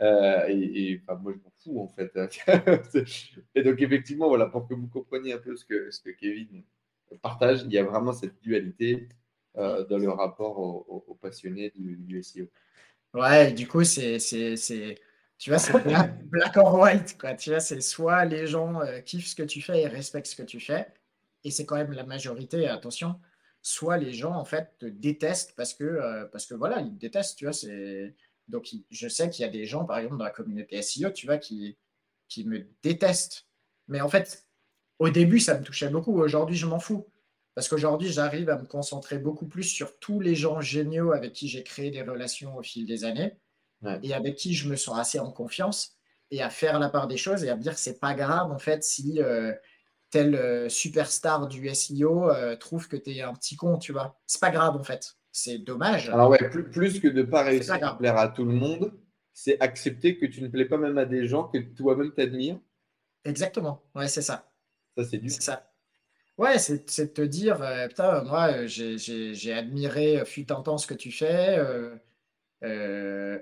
[0.00, 2.12] Euh, et, enfin, moi, je m'en en fait.
[3.54, 6.62] et donc, effectivement, voilà, pour que vous compreniez un peu ce que, ce que Kevin
[7.22, 9.08] partage, il y a vraiment cette dualité
[9.54, 12.46] dans le rapport aux, passionnés du, du, SEO.
[13.14, 14.18] Ouais, du coup, c'est
[15.38, 15.72] tu vois, c'est
[16.30, 17.34] black, or white, quoi.
[17.34, 20.36] Tu vois, c'est soit les gens euh, kiffent ce que tu fais et respectent ce
[20.36, 20.86] que tu fais,
[21.44, 23.20] et c'est quand même la majorité, attention,
[23.60, 26.98] soit les gens, en fait, te détestent parce que, euh, parce que voilà, ils te
[27.00, 28.14] détestent, tu vois, c'est...
[28.48, 31.26] Donc, je sais qu'il y a des gens, par exemple, dans la communauté SEO, tu
[31.26, 31.76] vois, qui,
[32.28, 33.46] qui me détestent.
[33.88, 34.46] Mais en fait,
[34.98, 36.18] au début, ça me touchait beaucoup.
[36.20, 37.06] Aujourd'hui, je m'en fous.
[37.54, 41.48] Parce qu'aujourd'hui, j'arrive à me concentrer beaucoup plus sur tous les gens géniaux avec qui
[41.48, 43.38] j'ai créé des relations au fil des années
[44.02, 45.96] et avec qui je me sens assez en confiance
[46.30, 48.50] et à faire la part des choses et à me dire que c'est pas grave
[48.50, 49.52] en fait si euh,
[50.10, 54.18] tel euh, superstar du SEO euh, trouve que tu es un petit con, tu vois.
[54.26, 55.16] C'est pas grave en fait.
[55.38, 56.08] C'est dommage.
[56.08, 58.98] Alors ouais, plus, plus que de pas réussir à plaire à tout le monde,
[59.34, 62.58] c'est accepter que tu ne plais pas même à des gens que toi-même t'admires.
[63.22, 63.82] Exactement.
[63.94, 64.50] Ouais, c'est ça.
[64.96, 65.30] Ça, c'est dur.
[65.30, 65.70] C'est ça.
[66.38, 71.12] Ouais, c'est de te dire, putain, moi, j'ai admiré fut un temps ce que tu
[71.12, 71.58] fais.
[72.62, 73.38] Euh,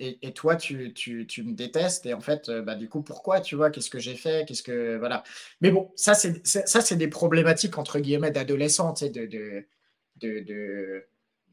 [0.00, 2.06] et, toi, tu, me détestes.
[2.06, 4.64] Et en fait, euh, bah, du coup, pourquoi Tu vois, qu'est-ce que j'ai fait Qu'est-ce
[4.64, 5.22] que voilà.
[5.60, 9.64] Mais bon, ça, c'est ça, c'est des problématiques entre guillemets d'adolescents, de, de,
[10.16, 11.06] de,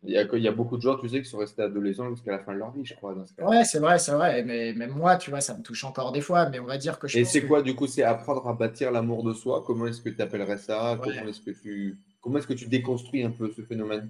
[0.06, 2.10] Il y, a, il y a beaucoup de gens, tu sais, qui sont restés adolescents
[2.10, 3.16] jusqu'à la fin de leur vie, je crois.
[3.16, 3.46] Dans ce cas.
[3.46, 4.44] Ouais, c'est vrai, c'est vrai.
[4.44, 6.50] Mais même moi, tu vois, ça me touche encore des fois.
[6.50, 7.18] Mais on va dire que je.
[7.18, 9.64] Et c'est quoi, du coup, c'est apprendre à bâtir l'amour de soi?
[9.66, 11.00] Comment est-ce que tu appellerais ça?
[11.02, 14.10] Comment est-ce que tu comment est-ce que tu déconstruis un peu ce phénomène?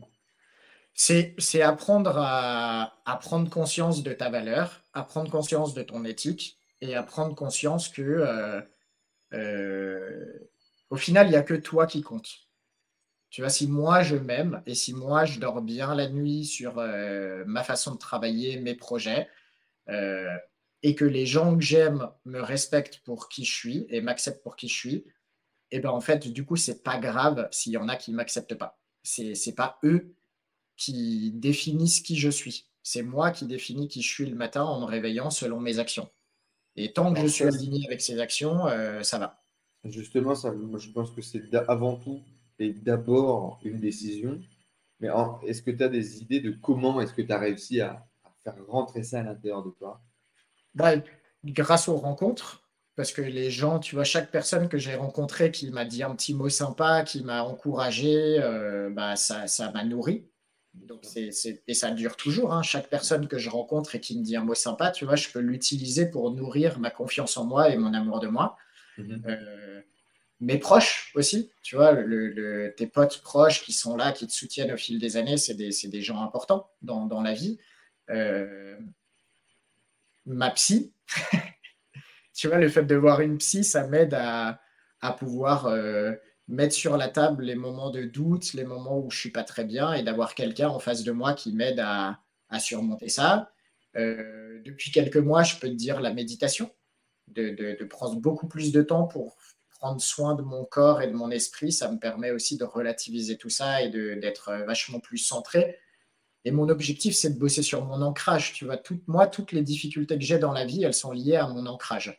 [0.95, 6.95] C'est apprendre à, prendre conscience de ta valeur, à prendre conscience de ton éthique et
[6.95, 8.61] à prendre conscience que euh,
[9.33, 10.49] euh,
[10.89, 12.42] au final, il n'y a que toi qui compte.
[13.33, 16.77] Tu vois, si moi je m'aime et si moi je dors bien la nuit sur
[16.77, 19.27] euh, ma façon de travailler, mes projets,
[20.83, 24.55] et que les gens que j'aime me respectent pour qui je suis et m'acceptent pour
[24.55, 24.95] qui je suis,
[25.71, 28.13] et eh ben en fait, du coup, c'est pas grave s'il y en a qui
[28.13, 28.79] m'acceptent pas.
[29.01, 30.13] C'est pas eux
[30.77, 32.67] qui définissent qui je suis.
[32.83, 36.07] C'est moi qui définis qui je suis le matin en me réveillant selon mes actions.
[36.75, 39.41] Et tant que je suis aligné avec ces actions, euh, ça va.
[39.85, 42.21] Justement, ça, moi, je pense que c'est avant tout
[42.63, 44.39] et d'abord une décision.
[44.99, 45.09] Mais
[45.45, 48.05] est-ce que tu as des idées de comment est-ce que tu as réussi à,
[48.43, 50.01] faire rentrer ça à l'intérieur de toi?
[50.73, 50.93] Bah,
[51.45, 52.61] Grâce aux rencontres.
[52.95, 56.15] Parce que les gens, tu vois, chaque personne que j'ai rencontrée qui m'a dit un
[56.15, 60.29] petit mot sympa, qui m'a encouragé, euh, bah, ça m'a nourri.
[60.73, 61.31] Donc c'est,
[61.67, 62.53] et ça dure toujours.
[62.53, 62.63] Hein.
[62.63, 65.29] Chaque personne que je rencontre et qui me dit un mot sympa, tu vois, je
[65.29, 68.57] peux l'utiliser pour nourrir ma confiance en moi et mon amour de moi.
[68.97, 69.23] Mhm.
[69.27, 69.72] Euh,
[70.43, 71.95] mes proches aussi, tu vois,
[72.75, 75.69] tes potes proches qui sont là, qui te soutiennent au fil des années, c'est des,
[75.85, 77.59] des, gens importants dans, dans la vie.
[78.09, 78.77] Euh,
[80.25, 80.93] ma psy,
[82.33, 84.59] tu vois, le fait de voir une psy, ça m'aide à,
[84.99, 86.13] à pouvoir euh,
[86.49, 89.63] mettre sur la table les moments de doute, les moments où je suis pas très
[89.63, 92.19] bien et d'avoir quelqu'un en face de moi qui m'aide à,
[92.59, 93.49] surmonter ça.
[93.95, 96.69] Euh, depuis quelques mois, je peux te dire la méditation,
[97.29, 99.37] de, prendre beaucoup plus de temps pour
[99.83, 101.73] prendre soin de mon corps et de mon esprit.
[101.73, 105.77] Ça me permet aussi de relativiser tout ça et d'être vachement plus centré.
[106.45, 108.53] Et mon objectif, c'est de bosser sur mon ancrage.
[108.53, 111.47] Tu vois, moi, toutes les difficultés que j'ai dans la vie, elles sont liées à
[111.49, 112.17] mon ancrage.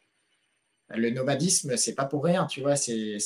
[0.90, 3.16] Le nomadisme, c'est pas pour rien, tu vois, c'est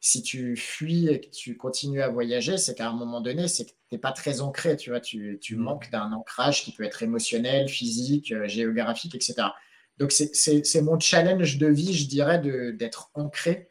[0.00, 3.66] si tu fuis et que tu continues à voyager, c'est qu'à un moment donné, c'est
[3.66, 5.60] que tu n'es pas très ancré, tu vois, tu, tu mm.
[5.60, 9.48] manques d'un ancrage qui peut être émotionnel, physique, euh, géographique, etc.
[9.98, 13.68] Donc c'est mon challenge de vie, je dirais, d'être ancré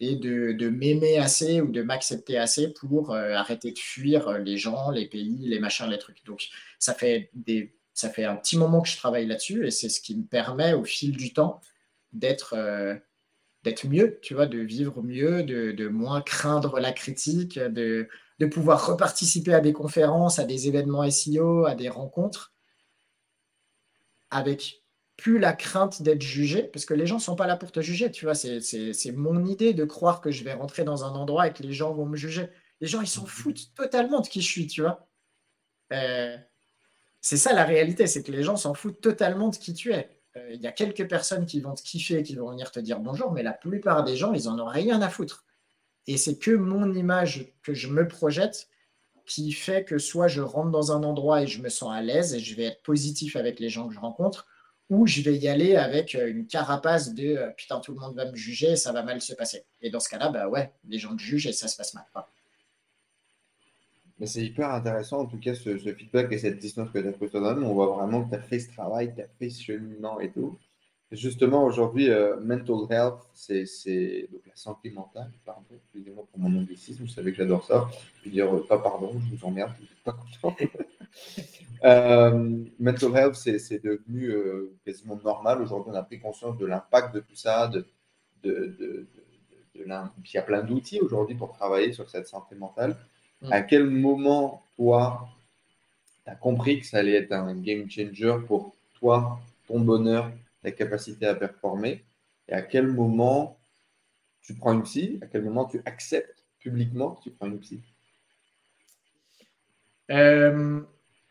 [0.00, 4.90] et de, m'aimer assez ou de m'accepter assez pour euh, arrêter de fuir les gens,
[4.90, 6.24] les pays, les machins, les trucs.
[6.24, 6.48] Donc
[6.80, 10.74] ça fait, un petit moment que je travaille là-dessus et c'est ce qui me permet
[10.74, 11.60] au fil du temps
[12.12, 12.54] d'être...
[12.54, 12.96] Euh,
[13.84, 18.08] mieux, tu vois, de vivre mieux, de, moins craindre la critique, de,
[18.40, 22.52] de, pouvoir reparticiper à des conférences, à des événements SEO, à des rencontres,
[24.30, 24.81] avec
[25.16, 27.80] plus la crainte d'être jugé, parce que les gens ne sont pas là pour te
[27.80, 31.46] juger, tu vois, c'est mon idée de croire que je vais rentrer dans un endroit
[31.48, 32.48] et que les gens vont me juger.
[32.80, 35.08] Les gens, ils s'en foutent totalement de qui je suis, tu vois.
[35.92, 36.36] Euh,
[37.20, 40.10] c'est ça la réalité, c'est que les gens s'en foutent totalement de qui tu es.
[40.36, 42.98] Euh, il y a quelques personnes qui vont te kiffer, qui vont venir te dire
[42.98, 45.44] bonjour, mais la plupart des gens, ils en ont rien à foutre.
[46.06, 48.68] Et c'est que mon image que je me projette
[49.26, 52.34] qui fait que soit je rentre dans un endroit et je me sens à l'aise
[52.34, 54.48] et je vais être positif avec les gens que je rencontre,
[54.92, 58.36] ou je vais y aller avec une carapace de putain, tout le monde va me
[58.36, 59.64] juger, ça va mal se passer.
[59.80, 62.04] Et dans ce cas-là, bah ouais, les gens te jugent et ça se passe mal.
[64.18, 67.12] Mais c'est hyper intéressant, en tout cas, ce, feedback et cette distance que tu as
[67.12, 67.64] pris toi-même.
[67.64, 70.30] On voit vraiment que tu as fait ce travail, tu as fait ce cheminement et
[70.30, 70.56] tout.
[71.12, 75.30] Justement, aujourd'hui, euh, mental health, c'est la santé mentale.
[75.44, 77.88] Pardon, excusez-moi pour mon anglicisme, vous savez que j'adore ça.
[78.20, 80.56] Je veux dire, euh, pas pardon, je vous emmerde, vous n'êtes pas content.
[81.84, 84.32] euh, mental health, c'est devenu
[84.84, 85.62] quasiment normal.
[85.62, 87.84] Aujourd'hui, on a pris conscience de l'impact de tout ça, de,
[88.42, 89.06] de, de,
[89.74, 92.96] de, il y a plein d'outils aujourd'hui pour travailler sur cette santé mentale.
[93.50, 93.66] À mm.
[93.68, 95.28] quel moment, toi,
[96.24, 100.30] tu as compris que ça allait être un game changer pour toi, ton bonheur,
[100.62, 102.04] ta capacité à performer
[102.48, 103.60] Et à quel moment
[104.40, 107.82] tu prends une psy À quel moment tu acceptes publiquement que tu prends une psy
[110.10, 110.80] euh,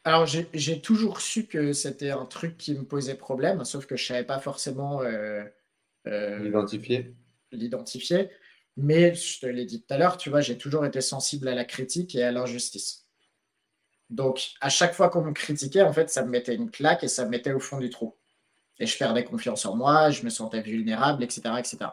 [0.03, 4.03] Alors, j'ai toujours su que c'était un truc qui me posait problème, sauf que je
[4.03, 5.43] ne savais pas forcément euh,
[6.07, 7.15] euh, l'identifier.
[7.51, 8.29] L'identifier.
[8.77, 11.55] Mais je te l'ai dit tout à l'heure, tu vois, j'ai toujours été sensible à
[11.55, 13.07] la critique et à l'injustice.
[14.09, 17.07] Donc, à chaque fois qu'on me critiquait, en fait, ça me mettait une claque et
[17.07, 18.15] ça me mettait au fond du trou.
[18.81, 21.41] Et je perdais confiance en moi, je me sentais vulnérable, etc.
[21.59, 21.91] etc.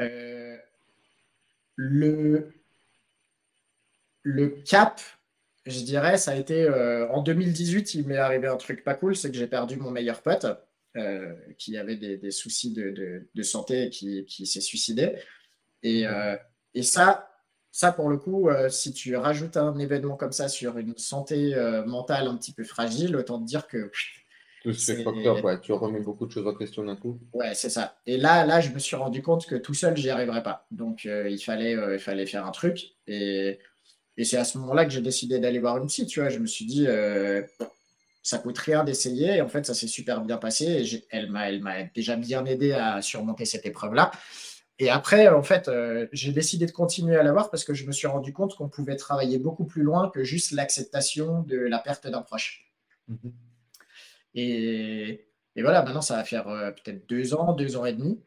[0.00, 0.56] Euh,
[1.74, 2.54] le,
[4.22, 5.02] le cap,
[5.66, 9.14] je dirais, ça a été euh, en 2018, il m'est arrivé un truc pas cool,
[9.14, 10.46] c'est que j'ai perdu mon meilleur pote.
[10.96, 15.18] Euh, qui avait des, soucis de, santé et qui, s'est suicidé.
[15.82, 16.06] Et,
[16.72, 17.28] et, ça,
[17.70, 21.54] ça, pour le coup, si tu rajoutes un événement comme ça sur une santé
[21.86, 23.90] mentale un petit peu fragile, autant te dire que.
[24.66, 27.20] Tout ce facteur, ouais, tu remets beaucoup de choses en question d'un coup.
[27.32, 27.98] Ouais, c'est ça.
[28.04, 30.66] Et là, là, je me suis rendu compte que tout seul, j'y arriverais pas.
[30.72, 32.94] Donc, il, fallait, il fallait faire un truc.
[33.06, 33.60] Et,
[34.16, 36.30] et c'est à ce moment-là que j'ai décidé d'aller voir une psy, tu vois.
[36.30, 36.88] Je me suis dit,
[38.24, 39.36] ça coûte rien d'essayer.
[39.36, 40.64] Et en fait, ça s'est super bien passé.
[40.64, 44.10] Et elle m'a, elle m'a déjà bien aidé à surmonter cette épreuve-là.
[44.78, 47.92] Et après, en fait, euh, j'ai décidé de continuer à l'avoir parce que je me
[47.92, 52.06] suis rendu compte qu'on pouvait travailler beaucoup plus loin que juste l'acceptation de la perte
[52.06, 52.70] d'un proche.
[53.10, 53.32] Mm-hmm.
[54.36, 55.26] Et,
[55.56, 58.20] voilà, maintenant, ça va faire euh, peut-être deux ans, deux ans et demi.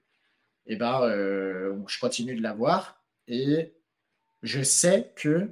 [0.66, 3.04] Et ben, euh, je continue de l'avoir.
[3.28, 3.76] Et
[4.42, 5.50] je sais que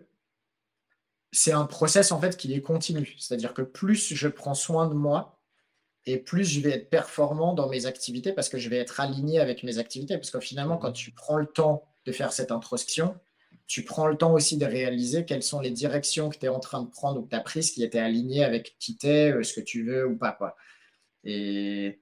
[1.31, 3.15] c'est un process en fait qui est continu.
[3.19, 5.39] C'est-à-dire que plus je prends soin de moi
[6.05, 9.39] et plus je vais être performant dans mes activités parce que je vais être aligné
[9.39, 10.17] avec mes activités.
[10.17, 13.15] Parce que finalement, quand tu prends le temps de faire cette introspection,
[13.67, 16.59] tu prends le temps aussi de réaliser quelles sont les directions que tu es en
[16.59, 19.31] train de prendre ou que tu as prises qui étaient alignées avec qui tu es,
[19.31, 20.37] euh, ce que tu veux ou pas.
[21.25, 21.99] Et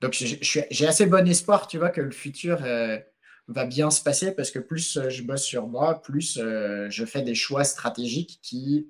[0.00, 2.98] donc, j'ai assez bon espoir, tu vois, que le futur, euh,
[3.48, 7.22] va bien se passer parce que plus euh, je bosse sur moi, plus je fais
[7.22, 8.88] des choix stratégiques qui,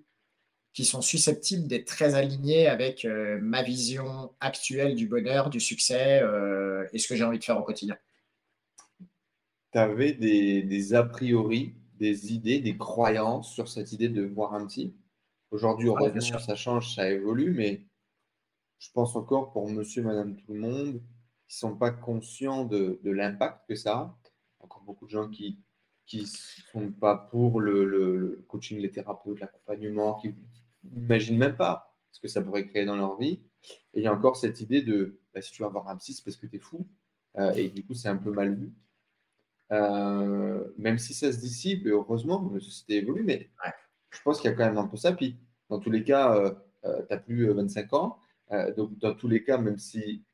[0.84, 3.06] sont susceptibles d'être très alignés avec
[3.40, 6.22] ma vision actuelle du bonheur, du succès
[6.92, 7.96] et ce que j'ai envie de faire au quotidien.
[9.72, 14.54] Tu avais des, des, a priori, des idées, des croyances sur cette idée de voir
[14.54, 14.94] un petit.
[15.50, 17.84] Aujourd'hui, heureusement, ça change, ça évolue, mais
[18.78, 21.02] je pense encore pour monsieur, madame, tout le monde,
[21.48, 24.18] qui ne sont pas conscients de, de l'impact que ça a
[24.60, 25.58] encore beaucoup de gens qui
[26.06, 30.34] qui sont pas pour le, coaching, les thérapeutes, l'accompagnement, qui
[30.84, 33.40] n'imaginent même pas ce que ça pourrait créer dans leur vie.
[33.94, 36.12] Et il y a encore cette idée de bah, si tu vas avoir un psy,
[36.12, 36.86] c'est parce que tu es fou.
[37.38, 38.72] Euh, et du coup, c'est un peu mal vu.
[39.70, 43.48] Euh, même si ça se dissipe, heureusement, la société évolue, mais
[44.10, 45.12] je pense qu'il y a quand même un peu ça.
[45.12, 45.38] Puis,
[45.70, 46.50] dans tous les cas, euh,
[46.82, 48.18] tu n'as plus 25 ans.
[48.76, 50.24] donc, dans tous les cas, même si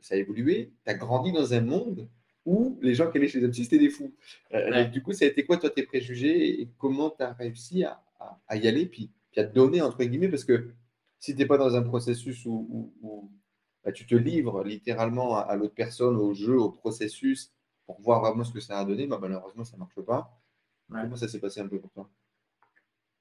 [0.00, 2.08] ça a évolué, tu as grandi dans un monde
[2.44, 4.14] ou les gens qui allaient chez les psy, c'était des fous.
[4.52, 7.84] Euh, du coup, ça a été quoi, toi, tes préjugés et comment tu as réussi
[7.84, 8.02] à,
[8.56, 10.70] y aller, puis, à te donner, entre guillemets, parce que
[11.18, 12.92] si tu n'es pas dans un processus où,
[13.84, 17.52] bah, tu te livres littéralement à, l'autre personne, au jeu, au processus,
[17.92, 20.38] pour voir vraiment ce que ça a donné, bah, malheureusement, ça ne marche pas.
[20.90, 22.08] Comment ça s'est passé un peu pour toi?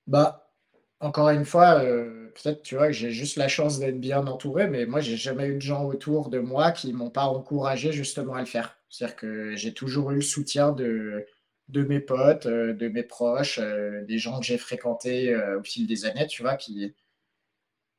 [0.07, 0.51] Bah,
[0.99, 4.67] encore une fois, euh, peut-être tu vois que j'ai juste la chance d'être bien entouré,
[4.67, 8.33] mais moi j'ai jamais eu de gens autour de moi qui m'ont pas encouragé justement
[8.33, 8.77] à le faire.
[8.89, 11.25] C'est-à-dire que j'ai toujours eu le soutien de,
[11.69, 15.87] de mes potes, euh, de mes proches, euh, des gens que j'ai fréquentés au fil
[15.87, 16.93] des années, tu vois, qui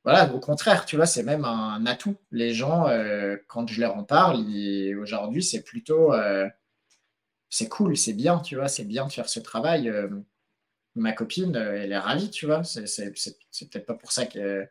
[0.04, 2.16] voilà, au contraire, tu vois, c'est même un atout.
[2.32, 2.88] Les gens,
[3.46, 4.44] quand je leur en parle,
[5.00, 6.12] aujourd'hui, c'est plutôt
[7.54, 9.92] c'est cool, c'est bien, tu vois, c'est bien de faire ce travail
[10.94, 12.62] ma copine, euh, elle est ravie, tu vois.
[12.64, 13.12] C'est
[13.70, 14.68] peut-être pas pour ça qu'elle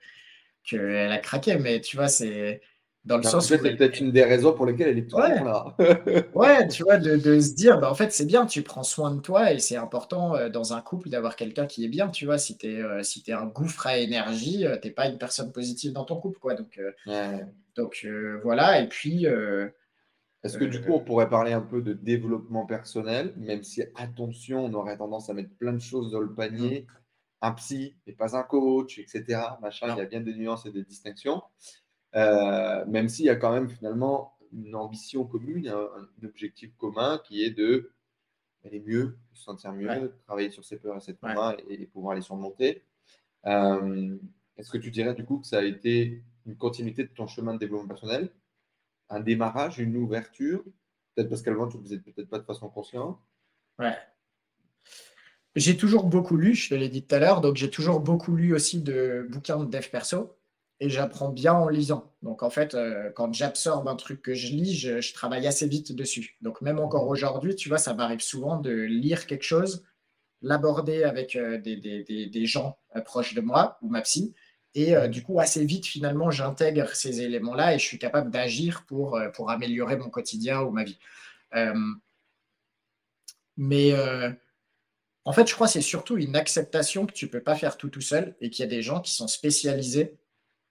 [1.12, 2.62] a craqué, mais tu vois, c'est
[3.06, 5.44] Dans le sens c'est peut-être une des raisons pour lesquelles elle est ouais.
[5.44, 5.76] là.
[6.36, 9.12] ouais, tu vois, de, de, se dire, bah, en fait, c'est bien, tu prends soin
[9.12, 12.26] de toi et c'est important euh, dans un couple d'avoir quelqu'un qui est bien, tu
[12.26, 12.38] vois.
[12.38, 15.52] Si tu es, euh, si es un gouffre à énergie, tu n'es pas une personne
[15.52, 16.56] positive dans ton couple, quoi.
[16.56, 16.80] Donc,
[17.76, 18.08] donc
[18.44, 19.26] voilà, et puis.
[20.43, 24.65] Est-ce que du coup, on pourrait parler un peu de développement personnel, même si, attention,
[24.65, 26.93] on aurait tendance à mettre plein de choses dans le panier, mm.
[27.41, 29.39] un psy et pas un coach, etc.
[29.61, 31.43] Machin, il y a bien des nuances et des distinctions.
[32.15, 37.43] Euh, même s'il y a quand même finalement une ambition commune, un, objectif commun qui
[37.43, 37.93] est de
[38.65, 42.22] aller mieux, se sentir mieux, travailler sur ses peurs et ses traumas et, pouvoir les
[42.22, 42.84] surmonter.
[43.45, 44.18] Euh,
[44.57, 47.53] est-ce que tu dirais du coup que ça a été une continuité de ton chemin
[47.53, 48.31] de développement personnel?
[49.12, 50.64] Un démarrage, une ouverture
[51.16, 53.20] Peut-être parce qu'avant, tu ne faisais peut-être pas de façon consciente.
[53.80, 53.96] Ouais.
[55.56, 58.36] J'ai toujours beaucoup lu, je te l'ai dit tout à l'heure, donc j'ai toujours beaucoup
[58.36, 60.38] lu aussi de bouquins de dev perso
[60.80, 62.14] et j'apprends bien en lisant.
[62.22, 65.94] Donc en fait, euh, quand j'absorbe un truc que je lis, je, travaille assez vite
[65.94, 66.38] dessus.
[66.42, 69.84] Donc même encore aujourd'hui, tu vois, ça m'arrive souvent de lire quelque chose,
[70.42, 74.34] l'aborder avec euh, des, des, gens euh, proches de moi ou ma psy,
[74.73, 78.85] et euh, du coup, assez vite, finalement, j'intègre ces éléments-là et je suis capable d'agir
[78.85, 80.99] pour, euh, améliorer mon quotidien ou ma vie.
[81.56, 81.73] Euh,
[83.57, 83.93] mais
[85.26, 87.77] en fait, je crois que c'est surtout une acceptation que tu ne peux pas faire
[87.77, 90.18] tout tout seul et qu'il y a des gens qui sont spécialisés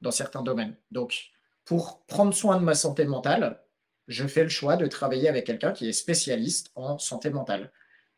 [0.00, 0.76] dans certains domaines.
[0.90, 1.30] Donc,
[1.64, 3.62] pour prendre soin de ma santé mentale,
[4.08, 7.70] je fais le choix de travailler avec quelqu'un qui est spécialiste en santé mentale.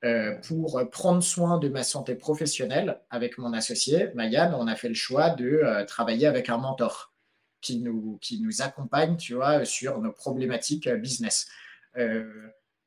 [0.04, 4.88] Euh, pour prendre soin de ma santé professionnelle avec mon associé, Mayan, on a fait
[4.88, 7.14] le choix de euh, travailler avec un mentor
[7.60, 11.48] qui nous, qui nous accompagne, tu vois, sur nos problématiques euh, business.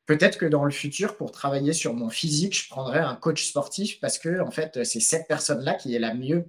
[0.06, 4.00] Peut-être que dans le futur, pour travailler sur mon physique, je prendrai un coach sportif
[4.02, 6.46] parce que, en fait, c'est cette personne-là qui est la mieux,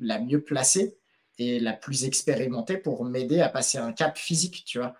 [0.00, 0.96] la mieux placée
[1.38, 4.96] et la plus expérimentée pour m'aider à passer un cap physique, tu vois.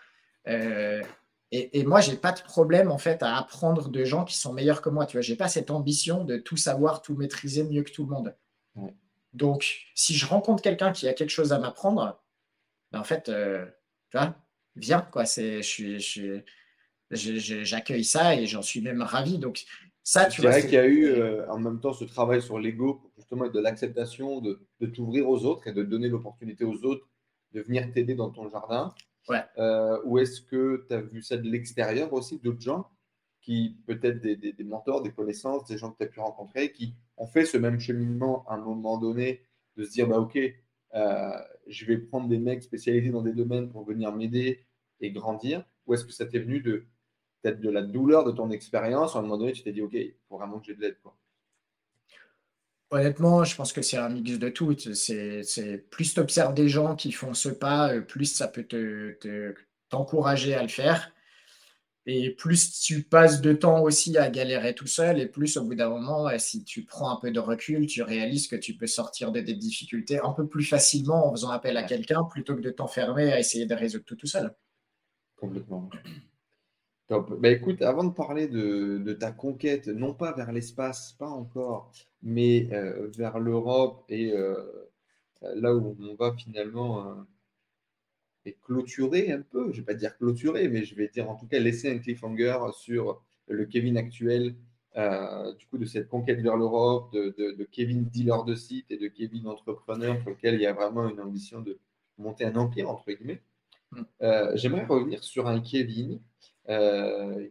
[1.52, 4.52] Et, moi, je n'ai pas de problème en fait à apprendre de gens qui sont
[4.52, 5.06] meilleurs que moi.
[5.06, 8.10] Tu vois, j'ai pas cette ambition de tout savoir, tout maîtriser mieux que tout le
[8.10, 8.34] monde.
[9.32, 12.20] Donc, si je rencontre quelqu'un qui a quelque chose à m'apprendre,
[12.90, 13.64] ben, en fait, euh,
[14.10, 14.34] tu vois,
[14.74, 15.24] viens quoi.
[15.24, 16.42] C'est, je
[17.10, 19.38] j'accueille ça et j'en suis même ravi.
[19.38, 19.64] Donc,
[20.02, 20.60] ça, tu vois.
[20.60, 23.52] qu'il y a eu euh, en même temps ce travail sur l'ego pour justement être
[23.52, 27.06] de l'acceptation, de, de t'ouvrir aux autres et de donner l'opportunité aux autres
[27.52, 28.94] de venir t'aider dans ton jardin.
[29.58, 32.88] Euh, ou est-ce que tu as vu ça de l'extérieur aussi, d'autres gens
[33.40, 37.26] qui, peut-être des, mentors, des connaissances, des gens que tu as pu rencontrer, qui ont
[37.26, 39.42] fait ce même cheminement à un moment donné,
[39.76, 40.36] de se dire, bah, OK,
[40.94, 41.38] euh,
[41.68, 44.66] je vais prendre des mecs spécialisés dans des domaines pour venir m'aider
[45.00, 46.86] et grandir Ou est-ce que ça t'est venu de
[47.42, 49.92] peut-être de la douleur de ton expérience À un moment donné, tu t'es dit, OK,
[49.92, 50.98] il faut vraiment que j'ai de l'aide.
[51.02, 51.16] Quoi.
[52.90, 54.74] Honnêtement, je pense que c'est un mix de tout.
[54.94, 59.54] C'est, plus tu observes des gens qui font ce pas, euh, plus ça peut te,
[59.88, 61.12] t'encourager à le faire.
[62.08, 65.74] Et plus tu passes de temps aussi à galérer tout seul, et plus au bout
[65.74, 69.32] d'un moment, si tu prends un peu de recul, tu réalises que tu peux sortir
[69.32, 72.70] de des difficultés un peu plus facilement en faisant appel à quelqu'un plutôt que de
[72.70, 74.54] t'enfermer à essayer de résoudre tout tout seul.
[75.34, 75.90] Complètement.
[77.08, 77.40] Top.
[77.40, 81.92] Bah, écoute, avant de parler de, ta conquête, non pas vers l'espace, pas encore,
[82.26, 84.56] mais euh, vers l'Europe et euh,
[85.54, 87.14] là où on va finalement euh,
[88.44, 91.36] et clôturer un peu, je ne vais pas dire clôturer, mais je vais dire en
[91.36, 94.56] tout cas laisser un cliffhanger sur le Kevin actuel,
[95.58, 99.08] du coup de cette conquête vers l'Europe, de, de, Kevin dealer de site et de
[99.08, 101.78] Kevin entrepreneur pour lequel il y a vraiment une ambition de
[102.18, 103.42] monter un empire, entre guillemets.
[103.92, 104.02] Mm.
[104.54, 106.20] J'aimerais revenir sur un Kevin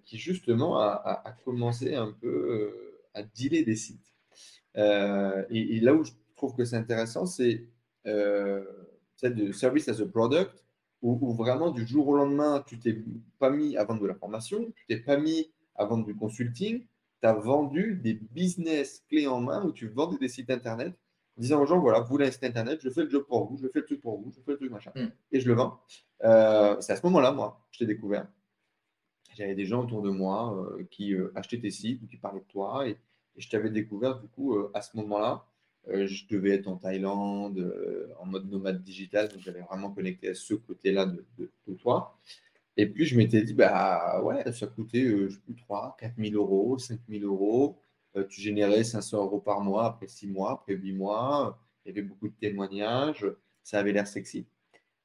[0.05, 2.73] qui justement a, commencé un peu
[3.13, 4.14] à dealer des sites.
[4.77, 7.65] Euh, et, là où je trouve que c'est intéressant, c'est
[8.03, 10.63] celle de service as a product,
[11.01, 12.97] où, vraiment du jour au lendemain, tu t'es
[13.39, 16.85] pas mis à vendre de la formation, tu t'es pas mis à vendre du consulting,
[17.21, 20.93] tu as vendu des business clés en main où tu vendais des sites internet
[21.37, 23.45] en disant aux gens voilà, vous voulez un site internet, je fais le job pour
[23.45, 25.07] vous, je fais le truc pour vous, je fais le truc machin, mm.
[25.31, 25.79] et je le vends.
[26.21, 28.27] c'est à ce moment-là, moi, je t'ai découvert
[29.35, 32.45] j'avais des gens autour de moi euh, qui euh, achetaient tes sites qui parlaient de
[32.45, 32.87] toi.
[32.87, 32.97] Et,
[33.37, 35.45] je t'avais découvert, du coup, euh, à ce moment-là.
[35.87, 37.59] je devais être en Thaïlande,
[38.19, 39.29] en mode nomade digital.
[39.29, 42.17] Donc, j'avais vraiment connecté à ce côté-là de, toi.
[42.77, 46.35] Et puis, je m'étais dit, bah ouais, ça coûtait, je sais plus, 3, 4 000
[46.35, 47.77] euros, 5 000 euros.
[48.29, 51.59] tu générais 500 euros par mois après 6 mois, après 8 mois.
[51.85, 53.27] Il y avait beaucoup de témoignages.
[53.63, 54.47] Ça avait l'air sexy.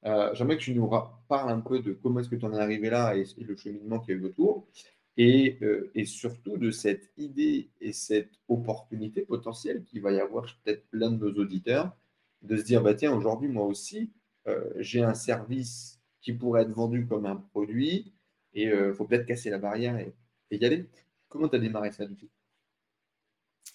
[0.05, 0.89] Euh, j'aimerais que tu nous
[1.27, 3.99] parles un peu de comment est-ce que tu en es arrivé là et, le cheminement
[3.99, 4.67] qu'il y a eu autour.
[5.17, 10.45] Et, euh, et, surtout de cette idée et cette opportunité potentielle qu'il va y avoir
[10.63, 11.95] peut-être plein de nos auditeurs
[12.41, 14.13] de se dire bah tiens aujourd'hui moi aussi
[14.47, 18.13] euh, j'ai un service qui pourrait être vendu comme un produit.
[18.53, 20.13] Et il euh, faut peut-être casser la barrière et,
[20.51, 20.89] y aller.
[21.29, 22.29] Comment tu as démarré ça du coup?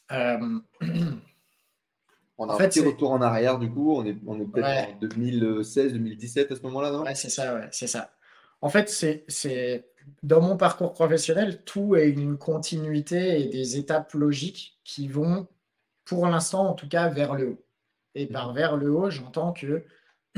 [2.38, 4.98] On a un petit retour en arrière, du coup, on est, on est peut-être en
[4.98, 7.02] 2016, 2017 à ce moment-là, non?
[7.02, 8.14] Ouais, c'est ça, ouais, c'est ça.
[8.60, 9.88] En fait, c'est
[10.22, 15.48] dans mon parcours professionnel, tout est une continuité et des étapes logiques qui vont,
[16.04, 17.64] pour l'instant en tout cas, vers le haut.
[18.14, 18.54] Et par mhm.
[18.54, 19.84] vers le haut, j'entends que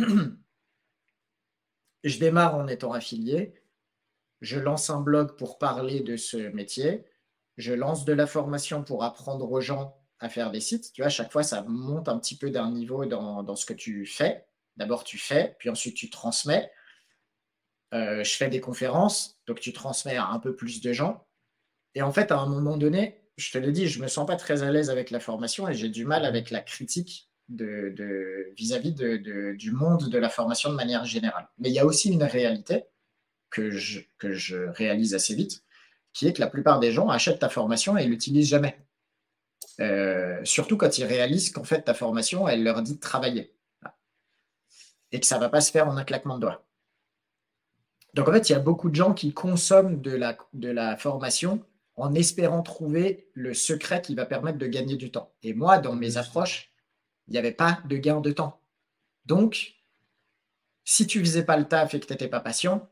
[2.05, 3.55] je démarre en étant affilié,
[4.41, 7.05] je lance un blog pour parler de ce métier,
[7.57, 10.93] je lance de la formation pour apprendre aux gens à faire des sites.
[10.93, 13.67] Tu vois, à chaque fois, ça monte un petit peu d'un niveau dans, dans, ce
[13.67, 14.47] que tu fais.
[14.77, 16.71] D'abord, tu fais, puis ensuite, tu transmets.
[17.95, 21.27] Euh, je fais des conférences, donc tu transmets à un peu plus de gens.
[21.95, 24.27] Et en fait, à un moment donné, je te le dis, je ne me sens
[24.27, 28.93] pas très à l'aise avec la formation et j'ai du mal avec la critique vis-à-vis
[28.93, 31.49] du monde de la formation de manière générale.
[31.59, 32.85] Mais il y a aussi une réalité
[33.51, 35.65] que je, réalise assez vite,
[36.13, 38.79] qui est que la plupart des gens achètent ta formation et ne l'utilisent jamais.
[39.81, 43.55] Euh, surtout quand ils réalisent qu'en fait, ta formation, elle leur dit de travailler.
[45.13, 46.68] Et que ça ne va pas se faire en un claquement de doigts.
[48.15, 50.97] Donc en fait, il y a beaucoup de gens qui consomment de la, de la
[50.97, 51.63] formation
[51.97, 55.33] en espérant trouver le secret qui va permettre de gagner du temps.
[55.43, 56.71] Et moi, dans mes approches,
[57.27, 58.61] il n'y avait pas de gain de temps.
[59.27, 59.75] Donc,
[60.85, 62.89] si tu ne faisais pas le taf et que tu n'étais pas patient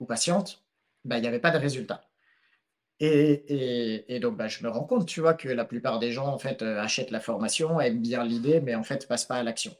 [0.00, 0.64] ou patiente,
[1.04, 2.02] bah, il n'y avait pas de résultat.
[2.98, 6.38] Et, donc, bah, je me rends compte, tu vois, que la plupart des gens, en
[6.38, 9.42] fait, euh, achètent la formation, aiment bien l'idée, mais en fait, ne passent pas à
[9.42, 9.76] l'action.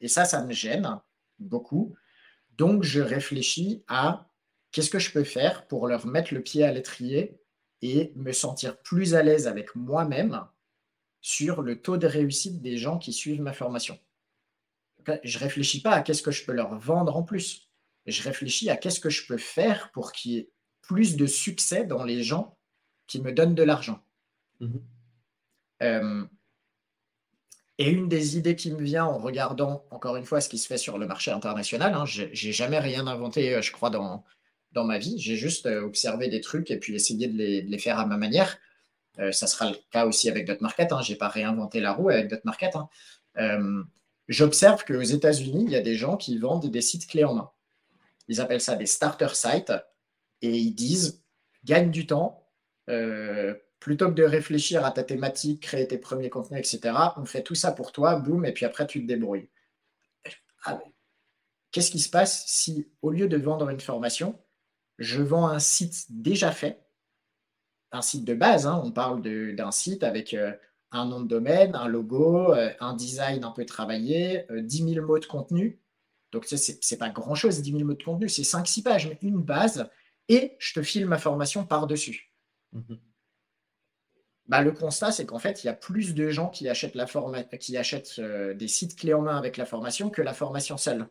[0.00, 1.00] Et ça, ça me gêne
[1.40, 1.94] beaucoup.
[2.58, 4.28] Donc, je réfléchis à
[4.70, 7.38] qu'est-ce que je peux faire pour leur mettre le pied à l'étrier
[7.82, 10.44] et me sentir plus à l'aise avec moi-même
[11.20, 13.98] sur le taux de réussite des gens qui suivent ma formation.
[15.24, 17.68] Je ne réfléchis pas à qu'est-ce que je peux leur vendre en plus.
[18.06, 20.50] Je réfléchis à qu'est-ce que je peux faire pour qu'il y ait
[20.80, 22.56] plus de succès dans les gens
[23.06, 24.04] qui me donnent de l'argent.
[24.60, 24.78] Mmh
[25.82, 26.24] euh,
[27.78, 30.66] et une des idées qui me vient en regardant, encore une fois, ce qui se
[30.66, 34.24] fait sur le marché international, hein, j'ai jamais rien inventé, euh, je crois, dans,
[34.72, 35.18] dans ma vie.
[35.18, 38.58] J'ai juste euh, observé des trucs et puis essayé de les, faire à ma manière.
[39.32, 40.92] ça sera le cas aussi avec DotMarket.
[40.92, 41.00] Hein.
[41.02, 42.76] Je n'ai pas réinventé la roue avec DotMarket.
[42.76, 43.84] Hein.
[44.28, 47.50] J'observe qu'aux États-Unis, il y a des gens qui vendent des sites clés en main.
[48.28, 49.72] Ils appellent ça des starter sites
[50.40, 51.22] et ils disent
[51.64, 52.46] gagne du temps.
[52.88, 57.42] Euh, plutôt que de réfléchir à ta thématique, créer tes premiers contenus, etc., on fait
[57.42, 59.48] tout ça pour toi, boum, et puis après tu te débrouilles.
[60.64, 60.80] Ah,
[61.72, 64.38] qu'est-ce qui se passe si, au lieu de vendre une formation,
[64.98, 66.80] je vends un site déjà fait,
[67.90, 70.52] un site de base, hein, on parle d'un site avec euh,
[70.92, 75.18] un nom de domaine, un logo, euh, un design un peu travaillé, 10 000 mots
[75.18, 75.80] de contenu.
[76.30, 79.42] Donc, ce n'est pas grand-chose, 10 000 mots de contenu, c'est 5-6 pages, mais une
[79.42, 79.90] base
[80.28, 82.32] et je te file ma formation par-dessus.
[82.72, 83.00] Mhm.
[84.46, 87.06] Bah, le constat, c'est qu'en fait, il y a plus de gens qui achètent, la
[87.58, 91.06] qui achètent euh, des sites clés en main avec la formation que la formation seule.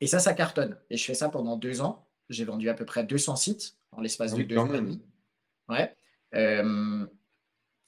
[0.00, 0.76] Et ça, ça cartonne.
[0.90, 2.06] Et je fais ça pendant deux ans.
[2.28, 4.68] J'ai vendu à peu près 200 sites en l'espace ah de deux ans
[5.68, 5.94] Ouais.
[6.34, 7.06] Euh,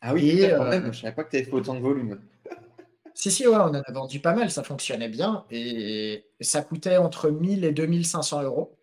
[0.01, 1.75] ah oui, et, quand euh, même, je ne savais pas que tu avais fait autant
[1.75, 2.21] de volume.
[3.15, 5.45] si, si, ouais, on en a vendu pas mal, ça fonctionnait bien.
[5.51, 8.79] Et ça coûtait entre 1000 et 2500 euros.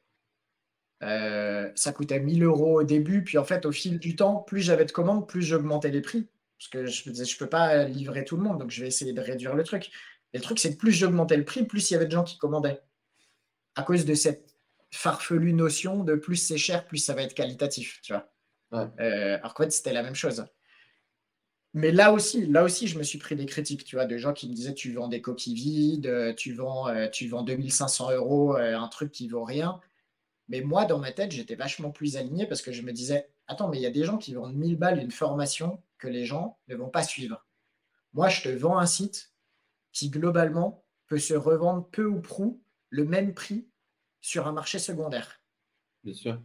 [1.04, 4.62] Euh, ça coûtait 1000 euros au début, puis en fait, au fil du temps, plus
[4.62, 6.28] j'avais de commandes, plus j'augmentais les prix.
[6.58, 8.82] Parce que je me disais, je ne peux pas livrer tout le monde, donc je
[8.82, 9.92] vais essayer de réduire le truc.
[10.34, 12.24] Et le truc, c'est que plus j'augmentais le prix, plus il y avait de gens
[12.24, 12.82] qui commandaient.
[13.76, 14.56] À cause de cette
[14.92, 18.30] farfelue notion de plus c'est cher, plus ça va être qualitatif, tu vois.
[18.74, 20.46] Euh, alors qu'en fait, c'était la même chose.
[21.74, 24.34] Mais là aussi, là aussi, je me suis pris des critiques, tu vois, de gens
[24.34, 28.56] qui me disaient tu vends des coquilles vides, tu vends, euh, tu vends 2500 euros,
[28.56, 29.80] un truc qui vaut rien.
[30.52, 33.70] Mais moi, dans ma tête, j'étais vachement plus aligné parce que je me disais, attends,
[33.70, 36.60] mais il y a des gens qui vendent 1000 balles une formation que les gens
[36.68, 37.48] ne vont pas suivre.
[38.12, 39.34] Moi, je te vends un site
[39.94, 43.70] qui, globalement, peut se revendre peu ou prou le même prix
[44.20, 45.42] sur un marché secondaire.
[46.04, 46.42] Bien sûr.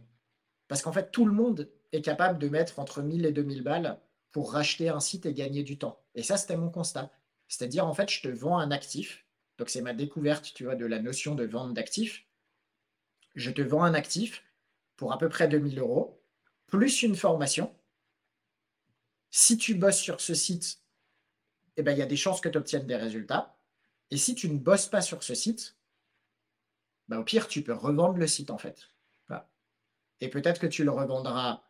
[0.69, 3.99] Parce qu'en fait, tout le monde est capable de mettre entre 1000 et 2000 balles
[4.31, 6.01] pour racheter un site et gagner du temps.
[6.15, 7.11] Et ça, c'était mon constat.
[7.49, 9.25] C'est-à-dire, en fait, je te vends un actif.
[9.57, 12.26] Donc, c'est ma découverte, tu vois, de la notion de vente d'actifs
[13.37, 14.43] je te vends un actif
[14.97, 16.21] pour à peu près 2000 euros,
[16.65, 17.73] plus une formation.
[19.29, 20.81] Si tu bosses sur ce site,
[21.77, 23.55] eh ben, il y a des chances que tu obtiennes des résultats.
[24.09, 25.77] Et si tu ne bosses pas sur ce site,
[27.07, 28.89] ben, au pire, tu peux revendre le site en fait.
[30.19, 31.61] Et peut-être que tu le revendras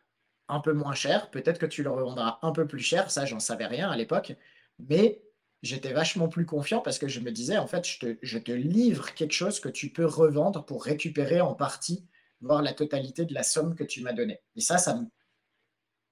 [0.48, 3.41] un peu moins cher, peut-être que tu le revendras un peu plus cher, ça j'en
[3.41, 4.34] savais rien à l'époque,
[4.80, 5.22] mais
[5.63, 8.51] j'étais vachement plus confiant parce que je me disais, en fait, je te, je te
[8.51, 12.05] livre quelque chose que tu peux revendre pour récupérer en partie,
[12.41, 14.39] voire la totalité de la somme que tu m'as donnée.
[14.55, 15.05] Et ça, ça me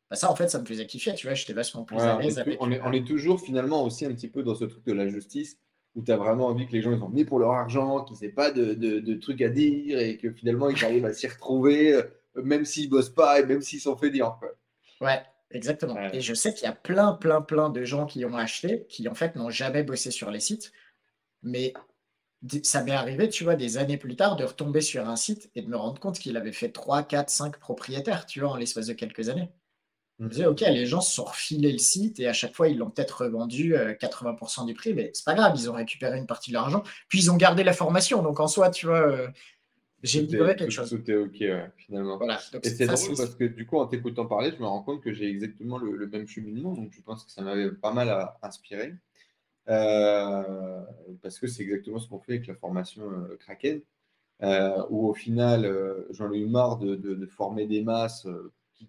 [0.09, 2.37] bah, ça, en fait, ça me faisait kiffer, tu vois, j'étais vachement plus à l'aise
[2.37, 2.57] avec.
[2.61, 5.07] On est, on est, toujours finalement aussi un petit peu dans ce truc de la
[5.07, 5.57] justice
[5.95, 8.17] où tu as vraiment envie que les gens ils sont venus pour leur argent, qu'ils
[8.21, 11.93] n'aient pas de, de, trucs à dire et que finalement ils arrivent à s'y retrouver,
[11.93, 12.03] euh,
[12.35, 14.37] même s'ils bossent pas et même s'ils sont fainéants.
[15.01, 15.21] Ouais,
[15.55, 15.97] exactement.
[16.13, 19.07] Et je sais qu'il y a plein, plein, plein de gens qui ont acheté, qui
[19.07, 20.71] en fait n'ont jamais bossé sur les sites,
[21.41, 21.73] mais
[22.63, 25.61] ça m'est arrivé, tu vois, des années plus tard, de retomber sur un site et
[25.61, 28.87] de me rendre compte qu'il avait fait 3, 4, 5 propriétaires, tu vois, en l'espace
[28.87, 29.49] de quelques années.
[30.19, 32.77] On disait, OK, les gens se sont refilés le site et à chaque fois, ils
[32.77, 36.27] l'ont peut-être revendu 80% euh, du prix, mais c'est pas grave, ils ont récupéré une
[36.27, 36.83] partie de l'argent.
[37.09, 38.21] Puis ils ont gardé la formation.
[38.21, 39.27] Donc en soi, tu vois, euh,
[40.05, 40.89] j'ai livré quelque chose.
[40.89, 41.43] Tout est OK,
[41.77, 42.19] finalement.
[42.21, 45.13] et c'est drôle parce que du coup, en t'écoutant parler, je me rends compte que
[45.13, 46.73] j'ai exactement le, même cheminement.
[46.73, 48.93] Donc je pense que ça m'avait pas mal à, inspiré.
[49.67, 50.81] Euh,
[51.23, 53.03] parce que c'est exactement ce qu'on fait avec la formation
[53.39, 53.81] Kraken,
[54.89, 58.27] où au final, j'en ai eu marre de, de former des masses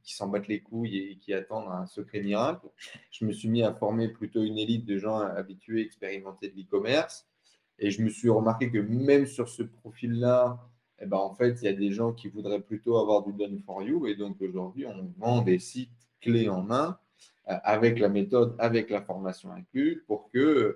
[0.02, 2.66] qui, s'en battent les couilles et qui attendent un secret miracle.
[3.10, 7.26] Je me suis mis à former plutôt une élite de gens habitués, expérimentés de l'e-commerce.
[7.78, 10.58] Et je me suis remarqué que même sur ce profil-là,
[11.00, 13.60] eh ben, en fait, il y a des gens qui voudraient plutôt avoir du done
[13.60, 14.06] for you.
[14.06, 15.90] Et donc aujourd'hui, on vend des sites
[16.20, 16.98] clés en main
[17.48, 20.74] euh, avec la méthode, avec la formation inclue, pour qu'ils euh,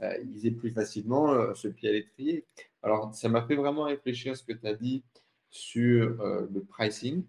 [0.00, 2.46] aient plus facilement euh, ce pied à l'étrier.
[2.82, 5.04] Alors, ça m'a fait vraiment réfléchir à ce que tu as dit
[5.50, 7.24] sur le pricing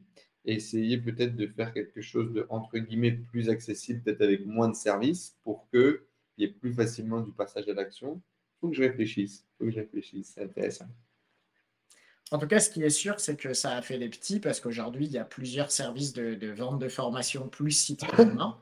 [0.46, 4.76] essayer peut-être de faire quelque chose de, entre guillemets, plus accessible, peut-être avec moins de
[4.76, 6.00] services, pour qu'il
[6.38, 8.22] y ait plus facilement du passage à l'action.
[8.22, 9.46] Il faut que je réfléchisse.
[9.46, 10.34] Il faut que je réfléchisse.
[10.36, 10.88] C'est intéressant.
[12.32, 14.62] En tout cas, ce qui est sûr, c'est que ça a fait des petits parce
[14.62, 18.58] qu'aujourd'hui, il y a plusieurs services de, vente de formation plus sites communs.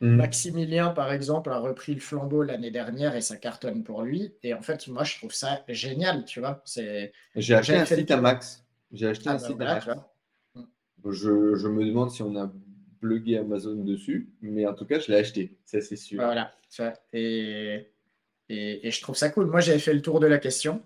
[0.00, 0.14] Mmh.
[0.16, 4.34] Maximilien, par exemple, a repris le flambeau l'année dernière et ça cartonne pour lui.
[4.42, 6.62] Et en fait, moi, je trouve ça génial, tu vois.
[7.34, 8.64] J'ai acheté un site à Max.
[8.92, 9.86] J'ai acheté ah un bah site à Max.
[11.04, 12.52] Je, me demande si on a
[13.00, 16.22] plugué Amazon dessus, mais en tout cas, je l'ai acheté, ça c'est sûr.
[16.22, 16.52] Voilà,
[17.12, 17.88] et,
[18.48, 19.46] et, je trouve ça cool.
[19.46, 20.82] Moi, j'avais fait le tour de la question.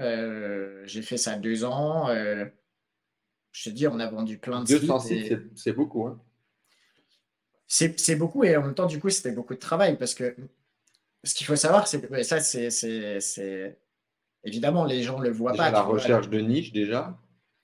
[0.00, 2.08] Euh, j'ai fait ça deux ans.
[2.08, 2.46] Euh,
[3.52, 5.38] je te dis, on a vendu plein de 200 sites.
[5.56, 6.06] c'est beaucoup.
[6.06, 6.20] Hein.
[7.66, 10.34] C'est beaucoup et en même temps, du coup, c'était beaucoup de travail parce que
[11.22, 13.78] ce qu'il faut savoir, c'est que ça, c'est
[14.42, 15.70] évidemment, les gens ne le voient pas.
[15.70, 17.16] La recherche de niche déjà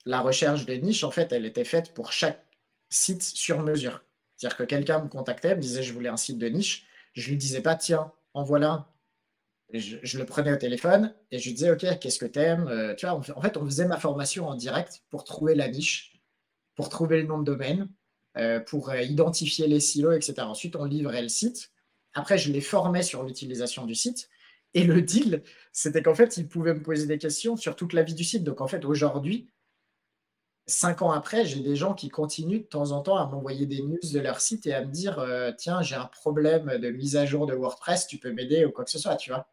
[0.06, 2.42] la recherche des niches, en fait, elle était faite pour chaque
[2.88, 4.02] site sur mesure.
[4.36, 6.86] C'est-à-dire que quelqu'un me contactait, me disait je voulais un site de niche.
[7.14, 8.88] Je lui disais pas, tiens, en voilà
[9.72, 12.94] Je, le prenais au téléphone et je lui disais, OK, qu'est-ce que tu aimes euh,
[12.94, 16.20] Tu vois, en fait, on faisait ma formation en direct pour trouver la niche,
[16.76, 17.88] pour trouver le nom de domaine,
[18.36, 20.34] euh, pour euh, identifier les silos, etc.
[20.42, 21.72] Ensuite, on livrait le site.
[22.14, 24.28] Après, je les formais sur l'utilisation du site.
[24.74, 28.02] Et le deal, c'était qu'en fait, ils pouvaient me poser des questions sur toute la
[28.02, 28.44] vie du site.
[28.44, 29.50] Donc, en fait, aujourd'hui,
[30.66, 33.82] cinq ans après, j'ai des gens qui continuent de temps en temps à m'envoyer des
[33.82, 35.24] news de leur site et à me dire
[35.58, 38.84] Tiens, j'ai un problème de mise à jour de WordPress, tu peux m'aider ou quoi
[38.84, 39.48] que ce soit, tu vois.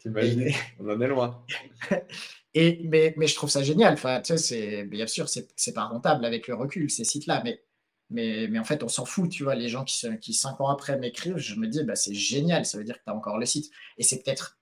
[0.00, 1.44] T'imagines, on en est loin.
[2.54, 3.94] et, mais, mais je trouve ça génial.
[3.94, 7.62] Enfin, tu sais, bien sûr, c'est, pas rentable avec le recul, ces sites-là, mais,
[8.08, 9.54] mais, mais en fait, on s'en fout, tu vois.
[9.54, 12.78] Les gens qui, qui cinq ans après m'écrivent, je me dis bah, C'est génial, ça
[12.78, 13.70] veut dire que tu as encore le site.
[13.98, 14.58] Et c'est peut-être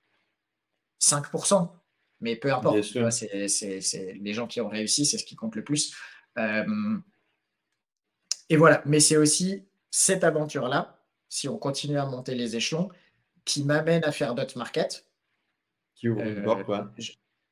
[1.00, 1.70] 5%.
[2.20, 5.94] Mais peu importe, c'est les gens qui ont réussi, c'est ce qui compte le plus.
[6.36, 6.98] Euh,
[8.48, 10.98] et voilà, mais c'est aussi cette aventure-là,
[11.28, 12.88] si on continue à monter les échelons,
[13.44, 15.07] qui m'amène à faire d'autres markets.
[15.98, 16.92] Qui ouvre une porte, quoi.
[16.98, 17.02] Euh,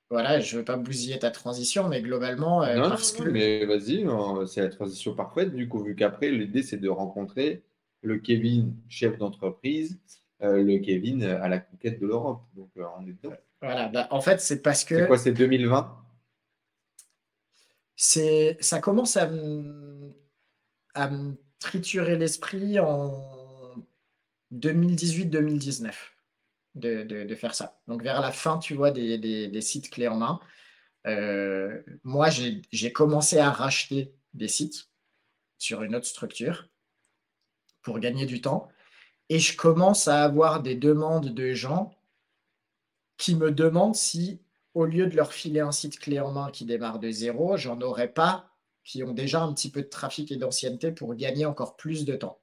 [0.08, 2.62] voilà, je ne veux pas bousiller ta transition, mais globalement.
[2.62, 3.24] Euh, non, parce que...
[3.24, 4.06] mais vas-y,
[4.46, 7.64] c'est la transition parfaite, du coup, vu qu'après, l'idée, c'est de rencontrer
[8.02, 9.98] le Kevin, chef d'entreprise,
[10.40, 12.42] le Kevin à la conquête de l'Europe.
[12.54, 13.34] Donc, on est dedans.
[13.60, 15.00] Voilà, bah, en fait, c'est parce que.
[15.00, 15.92] C'est quoi, c'est 2020
[17.96, 20.14] c'est, Ça commence à me,
[20.94, 21.10] à
[21.58, 23.12] triturer l'esprit en
[24.52, 25.92] 2018-2019
[26.76, 27.80] de, de, faire ça.
[27.88, 30.40] Donc, vers la fin, tu vois, des, des, sites clés en main.
[31.06, 34.88] Euh, moi, j'ai commencé à racheter des sites
[35.58, 36.68] sur une autre structure
[37.82, 38.68] pour gagner du temps.
[39.28, 41.92] Et je commence à avoir des demandes de gens
[43.16, 44.40] qui me demandent si,
[44.74, 47.80] au lieu de leur filer un site clé en main qui démarre de zéro, j'en
[47.80, 48.50] aurais pas
[48.84, 52.14] qui ont déjà un petit peu de trafic et d'ancienneté pour gagner encore plus de
[52.14, 52.38] temps.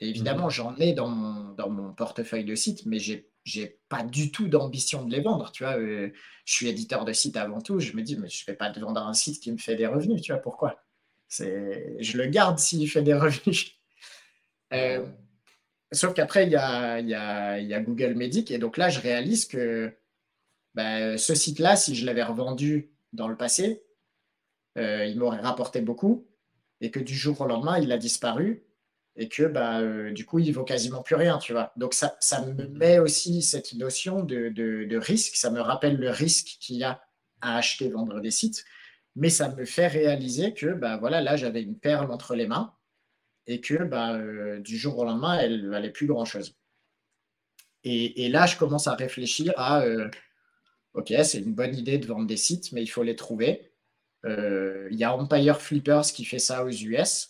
[0.00, 0.50] Et évidemment, mhm.
[0.50, 4.48] j'en ai dans mon, dans mon portefeuille de sites, mais j'ai n'ai pas du tout
[4.48, 5.50] d'ambition de les vendre.
[5.52, 6.10] Tu vois, euh,
[6.44, 7.80] je suis éditeur de site avant tout.
[7.80, 9.76] Je me dis, mais je ne vais pas te vendre un site qui me fait
[9.76, 10.22] des revenus.
[10.22, 10.82] Tu vois, pourquoi?
[11.30, 13.74] Je le garde s'il fait des revenus.
[14.72, 15.06] Euh,
[15.92, 18.50] sauf qu'après, il y a, y a Google Medic.
[18.50, 19.92] Et donc là, je réalise que
[20.74, 23.82] bah, ce site-là, si je l'avais revendu dans le passé,
[24.76, 26.26] euh, il m'aurait rapporté beaucoup.
[26.80, 28.62] Et que du jour au lendemain, il a disparu.
[29.18, 31.72] Et que bah, euh, du coup, il vaut quasiment plus rien, tu vois.
[31.76, 32.16] Donc ça,
[32.46, 35.36] me met aussi cette notion de, de, risque.
[35.36, 37.02] Ça me rappelle le risque qu'il y a
[37.40, 38.64] à acheter, vendre des sites
[39.18, 42.72] mais ça me fait réaliser que bah, voilà, là, j'avais une perle entre les mains
[43.48, 46.54] et que bah, euh, du jour au lendemain, elle ne valait plus grand-chose.
[47.84, 50.08] Et, là, je commence à réfléchir à, euh,
[50.94, 53.72] OK, c'est une bonne idée de vendre des sites, mais il faut les trouver.
[54.24, 57.28] Il y a Empire Flippers qui fait ça aux US,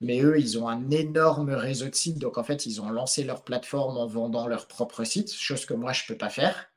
[0.00, 3.24] mais eux, ils ont un énorme réseau de sites, donc en fait, ils ont lancé
[3.24, 6.70] leur plateforme en vendant leur propre site, chose que moi, je ne peux pas faire.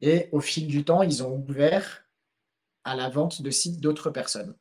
[0.00, 2.04] Et au fil du temps, ils ont ouvert
[2.84, 4.56] à la vente de sites d'autres personnes.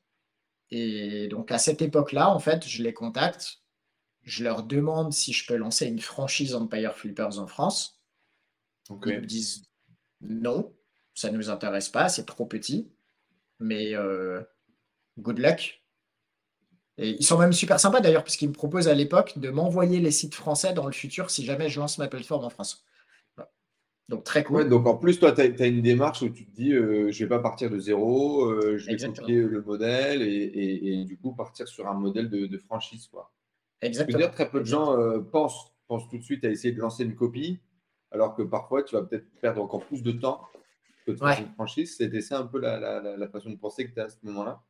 [0.70, 3.62] Et donc à cette époque-là, en fait, je les contacte,
[4.24, 8.02] je leur demande si je peux lancer une franchise Empire Flippers en France.
[8.90, 9.66] Ils me disent
[10.22, 10.74] non,
[11.14, 12.92] ça ne nous intéresse pas, c'est trop petit,
[13.60, 14.42] mais euh,
[15.18, 15.81] good luck.
[17.02, 20.12] Et ils sont même super sympas d'ailleurs, puisqu'ils me proposent à l'époque de m'envoyer les
[20.12, 22.86] sites français dans le futur si jamais je lance ma plateforme en France.
[24.08, 24.70] Donc très cool.
[24.70, 27.26] donc en plus, toi, tu as, une démarche où tu te dis, euh, je ne
[27.28, 31.68] vais pas partir de zéro, euh, je vais copier le modèle et, du coup partir
[31.68, 33.08] sur un modèle de, franchise.
[33.08, 33.32] Quoi.
[33.82, 34.20] Exactement.
[34.20, 36.74] Je veux dire, très peu de gens euh, pensent, pensent tout de suite à essayer
[36.74, 37.62] de lancer une copie,
[38.12, 40.42] alors que parfois, tu vas peut-être perdre encore plus de temps
[41.08, 41.96] que de faire une franchise.
[41.98, 44.62] C'était ça un peu la, la façon de penser que tu as à ce moment-là?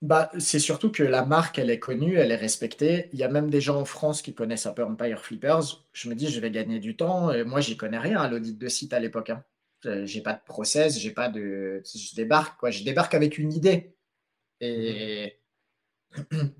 [0.00, 3.08] Bah, c'est surtout que la marque, elle est connue, elle est respectée.
[3.12, 5.84] Il y a même des gens en France qui connaissent un peu Empire Flippers.
[5.92, 7.32] Je me dis, je vais gagner du temps.
[7.32, 9.30] Et moi, j'y connais rien à l'audit de site à l'époque.
[9.30, 9.44] Hein.
[10.04, 11.82] J'ai pas de process, j'ai pas de.
[11.84, 12.70] Je débarque, quoi.
[12.70, 13.94] Je débarque avec une idée.
[14.60, 15.38] Et,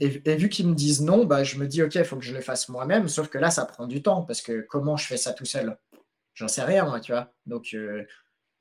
[0.01, 2.35] et, vu qu'ils me disent non, bah, je me dis, OK, il faut que je
[2.35, 3.09] le fasse moi-même.
[3.09, 5.79] Sauf que là, ça prend du temps parce que comment je fais ça tout seul?
[6.35, 7.33] J'en sais rien, moi, tu vois.
[7.47, 8.05] Donc, euh,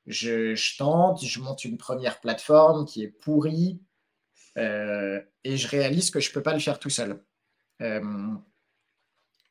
[0.06, 3.80] je, je tente, je monte une première plateforme qui est pourrie
[4.58, 7.22] euh, et je réalise que je ne peux pas le faire tout seul.
[7.80, 8.00] Euh,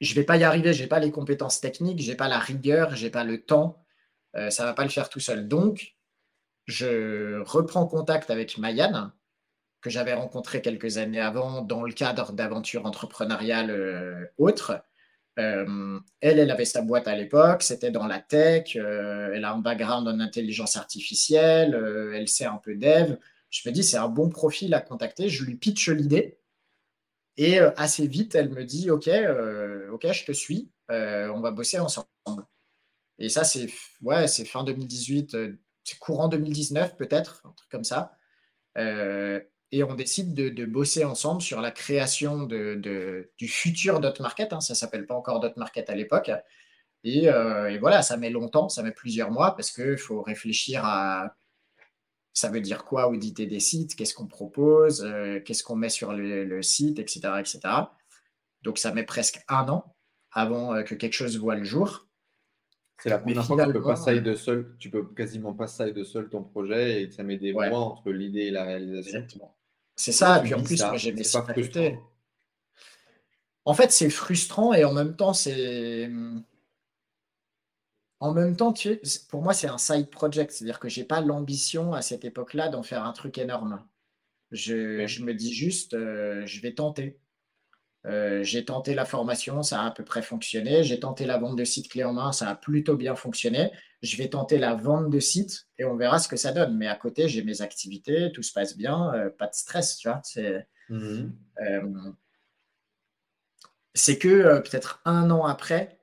[0.01, 2.27] je ne vais pas y arriver, je n'ai pas les compétences techniques, je n'ai pas
[2.27, 3.83] la rigueur, je n'ai pas le temps.
[4.35, 5.47] Euh, ça ne va pas le faire tout seul.
[5.47, 5.95] Donc,
[6.65, 9.11] je reprends contact avec Mayan,
[9.81, 14.83] que j'avais rencontré quelques années avant dans le cadre d'aventures entrepreneuriales autres.
[15.37, 20.07] elle, elle avait sa boîte à l'époque, c'était dans la tech, elle a un background
[20.07, 21.73] en intelligence artificielle,
[22.13, 23.15] elle sait un peu dev.
[23.49, 25.29] Je me dis, c'est un bon profil à contacter.
[25.29, 26.39] Je lui pitch l'idée.
[27.37, 30.71] Et euh, assez vite, elle me dit, OK, euh, OK, je te suis.
[30.91, 32.07] Euh, on va bosser ensemble.
[33.19, 33.67] Et ça, c'est
[34.01, 35.37] ouais, fin 2018,
[35.83, 38.17] c'est courant 2019 peut-être, un truc comme ça.
[39.71, 44.53] et on décide de, bosser ensemble sur la création de, du futur Dot Market.
[44.53, 44.61] Hein.
[44.61, 46.31] ça s'appelle pas encore Dot Market à l'époque.
[47.03, 47.29] Et,
[47.79, 51.35] voilà, ça met longtemps, ça met plusieurs mois parce qu'il faut réfléchir à
[52.37, 56.13] ça veut dire quoi auditer des sites, qu'est-ce qu'on propose, euh, qu'est-ce qu'on met sur
[56.13, 57.59] le, site, etc., etc.
[58.61, 59.95] Donc ça met presque un an
[60.29, 62.07] avant euh, que quelque chose voit le jour.
[63.01, 66.03] C'est la première fois que tu peux pas de seul, tu peux quasiment pas de
[66.03, 69.25] seul ton projet et ça met des mois entre l'idée et la réalisation.
[69.95, 71.41] C'est ça, et puis en plus, j'ai mes sites
[73.65, 76.07] En fait, c'est frustrant et en même temps, c'est
[78.19, 78.99] en même temps, tu
[79.29, 80.51] pour moi, c'est un side project.
[80.51, 83.83] C'est-à-dire que je n'ai pas l'ambition à cette époque-là d'en faire un truc énorme.
[84.51, 87.19] Je, me dis juste, euh, je vais tenter.
[88.05, 90.83] Euh, j'ai tenté la formation, ça a à peu près fonctionné.
[90.83, 93.71] J'ai tenté la vente de sites clés en main, ça a plutôt bien fonctionné.
[94.01, 96.77] Je vais tenter la vente de sites et on verra ce que ça donne.
[96.77, 100.07] Mais à côté, j'ai mes activités, tout se passe bien, euh, pas de stress, tu
[100.07, 100.21] vois.
[100.23, 101.29] C'est mmh
[104.19, 105.96] que peut-être un an après,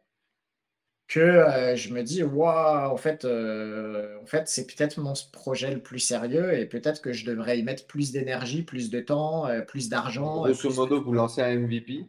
[1.06, 5.72] que euh, je me dis, waouh, en fait, euh, en fait c'est peut-être mon projet
[5.72, 9.47] le plus sérieux et peut-être que je devrais y mettre plus d'énergie, plus de temps,
[9.47, 10.43] euh, plus d'argent.
[10.43, 12.09] Grosso modo, vous lancez un MVP,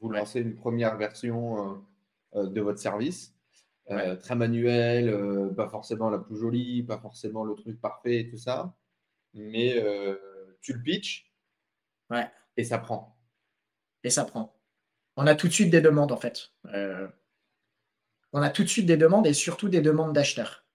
[0.00, 1.82] vous lancez une première version
[2.34, 3.34] de votre service,
[3.86, 8.74] très manuel, pas forcément la plus jolie, pas forcément le truc parfait et tout ça,
[9.34, 9.82] mais
[10.60, 11.30] tu le pitches
[12.10, 12.30] ouais.
[12.56, 13.16] et ça prend.
[14.02, 14.54] Et ça prend.
[15.16, 16.50] On a tout de suite des demandes en fait
[18.34, 20.66] on a tout de suite des demandes et surtout des demandes d'acheteurs.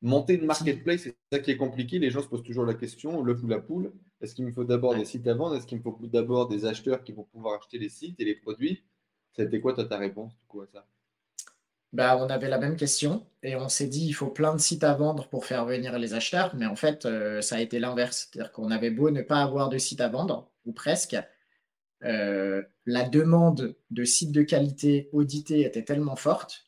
[0.00, 1.98] Monter une marketplace, c'est ça qui est compliqué.
[1.98, 3.92] Les gens se posent toujours la question, l'œuf ou la poule.
[4.20, 5.56] Est-ce qu'il me faut d'abord des sites à vendre?
[5.56, 8.36] Est-ce qu'il me faut d'abord des acheteurs qui vont pouvoir acheter les sites et les
[8.36, 8.84] produits?
[9.32, 10.86] C'était quoi ta réponse à ça?
[11.92, 14.84] Bah, on avait la même question et on s'est dit il faut plein de sites
[14.84, 18.28] à vendre pour faire venir les acheteurs, mais en fait, euh, ça a été l'inverse.
[18.30, 21.16] C'est-à-dire qu'on avait beau ne pas avoir de site à vendre, ou presque,
[22.04, 26.66] euh, la demande de sites de qualité audités était tellement forte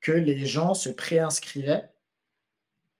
[0.00, 1.92] que les gens se préinscrivaient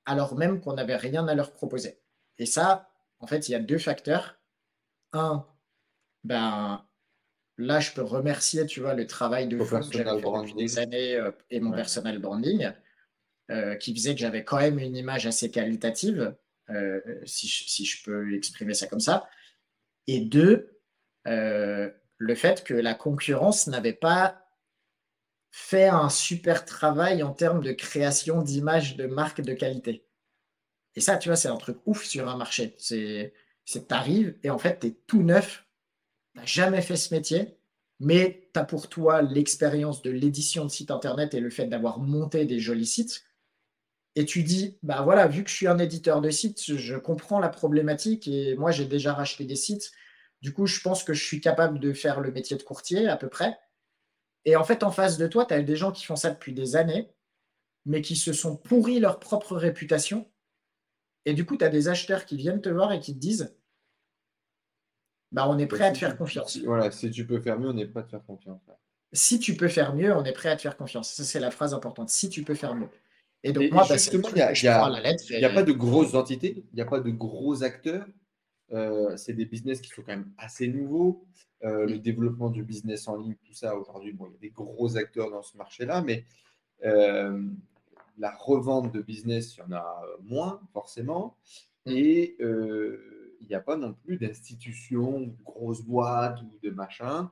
[0.05, 1.99] alors même qu'on n'avait rien à leur proposer.
[2.39, 2.91] Et ça,
[3.21, 4.39] en fait, il y a deux facteurs.
[5.13, 5.47] Un,
[6.25, 6.85] ben,
[7.59, 11.15] là, je peux remercier, tu vois, le travail de fond que j'avais fait des années
[11.17, 12.73] euh, et mon personnel branding,
[13.51, 16.35] euh, qui faisait que j'avais quand même une image assez qualitative,
[16.71, 19.29] euh, si, je, peux exprimer ça comme ça.
[20.07, 20.72] Et deux,
[21.25, 24.39] le fait que la concurrence n'avait pas
[25.51, 30.07] fait un super travail en termes de création d'images de marques de qualité.
[30.95, 32.75] Et ça, tu vois, c'est un truc ouf sur un marché.
[32.79, 33.35] C'est
[33.73, 35.67] que tu arrives et en fait, tu es tout neuf,
[36.33, 37.59] tu n'as jamais fait ce métier,
[38.01, 41.99] mais tu as pour toi l'expérience de l'édition de site internet et le fait d'avoir
[41.99, 43.25] monté des jolis sites.
[44.15, 47.41] Et tu dis, bah voilà, vu que je suis un éditeur de sites, je comprends
[47.41, 49.93] la problématique et moi j'ai déjà racheté des sites.
[50.43, 53.17] Du coup, je pense que je suis capable de faire le métier de courtier à
[53.17, 53.59] peu près.
[54.45, 56.53] Et en fait, en face de toi, tu as des gens qui font ça depuis
[56.53, 57.11] des années,
[57.87, 60.29] mais qui se sont pourris leur propre réputation
[61.25, 63.55] et du coup, tu as des acheteurs qui viennent te voir et qui te disent
[65.31, 66.59] bah, on est prêt à te faire confiance.
[66.59, 68.61] Voilà, si tu peux faire mieux, on est prêt à te faire confiance.
[69.13, 71.11] Si tu peux faire mieux, on est prêt à te faire confiance.
[71.13, 72.11] Ça, c'est la phrase importante.
[72.11, 72.89] Si tu peux faire mieux.
[73.43, 76.85] Et donc, moi, bah, justement, il n'y a, pas de grosses entités, il n'y a
[76.85, 78.07] pas de gros acteurs.
[78.73, 81.25] Euh, c'est des business qui sont quand même assez nouveaux.
[81.65, 84.51] Euh, le développement du business en ligne, tout ça, aujourd'hui, bon, il y a des
[84.51, 86.25] gros acteurs dans ce marché-là, mais
[86.85, 87.41] euh,
[88.19, 91.37] la revente de business, il y en a moins forcément.
[91.87, 91.91] Mm.
[91.91, 92.37] Et
[93.43, 97.29] il n'y a pas non plus d'institutions, de grosses boîtes ou de machins.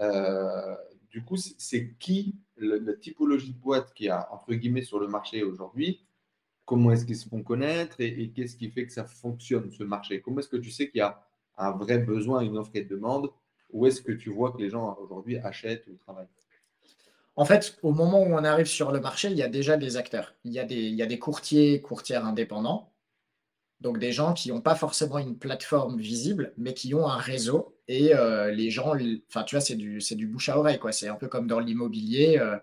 [0.00, 0.76] Euh,
[1.10, 5.42] du coup, c'est qui la typologie de boîte qui a, entre guillemets, sur le marché
[5.42, 6.06] aujourd'hui?
[6.64, 10.20] Comment est-ce qu'ils se font connaître et, qu'est-ce qui fait que ça fonctionne, ce marché?
[10.20, 11.22] Comment est-ce que tu sais qu'il y a
[11.58, 13.30] un vrai besoin, une offre et de demande?
[13.70, 16.28] Où est-ce que tu vois que les gens aujourd'hui achètent ou travaillent?
[17.36, 19.96] En fait, au moment où on arrive sur le marché, il y a déjà des
[19.96, 20.34] acteurs.
[20.44, 22.92] Il y a des, courtiers, courtières indépendants.
[23.80, 27.76] Donc des gens qui n'ont pas forcément une plateforme visible, mais qui ont un réseau.
[27.88, 28.94] Et euh, les gens,
[29.28, 30.78] enfin tu vois, c'est du, bouche à oreille.
[30.92, 32.38] C'est un peu comme dans l'immobilier.
[32.38, 32.56] Euh,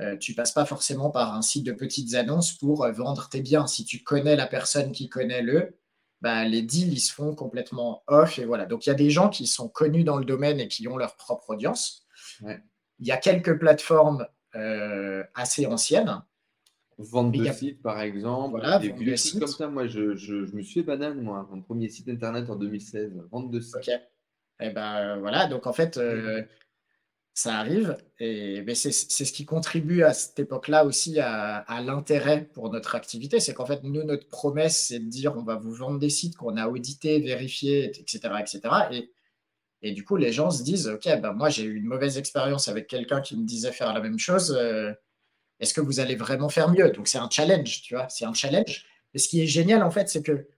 [0.00, 3.66] euh, tu passes pas forcément par un site de petites annonces pour vendre tes biens.
[3.66, 5.76] Si tu connais la personne qui connaît le,
[6.20, 8.38] bah, les deals, ils se font complètement off.
[8.38, 8.66] Et voilà.
[8.66, 10.96] Donc il y a des gens qui sont connus dans le domaine et qui ont
[10.96, 12.06] leur propre audience.
[12.42, 12.60] Ouais.
[12.98, 16.22] Il y a quelques plateformes euh, assez anciennes.
[16.96, 18.52] Vente de sites, par exemple.
[18.52, 19.66] Voilà, des vieux sites comme ça.
[19.66, 21.46] Moi, je, je, je, me suis fait banane, moi.
[21.50, 23.20] Mon premier site internet en 2016.
[23.32, 23.88] Vente de sites.
[24.60, 25.48] Et eh ben voilà.
[25.48, 26.42] Donc, en fait, euh,
[27.34, 27.96] ça arrive.
[28.20, 33.40] Et c'est ce qui contribue à cette époque-là aussi à, l'intérêt pour notre activité.
[33.40, 36.36] C'est qu'en fait, nous, notre promesse, c'est de dire on va vous vendre des sites
[36.36, 38.20] qu'on a audités, vérifiés, etc.
[38.40, 38.60] etc.
[38.92, 39.10] Et
[39.84, 42.68] et du coup, les gens se disent, OK, ben moi, j'ai eu une mauvaise expérience
[42.68, 44.56] avec quelqu'un qui me disait faire la même chose.
[44.58, 44.94] Euh,
[45.60, 46.90] est-ce que vous allez vraiment faire mieux?
[46.90, 48.86] Donc, c'est un challenge, tu vois, c'est un challenge.
[49.12, 50.48] Et ce qui est génial, en fait, c'est que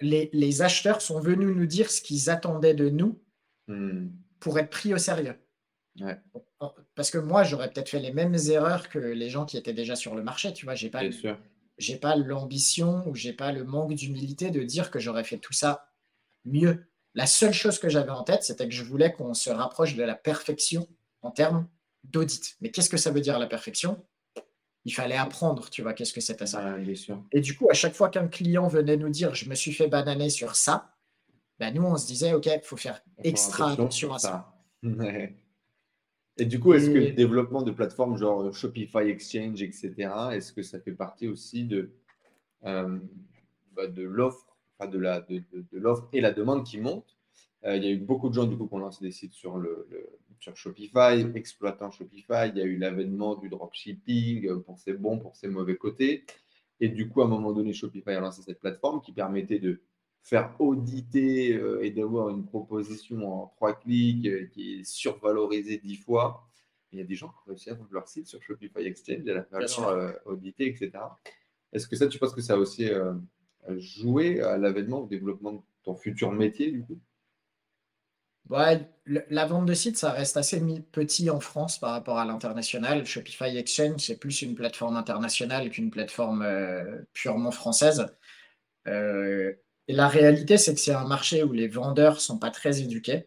[0.00, 3.20] les, acheteurs sont venus nous dire ce qu'ils attendaient de nous
[3.66, 4.10] hmm.
[4.40, 5.36] Pour être pris au sérieux.
[6.94, 9.96] Parce que moi, j'aurais peut-être fait les mêmes erreurs que les gens qui étaient déjà
[9.96, 10.74] sur le marché, tu vois.
[10.74, 11.02] J'ai pas,
[11.78, 15.52] j'ai pas l'ambition ou j'ai pas le manque d'humilité de dire que j'aurais fait tout
[15.52, 15.92] ça
[16.44, 16.86] mieux.
[17.14, 20.02] La seule chose que j'avais en tête, c'était que je voulais qu'on se rapproche de
[20.02, 20.88] la perfection
[21.22, 21.66] en termes
[22.04, 22.56] d'audit.
[22.60, 24.04] Mais qu'est-ce que ça veut dire la perfection?
[24.84, 26.76] Il fallait apprendre, tu vois, qu'est-ce que c'était ça.
[27.32, 29.88] Et du coup, à chaque fois qu'un client venait nous dire je me suis fait
[29.88, 30.94] bananer sur ça,
[31.58, 34.54] ben nous, on se disait ok, il faut faire extra attention, à ça.
[36.40, 40.62] Et du coup, est-ce que le développement de plateformes genre Shopify Exchange, etc., est-ce que
[40.62, 41.90] ça fait partie aussi de,
[42.64, 42.96] euh,
[43.74, 44.46] bah, de l'offre
[44.86, 47.16] de la de, l'offre et la demande qui monte?
[47.64, 49.32] Euh, il y a eu beaucoup de gens du coup qui ont lancé des sites
[49.32, 49.88] sur, le,
[50.38, 52.50] sur Shopify, exploitant Shopify.
[52.50, 56.24] Il y a eu l'avènement du dropshipping euh, pour ses bons, pour ses mauvais côtés.
[56.78, 59.80] Et du coup, à un moment donné, Shopify a lancé cette plateforme qui permettait de
[60.28, 66.46] faire auditer euh, et d'avoir une proposition en trois clics qui est survalorisée dix fois.
[66.92, 69.28] Il y a des gens qui ont réussi à vendre leur site sur Shopify Exchange
[69.28, 70.90] à la valeur auditée, etc.
[71.72, 72.88] Est-ce que ça, tu penses que ça a aussi
[73.76, 76.98] jouer à l'avènement, au développement de ton futur métier, du coup?
[78.48, 83.04] Ouais, la vente de sites, ça reste assez petit en France par rapport à l'international.
[83.04, 88.06] Shopify Exchange, c'est plus une plateforme internationale qu'une plateforme euh, purement française.
[89.88, 93.26] Et la réalité, c'est que c'est un marché où les vendeurs sont pas très éduqués,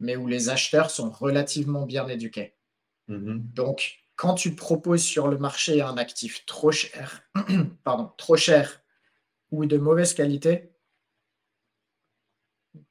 [0.00, 2.54] mais où les acheteurs sont relativement bien éduqués.
[3.08, 3.52] Mm-hmm.
[3.52, 7.22] Donc, quand tu proposes sur le marché un actif trop cher,
[7.84, 8.82] pardon, trop cher
[9.50, 10.72] ou de mauvaise qualité,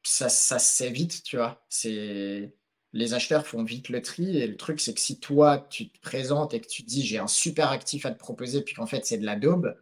[0.03, 1.65] ça, ça se sait vite, tu vois.
[1.69, 2.55] C'est
[2.93, 4.37] les acheteurs font vite le tri.
[4.37, 7.05] Et le truc, c'est que si toi, tu te présentes et que tu te dis
[7.05, 9.77] j'ai un super actif à te proposer, puis qu'en fait, c'est de la daube,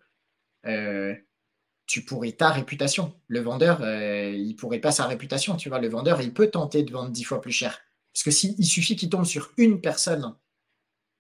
[0.66, 1.16] euh,
[1.86, 3.14] tu pourrais ta réputation.
[3.28, 5.80] Le vendeur, euh, il pourrait pas sa réputation, tu vois.
[5.80, 7.80] Le vendeur, il peut tenter de vendre dix fois plus cher.
[8.14, 10.36] Parce que si, il suffit qu'il tombe sur une personne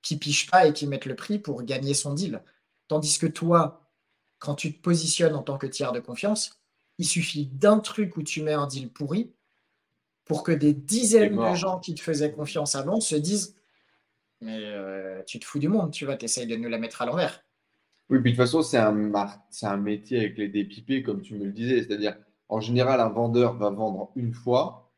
[0.02, 2.44] qui piche pas et qui mette le prix pour gagner son deal.
[2.88, 3.90] Tandis que toi,
[4.40, 6.61] quand tu te positionnes en tant que tiers de confiance,
[6.98, 9.34] il suffit d'un truc où tu mets un deal pourri
[10.26, 13.56] pour que des dizaines de gens qui te faisaient confiance avant se disent
[14.41, 17.06] Mais euh, tu te fous du monde, tu vas, t'essayes de nous la mettre à
[17.06, 17.44] l'envers.
[18.09, 19.11] Oui, puis de toute façon, c'est un,
[19.49, 21.84] c'est un métier avec les dépipés, comme tu me le disais.
[21.84, 22.17] C'est-à-dire,
[22.49, 24.91] en général, un vendeur va vendre une fois.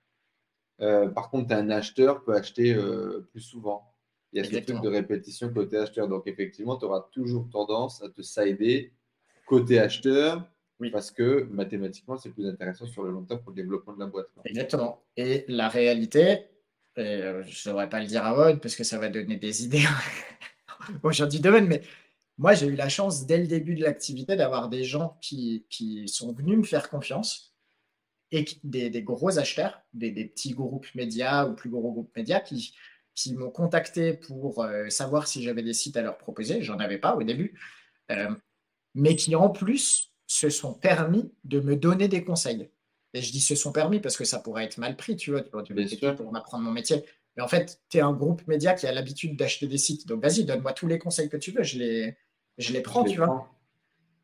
[0.82, 3.94] Euh, par contre, un acheteur peut acheter euh, plus souvent.
[4.34, 6.08] Il y a ce truc de répétition côté acheteur.
[6.08, 8.94] Donc, effectivement, tu auras toujours tendance à te sider
[9.46, 10.50] côté acheteur
[10.80, 10.90] oui.
[10.90, 14.08] Parce que mathématiquement, c'est plus intéressant sur le long terme pour le développement de la
[14.08, 14.28] boîte.
[14.44, 15.04] Exactement.
[15.16, 16.48] Et la réalité,
[16.98, 19.64] euh, je ne devrais pas le dire à Wood parce que ça va donner des
[19.64, 19.84] idées
[21.04, 21.82] au genre du domaine, mais
[22.38, 26.08] moi, j'ai eu la chance dès le début de l'activité d'avoir des gens qui, qui,
[26.08, 27.56] sont venus me faire confiance
[28.32, 32.42] et des, des, gros acheteurs, des, des, petits groupes médias ou plus gros groupes médias
[32.42, 32.74] qui,
[33.14, 36.62] qui m'ont contacté pour euh, savoir si j'avais des sites à leur proposer.
[36.62, 37.58] J'en avais pas au début,
[38.12, 38.36] euh,
[38.94, 42.70] mais qui en plus se sont permis de me donner des conseils.
[43.14, 45.44] Et je dis se sont permis parce que ça pourrait être mal pris, tu vois,
[45.44, 47.06] pour m'apprendre mon métier.
[47.38, 50.06] Mais en fait, tu es un groupe média qui a l'habitude d'acheter des sites.
[50.08, 51.64] Donc vas-y, donne-moi tous les conseils que tu veux.
[51.64, 52.18] Je les,
[52.58, 53.50] je les prends, tu vois.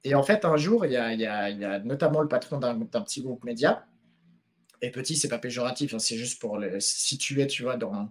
[0.03, 3.21] Et en fait, un jour, il y a, y a, notamment le patron d'un petit
[3.21, 3.85] groupe média.
[4.81, 8.09] Et petit, c'est pas péjoratif, hein, c'est juste pour le situer, tu vois, dans.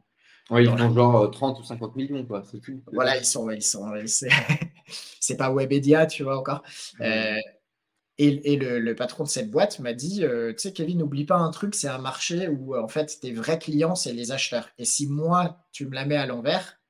[0.50, 2.60] Oui, ils font genre 30 euh, ou 50 millions, quoi, c'est.
[2.92, 3.50] Voilà, ils sont.
[3.50, 3.86] Ils sont
[5.20, 6.62] c'est pas Webedia, tu vois, encore.
[7.00, 7.36] Euh,
[8.18, 11.50] et, le, patron de cette boîte m'a dit, euh, tu sais, Kevin, n'oublie pas un
[11.50, 14.68] truc, c'est un marché où, en fait, tes vrais clients, c'est les acheteurs.
[14.78, 16.80] Et si moi, tu me la mets à l'envers,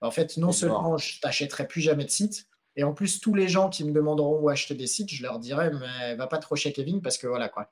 [0.00, 3.48] en fait, non seulement je t'achèterai plus jamais de site, et en plus, tous les
[3.48, 6.56] gens qui me demanderont où acheter des sites, je leur dirai, mais va pas trop
[6.56, 7.70] chez Kevin, parce que voilà, quoi.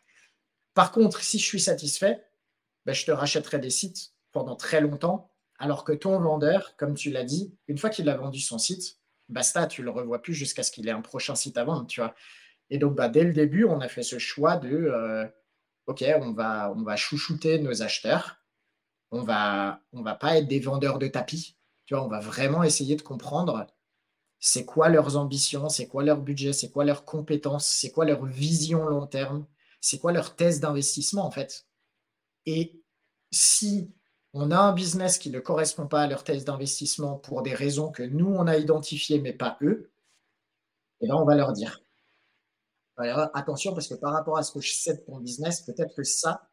[0.75, 2.25] Par contre, si je suis satisfait,
[2.85, 7.11] ben, je te rachèterai des sites pendant très longtemps, alors que ton vendeur, comme tu
[7.11, 8.99] l'as dit, une fois qu'il a vendu son site,
[9.29, 12.01] basta, tu le revois plus jusqu'à ce qu'il ait un prochain site à vendre, tu
[12.01, 12.15] vois.
[12.71, 15.27] Et donc, bah, dès le début, on a fait ce choix de, euh,
[15.87, 18.37] OK, on va, on va chouchouter nos acheteurs.
[19.11, 21.57] On va, on va pas être des vendeurs de tapis.
[21.87, 23.67] Tu vois, on va vraiment essayer de comprendre
[24.41, 28.25] c'est quoi leurs ambitions, c'est quoi leur budget, c'est quoi leurs compétences, c'est quoi leur
[28.25, 29.47] vision long terme,
[29.81, 31.67] c'est quoi leur thèse d'investissement en fait?
[32.47, 32.81] Et
[33.31, 33.93] si
[34.35, 37.91] on a un business qui ne correspond pas à leur thèse d'investissement pour des raisons
[37.91, 39.91] que nous, on a identifiées, mais pas eux,
[41.01, 41.81] eh ben, on va leur dire
[43.35, 46.03] attention parce que par rapport à ce que je sais de ton business, peut-être que
[46.03, 46.49] ça,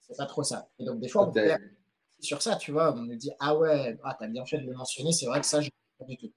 [0.00, 0.68] c'est pas trop ça.
[0.78, 1.60] Et donc, des fois, on perd
[2.20, 2.92] sur ça, tu vois.
[2.94, 5.40] On nous dit, ah ouais, ah, tu as bien fait de le mentionner, c'est vrai
[5.40, 6.32] que ça, je ne pas du tout.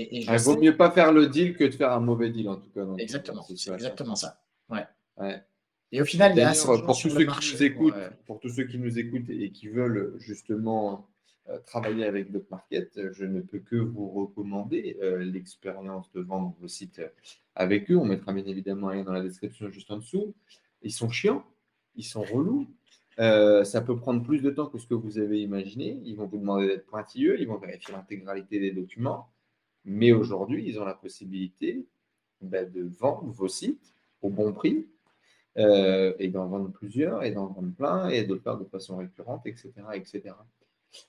[0.00, 2.56] Et, Il vaut mieux pas faire le deal que de faire un mauvais deal, en
[2.56, 2.84] tout cas.
[2.98, 4.40] exactement, c'est exactement ça.
[4.68, 4.84] Ouais.
[5.16, 5.42] ouais.
[5.90, 6.52] Et au final, il y a
[6.84, 7.94] pour tous ceux qui nous écoutent,
[8.26, 11.08] pour tous ceux qui nous écoutent et qui veulent justement
[11.48, 16.68] euh, travailler avec market, je ne peux que vous recommander euh, l'expérience de vendre vos
[16.68, 17.00] sites
[17.54, 17.96] avec eux.
[17.96, 20.34] On mettra bien évidemment un lien dans la description juste en dessous.
[20.82, 21.44] Ils sont chiants,
[21.96, 22.68] ils sont relous.
[23.18, 26.00] Euh, ça peut prendre plus de temps que ce que vous avez imaginé.
[26.04, 29.30] Ils vont vous demander d'être pointilleux, ils vont vérifier l'intégralité des documents.
[29.84, 31.86] Mais aujourd'hui, ils ont la possibilité
[32.40, 34.86] ben, de vendre vos sites au bon prix
[35.56, 39.44] et d'en vendre plusieurs et d'en vendre plein et de le faire de façon récurrente,
[39.44, 39.72] etc.
[39.94, 40.32] etc.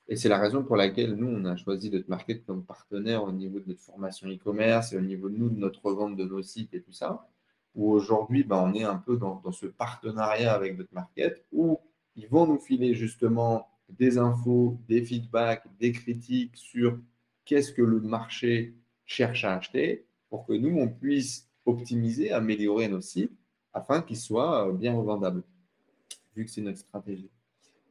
[0.07, 3.23] Et c'est la raison pour laquelle nous, on a choisi de te marquer comme partenaire
[3.23, 6.25] au niveau de notre formation e-commerce et au niveau de nous, de notre vente de
[6.25, 7.27] nos sites et tout ça.
[7.75, 11.79] Où aujourd'hui, ben, on est un peu dans, ce partenariat avec notre market où
[12.15, 16.99] ils vont nous filer justement des infos, des feedbacks, des critiques sur
[17.49, 23.01] qu'est-ce que le marché cherche à acheter pour que nous, on puisse optimiser, améliorer nos
[23.01, 23.33] sites
[23.73, 25.43] afin qu'ils soient bien revendables,
[26.35, 27.29] vu que c'est notre stratégie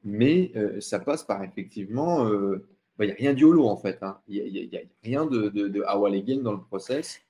[0.05, 2.67] mais euh, ça passe par effectivement, euh,
[2.97, 4.21] bah, il n'y a rien d'IOLO en fait, hein.
[4.29, 7.21] il n'y a, rien de, de, de dans le process,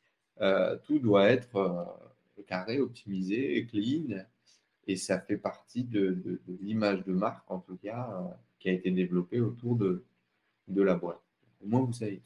[0.41, 1.87] euh, tout doit être
[2.47, 4.25] carré, optimisé, clean,
[4.87, 8.09] et ça fait partie de, l'image de marque en tout cas
[8.59, 10.05] qui a été développée autour de,
[10.69, 11.21] la boîte.
[11.61, 12.23] Au moins vous savez.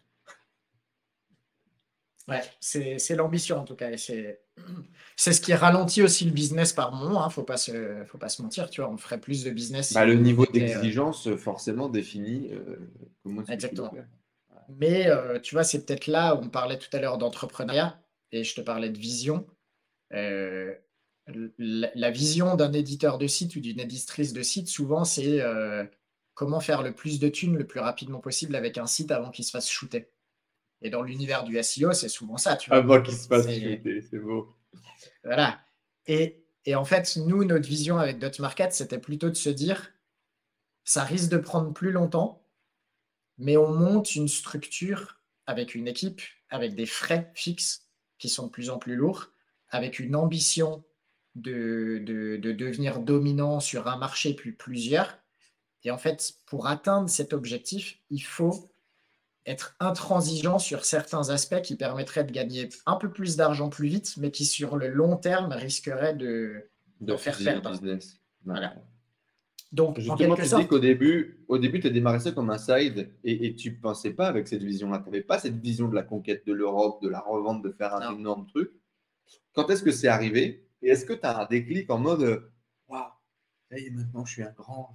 [2.29, 3.91] Ouais, c'est l'ambition en tout cas.
[3.97, 7.21] C'est ce qui ralentit aussi le business par moment.
[7.21, 8.71] Il hein, ne faut, pas se, faut pas se mentir.
[8.71, 9.93] Tu vois, on ferait plus de business.
[9.93, 12.77] Bah, le niveau euh, d'exigence forcément définit euh,
[13.23, 13.93] comment Exactement.
[14.69, 18.01] Mais euh, tu vois, c'est peut-être là on parlait tout à l'heure d'entrepreneuriat
[18.31, 19.47] et je te parlais de vision.
[21.59, 25.85] la, vision d'un éditeur de site ou d'une éditrice de site, souvent, c'est euh,
[26.35, 29.45] comment faire le plus de thunes le plus rapidement possible avec un site avant qu'il
[29.45, 30.09] se fasse shooter.
[30.81, 32.57] Et dans l'univers du SEO, c'est souvent ça.
[32.57, 32.79] Tu vois.
[32.79, 34.55] Avant qu'il se fasse shooter, c'est beau.
[35.25, 35.61] Voilà.
[36.07, 39.93] Et, et, en fait, nous, notre vision avec Dotmarket, c'était plutôt de se dire,
[40.85, 42.45] ça risque de prendre plus longtemps,
[43.39, 47.89] mais on monte une structure avec une équipe, avec des frais fixes
[48.19, 49.31] qui sont de plus en plus lourds,
[49.69, 50.85] avec une ambition
[51.35, 55.19] de, de, devenir dominant sur un marché puis plusieurs.
[55.85, 58.71] Et en fait, pour atteindre cet objectif, il faut
[59.47, 64.17] être intransigeant sur certains aspects qui permettraient de gagner un peu plus d'argent plus vite,
[64.17, 67.71] mais qui sur le long terme risqueraient de, de faire perdre.
[67.71, 68.21] Business.
[68.45, 68.75] Voilà.
[69.73, 73.11] Donc, Justement, tu dis qu'au début, au début, tu as démarré ça comme un side
[73.25, 74.99] et, tu ne pensais pas avec cette vision-là.
[74.99, 77.95] Tu n'avais pas cette vision de la conquête de l'Europe, de la revente, de faire
[77.95, 78.71] un énorme truc.
[79.55, 80.69] Quand est-ce que c'est arrivé?
[80.83, 82.51] Et est-ce que tu as un déclic en mode
[82.89, 83.03] Waouh,
[83.71, 84.95] maintenant je suis un grand,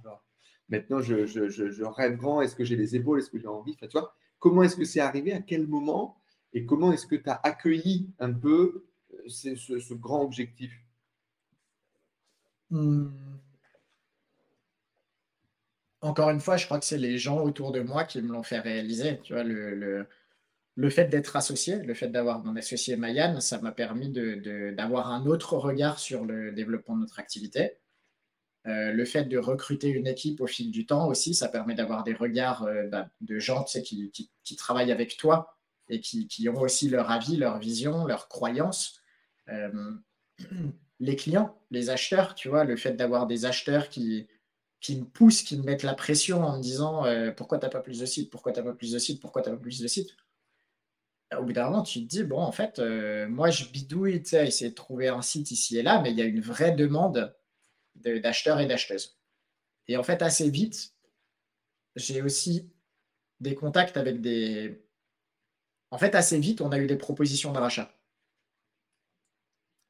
[0.68, 4.14] maintenant je, rêve grand, est-ce que j'ai les épaules, est-ce que j'ai envie tu vois,
[4.38, 6.20] Comment est-ce que c'est arrivé À quel moment
[6.52, 10.72] Et comment est-ce que tu as accueilli un peu euh, ce, grand objectif?
[12.70, 13.08] Hmm
[16.00, 18.42] encore une fois, je crois que c'est les gens autour de moi qui me l'ont
[18.42, 19.20] fait réaliser.
[19.22, 20.06] Tu vois, le,
[20.76, 25.26] le, fait d'être associé, le fait d'avoir mon associé Mayan, ça m'a permis d'avoir un
[25.26, 27.72] autre regard sur le développement de notre activité.
[28.68, 32.04] Euh, le fait de recruter une équipe au fil du temps aussi, ça permet d'avoir
[32.04, 35.56] des regards euh, bah, de gens qui, travaillent avec toi
[35.88, 39.00] et qui, qui, ont aussi leur avis, leur vision, leurs croyances.
[39.48, 39.94] Euh,
[41.00, 44.26] les clients, les acheteurs, tu vois, le fait d'avoir des acheteurs qui,
[44.80, 47.70] qui me poussent, qui me mettent la pression en me disant euh, pourquoi tu n'as
[47.70, 49.62] pas plus de sites, pourquoi tu n'as pas plus de sites, pourquoi tu n'as pas
[49.62, 50.14] plus de sites?
[51.38, 52.80] Au bout d'un moment, tu te dis, bon, en fait,
[53.28, 56.18] moi, je bidouille, tu sais, essayer de trouver un site ici et là, mais il
[56.18, 57.34] y a une vraie demande
[58.02, 59.18] d'acheteurs et d'acheteuses.
[59.86, 60.94] Et en fait, assez vite,
[61.96, 62.70] j'ai aussi
[63.40, 64.84] des contacts avec des...
[65.90, 67.94] En fait, assez vite, on a eu des propositions de rachat.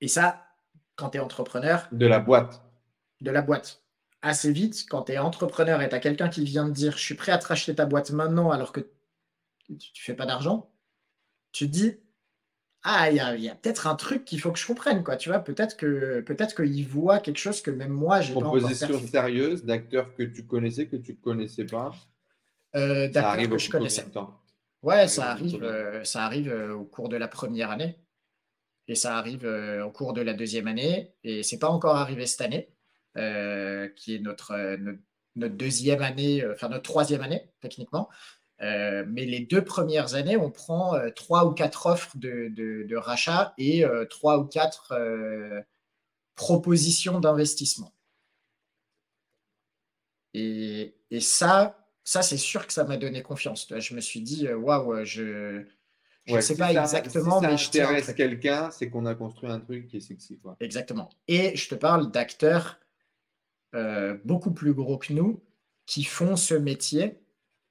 [0.00, 0.46] Et ça,
[0.96, 1.88] quand tu es entrepreneur...
[1.90, 2.62] De la boîte.
[3.20, 3.82] De la boîte
[4.22, 7.02] assez vite, quand tu es entrepreneur et tu as quelqu'un qui vient te dire je
[7.02, 8.80] suis prêt à te racheter ta boîte maintenant alors que
[9.66, 10.72] tu ne fais pas d'argent,
[11.52, 12.00] tu te dis
[12.84, 15.16] ah, il y a, peut-être un truc qu'il faut que je comprenne, quoi.
[15.16, 18.98] Tu vois, peut-être que peut-être qu'il voit quelque chose que même moi, j'ai pas Proposition
[19.06, 21.92] sérieuse d'acteurs que tu connaissais, que tu ne connaissais pas.
[22.76, 24.06] Euh, ça arrive que je connaissais.
[24.82, 27.98] Ouais, ça arrive, euh, ça arrive euh, au cours de la première année.
[28.86, 31.12] Et ça arrive euh, au cours de la deuxième année.
[31.24, 32.72] Et c'est pas encore arrivé cette année.
[33.18, 34.76] Euh, qui est notre, euh,
[35.34, 38.08] notre, deuxième année, euh, enfin notre troisième année techniquement.
[38.60, 43.84] Mais les deux premières années, on prend trois ou quatre offres de, de, rachat et
[44.10, 44.94] trois ou quatre
[46.34, 47.92] propositions d'investissement.
[50.34, 53.72] Et, et, ça, ça c'est sûr que ça m'a donné confiance.
[53.76, 55.64] Je me suis dit, waouh, je
[56.34, 59.98] ne sais pas exactement, mais je intéresse quelqu'un, c'est qu'on a construit un truc qui
[59.98, 60.38] est sexy.
[60.38, 60.56] Quoi.
[60.60, 61.08] Exactement.
[61.26, 62.78] Et je te parle d'acteurs
[63.74, 65.42] euh, beaucoup plus gros que nous
[65.86, 67.18] qui font ce métier,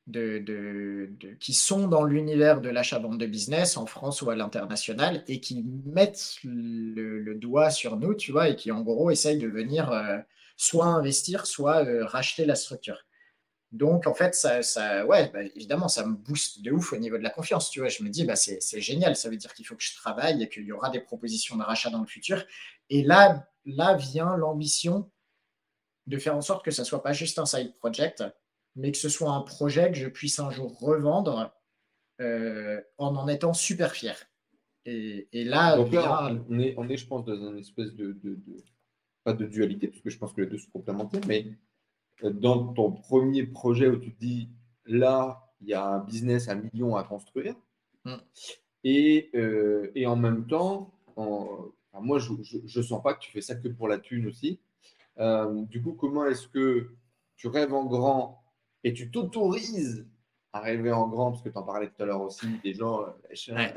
[0.07, 5.41] de, qui sont dans l'univers de l'achat-vente de business en France ou à l'international et
[5.41, 9.91] qui mettent le, doigt sur nous, tu vois, et qui en gros essayent de venir
[9.91, 10.17] euh,
[10.55, 13.05] soit investir, soit euh, racheter la structure.
[13.73, 17.17] Donc, en fait, ça, ça ouais, bah, évidemment, ça me booste de ouf au niveau
[17.17, 17.69] de la confiance.
[17.69, 19.15] Tu vois, je me dis, bah, c'est génial.
[19.17, 21.63] Ça veut dire qu'il faut que je travaille et qu'il y aura des propositions de
[21.63, 22.45] rachat dans le futur.
[22.89, 25.11] Et là, là vient l'ambition
[26.07, 28.23] de faire en sorte que ça soit pas juste un side project,
[28.77, 31.53] mais que ce soit un projet que je puisse un jour revendre
[32.21, 34.15] euh, en en étant super fier.
[34.85, 38.17] Et, là, on, est, on est, je pense, dans une espèce de,
[39.25, 41.45] pas de dualité, parce que je pense que les deux sont complémentaires, mais
[42.23, 44.49] euh, dans ton premier projet où tu te dis,
[44.85, 47.55] là, il y a un business à millions à construire,
[48.05, 48.15] mm.
[48.85, 53.55] et, euh, et, en même temps, moi, je ne sens pas que tu fais ça
[53.55, 54.61] que pour la thune aussi.
[55.19, 56.91] Euh, du coup, comment est-ce que
[57.35, 58.36] tu rêves en grand
[58.83, 60.05] et tu t'autorises
[60.53, 63.03] à rêver en grand, parce que tu en parlais tout à l'heure aussi, des gens.
[63.03, 63.67] Euh,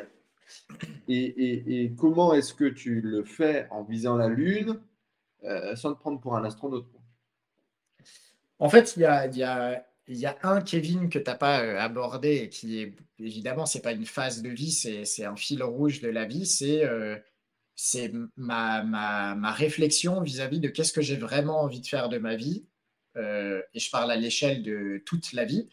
[1.09, 4.81] et, comment est-ce que tu le fais en visant la Lune
[5.45, 6.87] euh, sans te prendre pour un astronaute
[8.59, 11.59] En fait, il y a, y, a, y a, un Kevin que tu n'as pas
[11.81, 15.63] abordé et qui est évidemment, ce n'est pas une phase de vie, c'est un fil
[15.63, 21.87] rouge de la vie, c'est ma, réflexion vis-à-vis de qu'est-ce que j'ai vraiment envie de
[21.87, 22.65] faire de ma vie.
[23.17, 25.69] Euh, et je parle à l'échelle de toute la vie.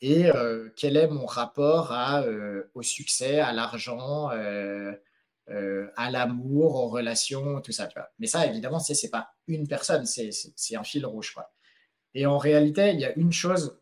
[0.00, 7.60] Et euh, quel est mon rapport euh, au succès, à l'argent, à l'amour, aux relations,
[7.62, 7.88] tout ça.
[8.18, 11.34] Mais ça, évidemment, c'est n'est pas une personne, c'est un fil rouge.
[12.14, 13.78] Et en réalité, il y a une chose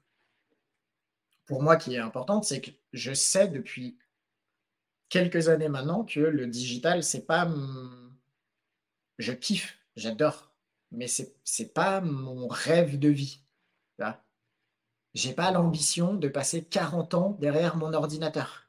[1.46, 3.98] pour moi qui est importante, c'est que je sais depuis
[5.08, 7.48] quelques années maintenant que le digital, c'est pas.
[9.18, 10.53] Je kiffe, j'adore,
[10.96, 13.40] mais c'est n'est pas mon rêve de vie.
[15.14, 18.68] J'ai pas l'ambition de passer 40 ans derrière mon ordinateur.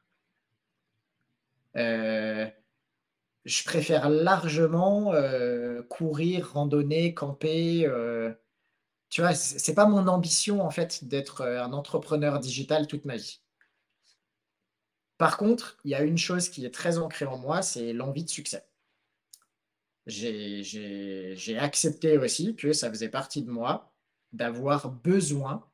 [1.76, 2.48] Euh,
[3.46, 7.86] je préfère largement euh, courir, randonner, camper.
[7.88, 8.32] Euh,
[9.10, 13.42] tu vois, c'est pas mon ambition en fait d'être un entrepreneur digital toute ma vie.
[15.18, 18.24] Par contre, il y a une chose qui est très ancrée en moi, c'est l'envie
[18.24, 18.68] de succès.
[20.06, 23.92] J'ai accepté aussi que ça faisait partie de moi
[24.34, 25.68] d'avoir besoin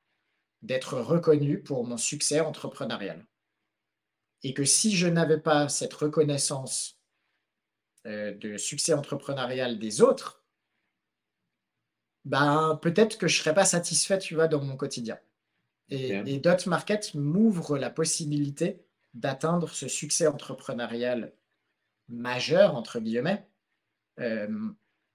[0.62, 3.26] d'être reconnu pour mon succès entrepreneurial.
[4.44, 7.00] Et que si je n'avais pas cette reconnaissance
[8.06, 10.44] euh, de succès entrepreneurial des autres,
[12.26, 15.20] ben, peut-être que je ne serais pas satisfait, tu vois, dans mon quotidien.
[15.90, 21.34] Et, Dot Market m'ouvre la possibilité d'atteindre ce succès entrepreneurial
[22.08, 23.46] majeur, entre guillemets,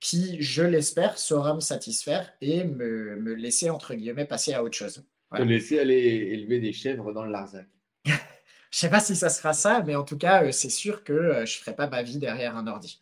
[0.01, 4.77] qui, je l'espère, saura me satisfaire et me, me, laisser, entre guillemets, passer à autre
[4.77, 5.05] chose.
[5.35, 7.67] Te laisser aller élever des chèvres dans le Larzac.
[8.71, 11.13] Je sais pas si ça sera ça, mais en tout cas, euh, c'est sûr que
[11.13, 13.01] euh, je ferai pas ma vie derrière un ordi.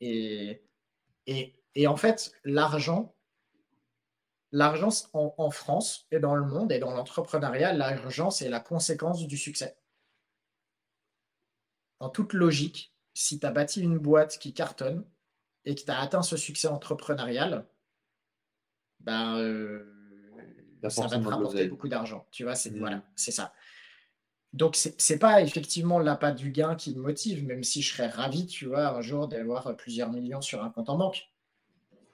[0.00, 0.62] Et,
[1.26, 3.14] et, en fait, l'argent,
[4.50, 9.36] l'argent en, France et dans le monde et dans l'entrepreneuriat, l'argent, c'est la conséquence du
[9.36, 9.76] succès.
[12.00, 15.04] En toute logique, si tu as bâti une boîte qui cartonne
[15.64, 17.66] et que tu as atteint ce succès entrepreneurial,
[19.00, 19.84] ben, euh,
[20.88, 22.26] ça va te rapporter beaucoup d'argent.
[22.30, 22.78] Tu vois, c'est mmh.
[22.78, 23.52] voilà, c'est ça.
[24.52, 28.08] Donc, ce n'est pas effectivement l'appât du gain qui me motive, même si je serais
[28.08, 31.28] ravi, tu vois, un jour d'avoir plusieurs millions sur un compte en banque.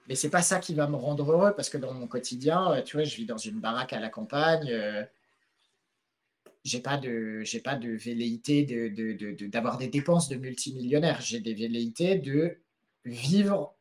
[0.07, 2.71] Mais ce n'est pas ça qui va me rendre heureux, parce que dans mon quotidien,
[2.71, 4.69] euh, tu vois, je vis dans une baraque à la campagne.
[4.71, 5.03] Euh,
[6.63, 8.63] j'ai pas de j'ai pas de velléité
[9.49, 11.21] d'avoir de, des dépenses de multimillionnaire.
[11.21, 12.57] J'ai des velléités de
[13.05, 13.75] vivre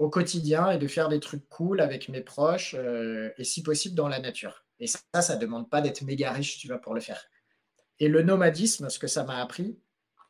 [0.00, 3.94] au quotidien et de faire des trucs cool avec mes proches euh, et si possible
[3.94, 4.64] dans la nature.
[4.78, 7.26] Et ça, ça ne demande pas d'être méga riche, tu vois, pour le faire.
[7.98, 9.78] Et le nomadisme, ce que ça m'a appris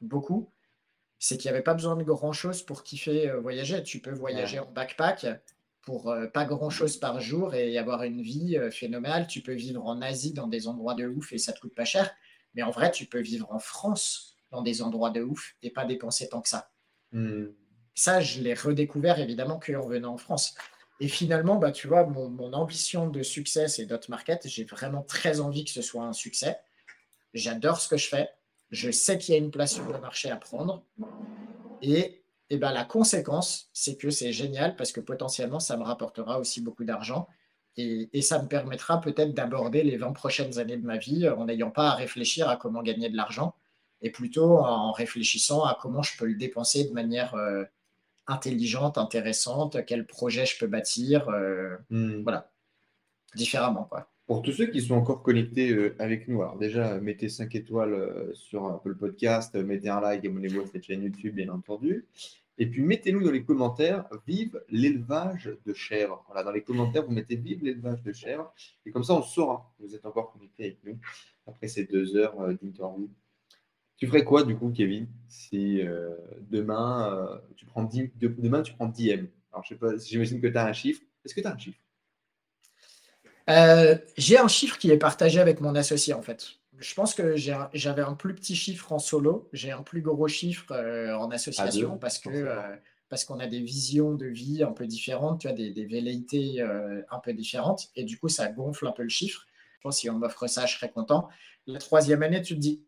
[0.01, 0.53] beaucoup,
[1.21, 3.83] c'est qu'il n'y avait pas besoin de grand-chose pour kiffer euh, voyager.
[3.85, 5.27] Tu peux voyager en backpack
[5.83, 9.29] pour euh, pas grand-chose par jour et avoir une vie phénoménale.
[9.29, 11.85] Tu peux vivre en Asie dans des endroits de ouf et ça te coûte pas
[11.85, 12.11] cher.
[12.55, 15.85] Mais en vrai, tu peux vivre en France dans des endroits de ouf et pas
[15.85, 16.73] dépenser tant que ça.
[17.13, 17.47] Hmm.
[17.95, 20.55] Ça, je l'ai redécouvert évidemment qu'en venant en France.
[21.01, 24.47] Et finalement, bah, tu vois, mon, ambition de succès, c'est Dot Market.
[24.47, 26.59] J'ai vraiment très envie que ce soit un succès
[27.35, 28.29] j'adore ce que je fais,
[28.71, 30.85] je sais qu'il y a une place sur le marché à prendre.
[31.83, 36.39] Et, et ben, la conséquence, c'est que c'est génial parce que potentiellement, ça me rapportera
[36.39, 37.29] aussi beaucoup d'argent.
[37.77, 41.45] Et, et, ça me permettra peut-être d'aborder les 20 prochaines années de ma vie en
[41.47, 43.55] n'ayant pas à réfléchir à comment gagner de l'argent,
[44.03, 47.65] et plutôt en réfléchissant à comment je peux le dépenser de manière euh,
[48.27, 52.23] intelligente, intéressante, quel projet je peux bâtir, euh, hmm.
[52.23, 52.51] voilà,
[53.35, 53.85] différemment.
[53.85, 54.09] Quoi.
[54.31, 57.95] Pour tous ceux qui sont encore connectés euh, avec nous, alors déjà, mettez 5 étoiles
[57.95, 62.07] euh, sur Apple Podcast, euh, mettez un like, abonnez-vous à cette chaîne YouTube, bien entendu.
[62.57, 66.23] Et puis, mettez-nous dans les commentaires, vive l'élevage de chèvres.
[66.29, 68.55] Voilà, dans les commentaires, vous mettez vive l'élevage de chèvres.
[68.87, 70.97] Et comme ça, on saura que vous êtes encore connectés avec nous
[71.49, 73.11] après ces deux heures d'interview.
[74.01, 75.81] Tu ferais quoi, du coup, Kevin, si
[76.51, 80.49] demain, tu prends 10, demain, tu prends 10 M Alors, je sais pas, j'imagine que
[80.49, 81.03] tu as un chiffre.
[81.25, 81.79] Est-ce que tu as un chiffre?
[83.51, 86.47] Euh, j'ai un chiffre qui est partagé avec mon associé en fait.
[86.79, 90.73] Je pense que j'avais un plus petit chiffre en solo, j'ai un plus gros chiffre
[90.73, 92.77] euh, en association parce que euh,
[93.09, 96.63] parce qu'on a des visions de vie un peu différentes, tu as des, des velléités
[96.63, 99.47] un peu différentes et du coup ça gonfle un peu le chiffre.
[99.79, 101.29] Je pense que si on m'offre ça, je serais content.
[101.67, 102.85] La troisième année, tu te dis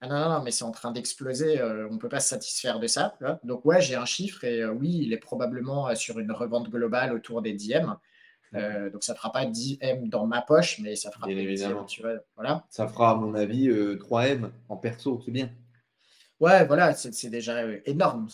[0.00, 2.78] ah non, non, non mais c'est en train d'exploser, on ne peut pas se satisfaire
[2.78, 3.16] de ça.
[3.44, 7.40] Donc ouais, j'ai un chiffre et oui, il est probablement sur une revente globale autour
[7.42, 7.74] des 10
[8.54, 11.84] euh, donc ça ne fera pas 10 M dans ma poche, mais ça fera évidemment.
[11.84, 12.64] tu vois, voilà.
[12.70, 15.50] Ça fera, à mon avis, 3 euh, M en perso, c'est bien.
[16.40, 18.28] Ouais, voilà, c'est déjà euh, énorme.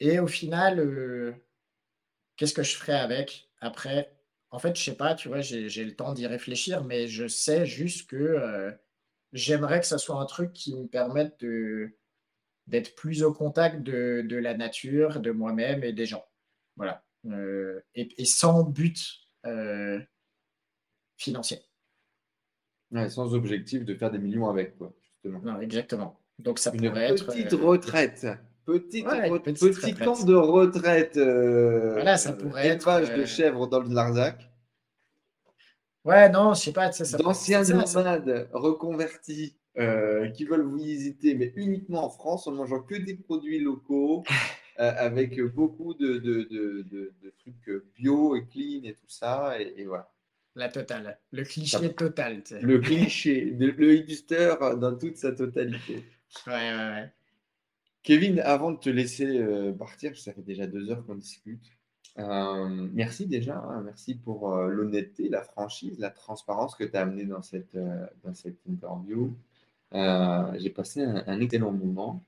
[0.00, 1.34] et au final,
[2.36, 3.50] qu'est-ce que je ferai avec?
[3.60, 4.12] Après
[4.50, 7.66] En fait, je sais pas, tu vois, j'ai le temps d'y réfléchir, mais je sais
[7.66, 8.72] juste que
[9.32, 11.44] j'aimerais que ça soit un truc qui me permette
[12.66, 16.24] d'être plus au contact de, de la nature, de moi-même et des gens.
[16.76, 17.04] Voilà.
[17.26, 18.98] Euh, et, sans but
[19.46, 20.00] euh,
[21.16, 21.60] financier.
[23.08, 25.40] sans objectif de faire des millions avec, quoi, justement.
[25.42, 26.20] Non, exactement.
[26.38, 27.26] Donc ça Une pourrait être.
[27.26, 28.26] petite euh, retraite.
[28.64, 31.16] Petite Ouais, re- petite camp de retraite.
[31.16, 34.49] euh, Voilà, ça pourrait être, élevage de chèvres dans le Larzac.
[36.04, 41.52] Ouais, non, je sais pas, ça D'anciens nomades reconvertis euh, qui veulent vous visiter, mais
[41.56, 44.24] uniquement en France, en mangeant que des produits locaux,
[44.80, 49.60] euh, avec beaucoup de, de, de, de- trucs bio et clean et tout ça.
[49.60, 50.10] Et, et voilà.
[50.56, 51.18] La totale.
[51.30, 52.42] Le cliché total.
[52.42, 52.60] tu sais.
[52.60, 56.04] Le cliché, de- le hipster dans toute sa totalité.
[56.46, 57.12] Ouais, ouais, ouais.
[58.02, 61.64] Kevin, avant de te laisser euh, partir, ça fait déjà deux heures qu'on discute.
[62.20, 67.02] Euh, merci déjà, hein, merci pour euh, l'honnêteté, la franchise, la transparence que tu as
[67.02, 69.34] amené dans cette, euh, dans cette interview.
[69.92, 72.22] J'ai passé un, excellent moment.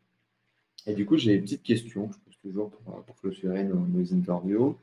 [0.86, 4.12] Et du coup, j'ai une petite question que je pose toujours pour, pour clôturer nos,
[4.12, 4.76] interviews.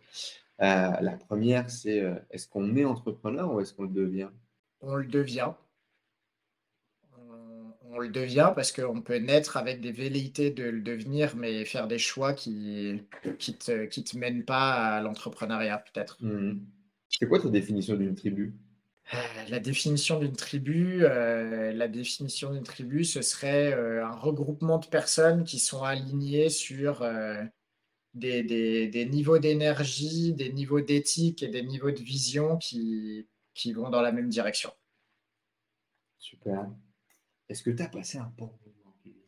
[0.60, 4.30] La première, c'est est-ce qu'on est entrepreneur ou est-ce qu'on le devient?
[4.82, 5.52] On le devient.
[7.92, 11.88] On, le devient parce qu'on peut naître avec des velléités de le devenir, mais faire
[11.88, 13.02] des choix qui
[13.38, 16.18] qui te, qui te mènent pas à l'entrepreneuriat, peut-être.
[16.22, 16.66] Mhm.
[17.10, 18.54] C'est quoi ta définition d'une tribu?
[19.14, 19.18] Euh,
[19.50, 24.86] La définition d'une tribu, euh, la définition d'une tribu, ce serait euh, un regroupement de
[24.88, 27.44] personnes qui sont alignées sur euh,
[28.14, 33.74] des, des- des niveaux d'énergie, des niveaux d'éthique et des niveaux de vision qui, qui
[33.74, 34.72] vont dans la même direction.
[36.20, 36.70] Super.
[37.50, 38.96] Est-ce que tu as passé un bon moment?
[39.04, 39.20] Kevin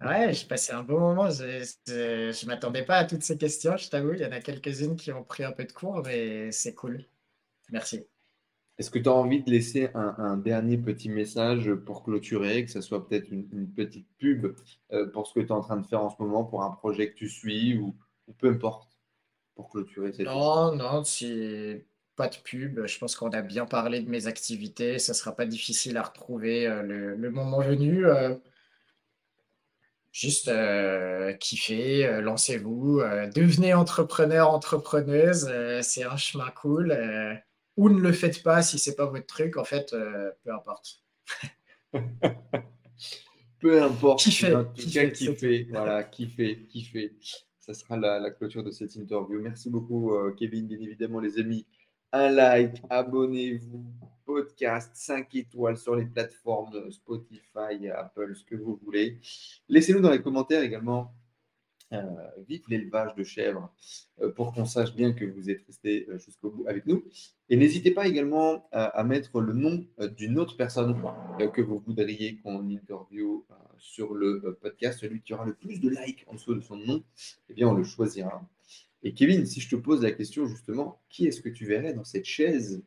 [0.00, 1.28] Ouais, j'ai passé un bon moment.
[1.28, 4.12] Je ne m'attendais pas à toutes ces questions, je t'avoue.
[4.14, 7.04] Il y en a quelques-unes qui ont pris un peu de cours, mais c'est cool.
[7.70, 8.06] Merci.
[8.78, 12.70] Est-ce que tu as envie de laisser un, un dernier petit message pour clôturer, que
[12.70, 14.54] ce soit peut-être une, une petite pub
[14.92, 16.70] euh, pour ce que tu es en train de faire en ce moment, pour un
[16.70, 17.96] projet que tu suis ou,
[18.28, 18.96] ou peu importe,
[19.56, 21.86] pour clôturer cette Non, non, c'est
[22.18, 22.86] pas de pub.
[22.86, 24.98] Je pense qu'on a bien parlé de mes activités.
[24.98, 28.06] Ça sera pas difficile à retrouver euh, le, le moment venu.
[28.06, 28.36] euh,
[30.12, 33.00] juste euh, kiffez, euh, lancez-vous,
[33.34, 35.50] devenez entrepreneur, entrepreneuse.
[35.82, 36.96] c'est un chemin cool.
[37.76, 39.56] ou ne le faites pas si c'est pas votre truc.
[39.56, 39.94] En fait,
[40.44, 41.02] peu importe.
[43.60, 47.16] Peu importe, Kiffer, mais en tout kiffer, cas, c'est kiffer, voilà, kiffer, kiffer.
[47.60, 49.40] Ça sera la, la clôture de cette interview.
[49.40, 50.66] Merci beaucoup, Kevin.
[50.66, 51.66] Bien évidemment, les amis,
[52.12, 53.84] un like, abonnez-vous,
[54.24, 59.18] podcast, 5 étoiles sur les plateformes Spotify, Apple, ce que vous voulez.
[59.68, 61.12] Laissez-nous dans les commentaires également.
[61.94, 62.02] Euh,
[62.46, 63.72] vive l'élevage de chèvres
[64.20, 67.02] euh, pour qu'on sache bien que vous êtes resté euh, jusqu'au bout avec nous.
[67.48, 71.02] Et n'hésitez pas également à, à mettre le nom euh, d'une autre personne
[71.40, 74.98] euh, que vous voudriez qu'on interview euh, sur le euh, podcast.
[75.00, 77.02] Celui qui aura le plus de likes en dessous de son nom,
[77.48, 78.46] eh bien, on le choisira.
[79.02, 82.04] Et Kevin, si je te pose la question justement, qui est-ce que tu verrais dans
[82.04, 82.82] cette chaise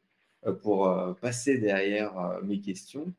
[0.45, 3.13] euh, pour euh, passer derrière euh, mes questions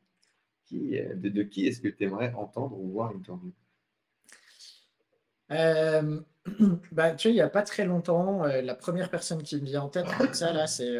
[0.71, 3.51] de, qui est-ce que tu aimerais entendre ou voir une interview
[6.91, 9.83] bah, tu vois, il n'y a pas très longtemps, la première personne qui me vient
[9.83, 10.97] en tête comme ça, là, c'est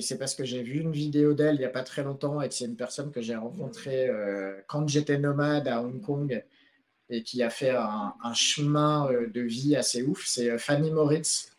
[0.00, 2.48] c'est parce que j'ai vu une vidéo d'elle il n'y a pas très longtemps et
[2.48, 4.08] que c'est une personne que j'ai rencontrée
[4.68, 6.42] quand j'étais nomade à Hong Kong
[7.10, 10.24] et qui a fait un, un chemin euh, de vie assez ouf.
[10.26, 11.50] C'est euh, Fanny Moritz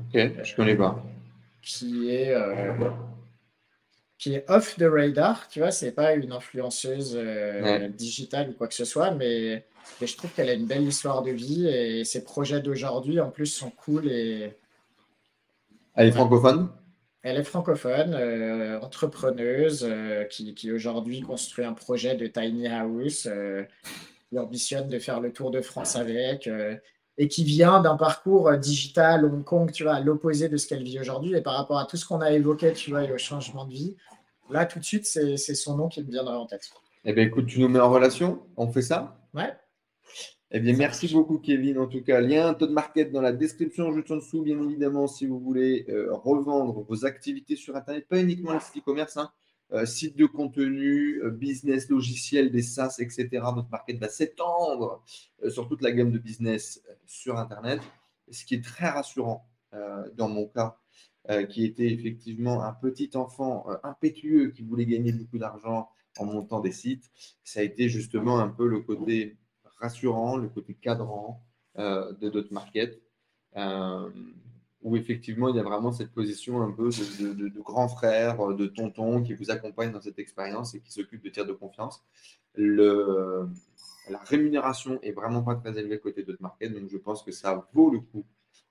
[0.00, 1.02] Ok, je connais pas.
[1.62, 2.90] qui est, euh,
[4.18, 7.88] qui est off the radar, tu vois, c'est pas une influenceuse Ouais.
[7.90, 9.64] digitale ou quoi que ce soit, mais,
[10.00, 13.30] mais je trouve qu'elle a une belle histoire de vie et ses projets d'aujourd'hui en
[13.30, 14.54] plus sont cool et
[15.94, 16.68] Elle est francophone?
[17.22, 23.26] Elle est francophone, euh, entrepreneuse, euh, qui, qui aujourd'hui construit un projet de tiny house,
[23.30, 23.64] euh,
[24.34, 26.76] qui ambitionne de faire le tour de France avec, euh,
[27.18, 30.66] et qui vient d'un parcours euh, digital Hong Kong, tu vois, à l'opposé de ce
[30.66, 31.34] qu'elle vit aujourd'hui.
[31.34, 33.72] Et par rapport à tout ce qu'on a évoqué, tu vois, et au changement de
[33.72, 33.96] vie,
[34.50, 36.68] là, tout de suite, c'est son nom qui me viendrait en tête.
[37.04, 39.20] Eh bien, écoute, tu nous mets en relation On fait ça?
[39.34, 39.52] Ouais,
[40.50, 41.78] Eh bien, merci beaucoup, Kevin.
[41.78, 45.26] En tout cas, lien Todd Market dans la description juste en dessous, bien évidemment, si
[45.26, 49.30] vous voulez euh, revendre vos activités sur Internet, pas uniquement les sites e-commerce, hein,
[49.72, 53.28] euh, sites de contenu, euh, business, logiciel, des SaaS, etc.
[53.32, 55.02] Notre market va s'étendre
[55.42, 57.80] euh, sur toute la gamme de business sur Internet,
[58.30, 59.48] ce qui est très rassurant
[60.14, 60.76] dans mon cas,
[61.50, 66.70] qui était effectivement un petit enfant impétueux qui voulait gagner beaucoup d'argent en montant des
[66.70, 67.10] sites.
[67.42, 69.36] Ça a été justement un peu le côté
[69.80, 71.44] rassurant, le côté cadrant
[71.76, 73.02] de Dot Market,
[74.84, 78.66] où effectivement il y a vraiment cette position un peu de, grand frère, euh, de
[78.66, 82.04] tonton qui vous accompagne dans cette expérience et qui s'occupe de tiers de confiance.
[82.54, 83.48] Le,
[84.08, 87.66] la rémunération est vraiment pas très élevée côté Dot Market, donc je pense que ça
[87.72, 88.24] vaut le coup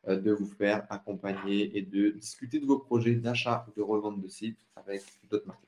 [0.07, 4.21] euh, de vous faire accompagner et de discuter de vos projets d'achat ou de revente
[4.21, 5.67] de sites avec Dot Market.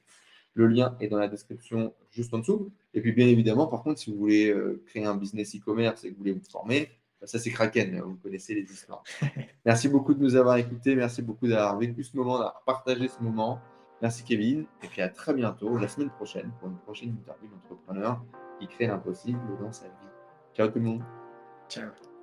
[0.53, 2.71] Le lien est dans la description juste en dessous.
[2.93, 6.09] Et puis, bien évidemment, par contre, si vous voulez euh, créer un business e-commerce et
[6.09, 6.89] que vous voulez vous former,
[7.23, 9.03] ça c'est Kraken, vous connaissez les histoires.
[9.65, 13.21] Merci beaucoup de nous avoir écoutés, merci beaucoup d'avoir vécu ce moment, d'avoir partagé ce
[13.21, 13.59] moment.
[14.01, 18.23] Merci Kevin, et puis à très bientôt, la semaine prochaine, pour une prochaine interview d'entrepreneur
[18.59, 20.09] qui crée l'impossible dans sa vie.
[20.53, 21.03] Ciao tout le monde.
[21.69, 22.14] Ciao.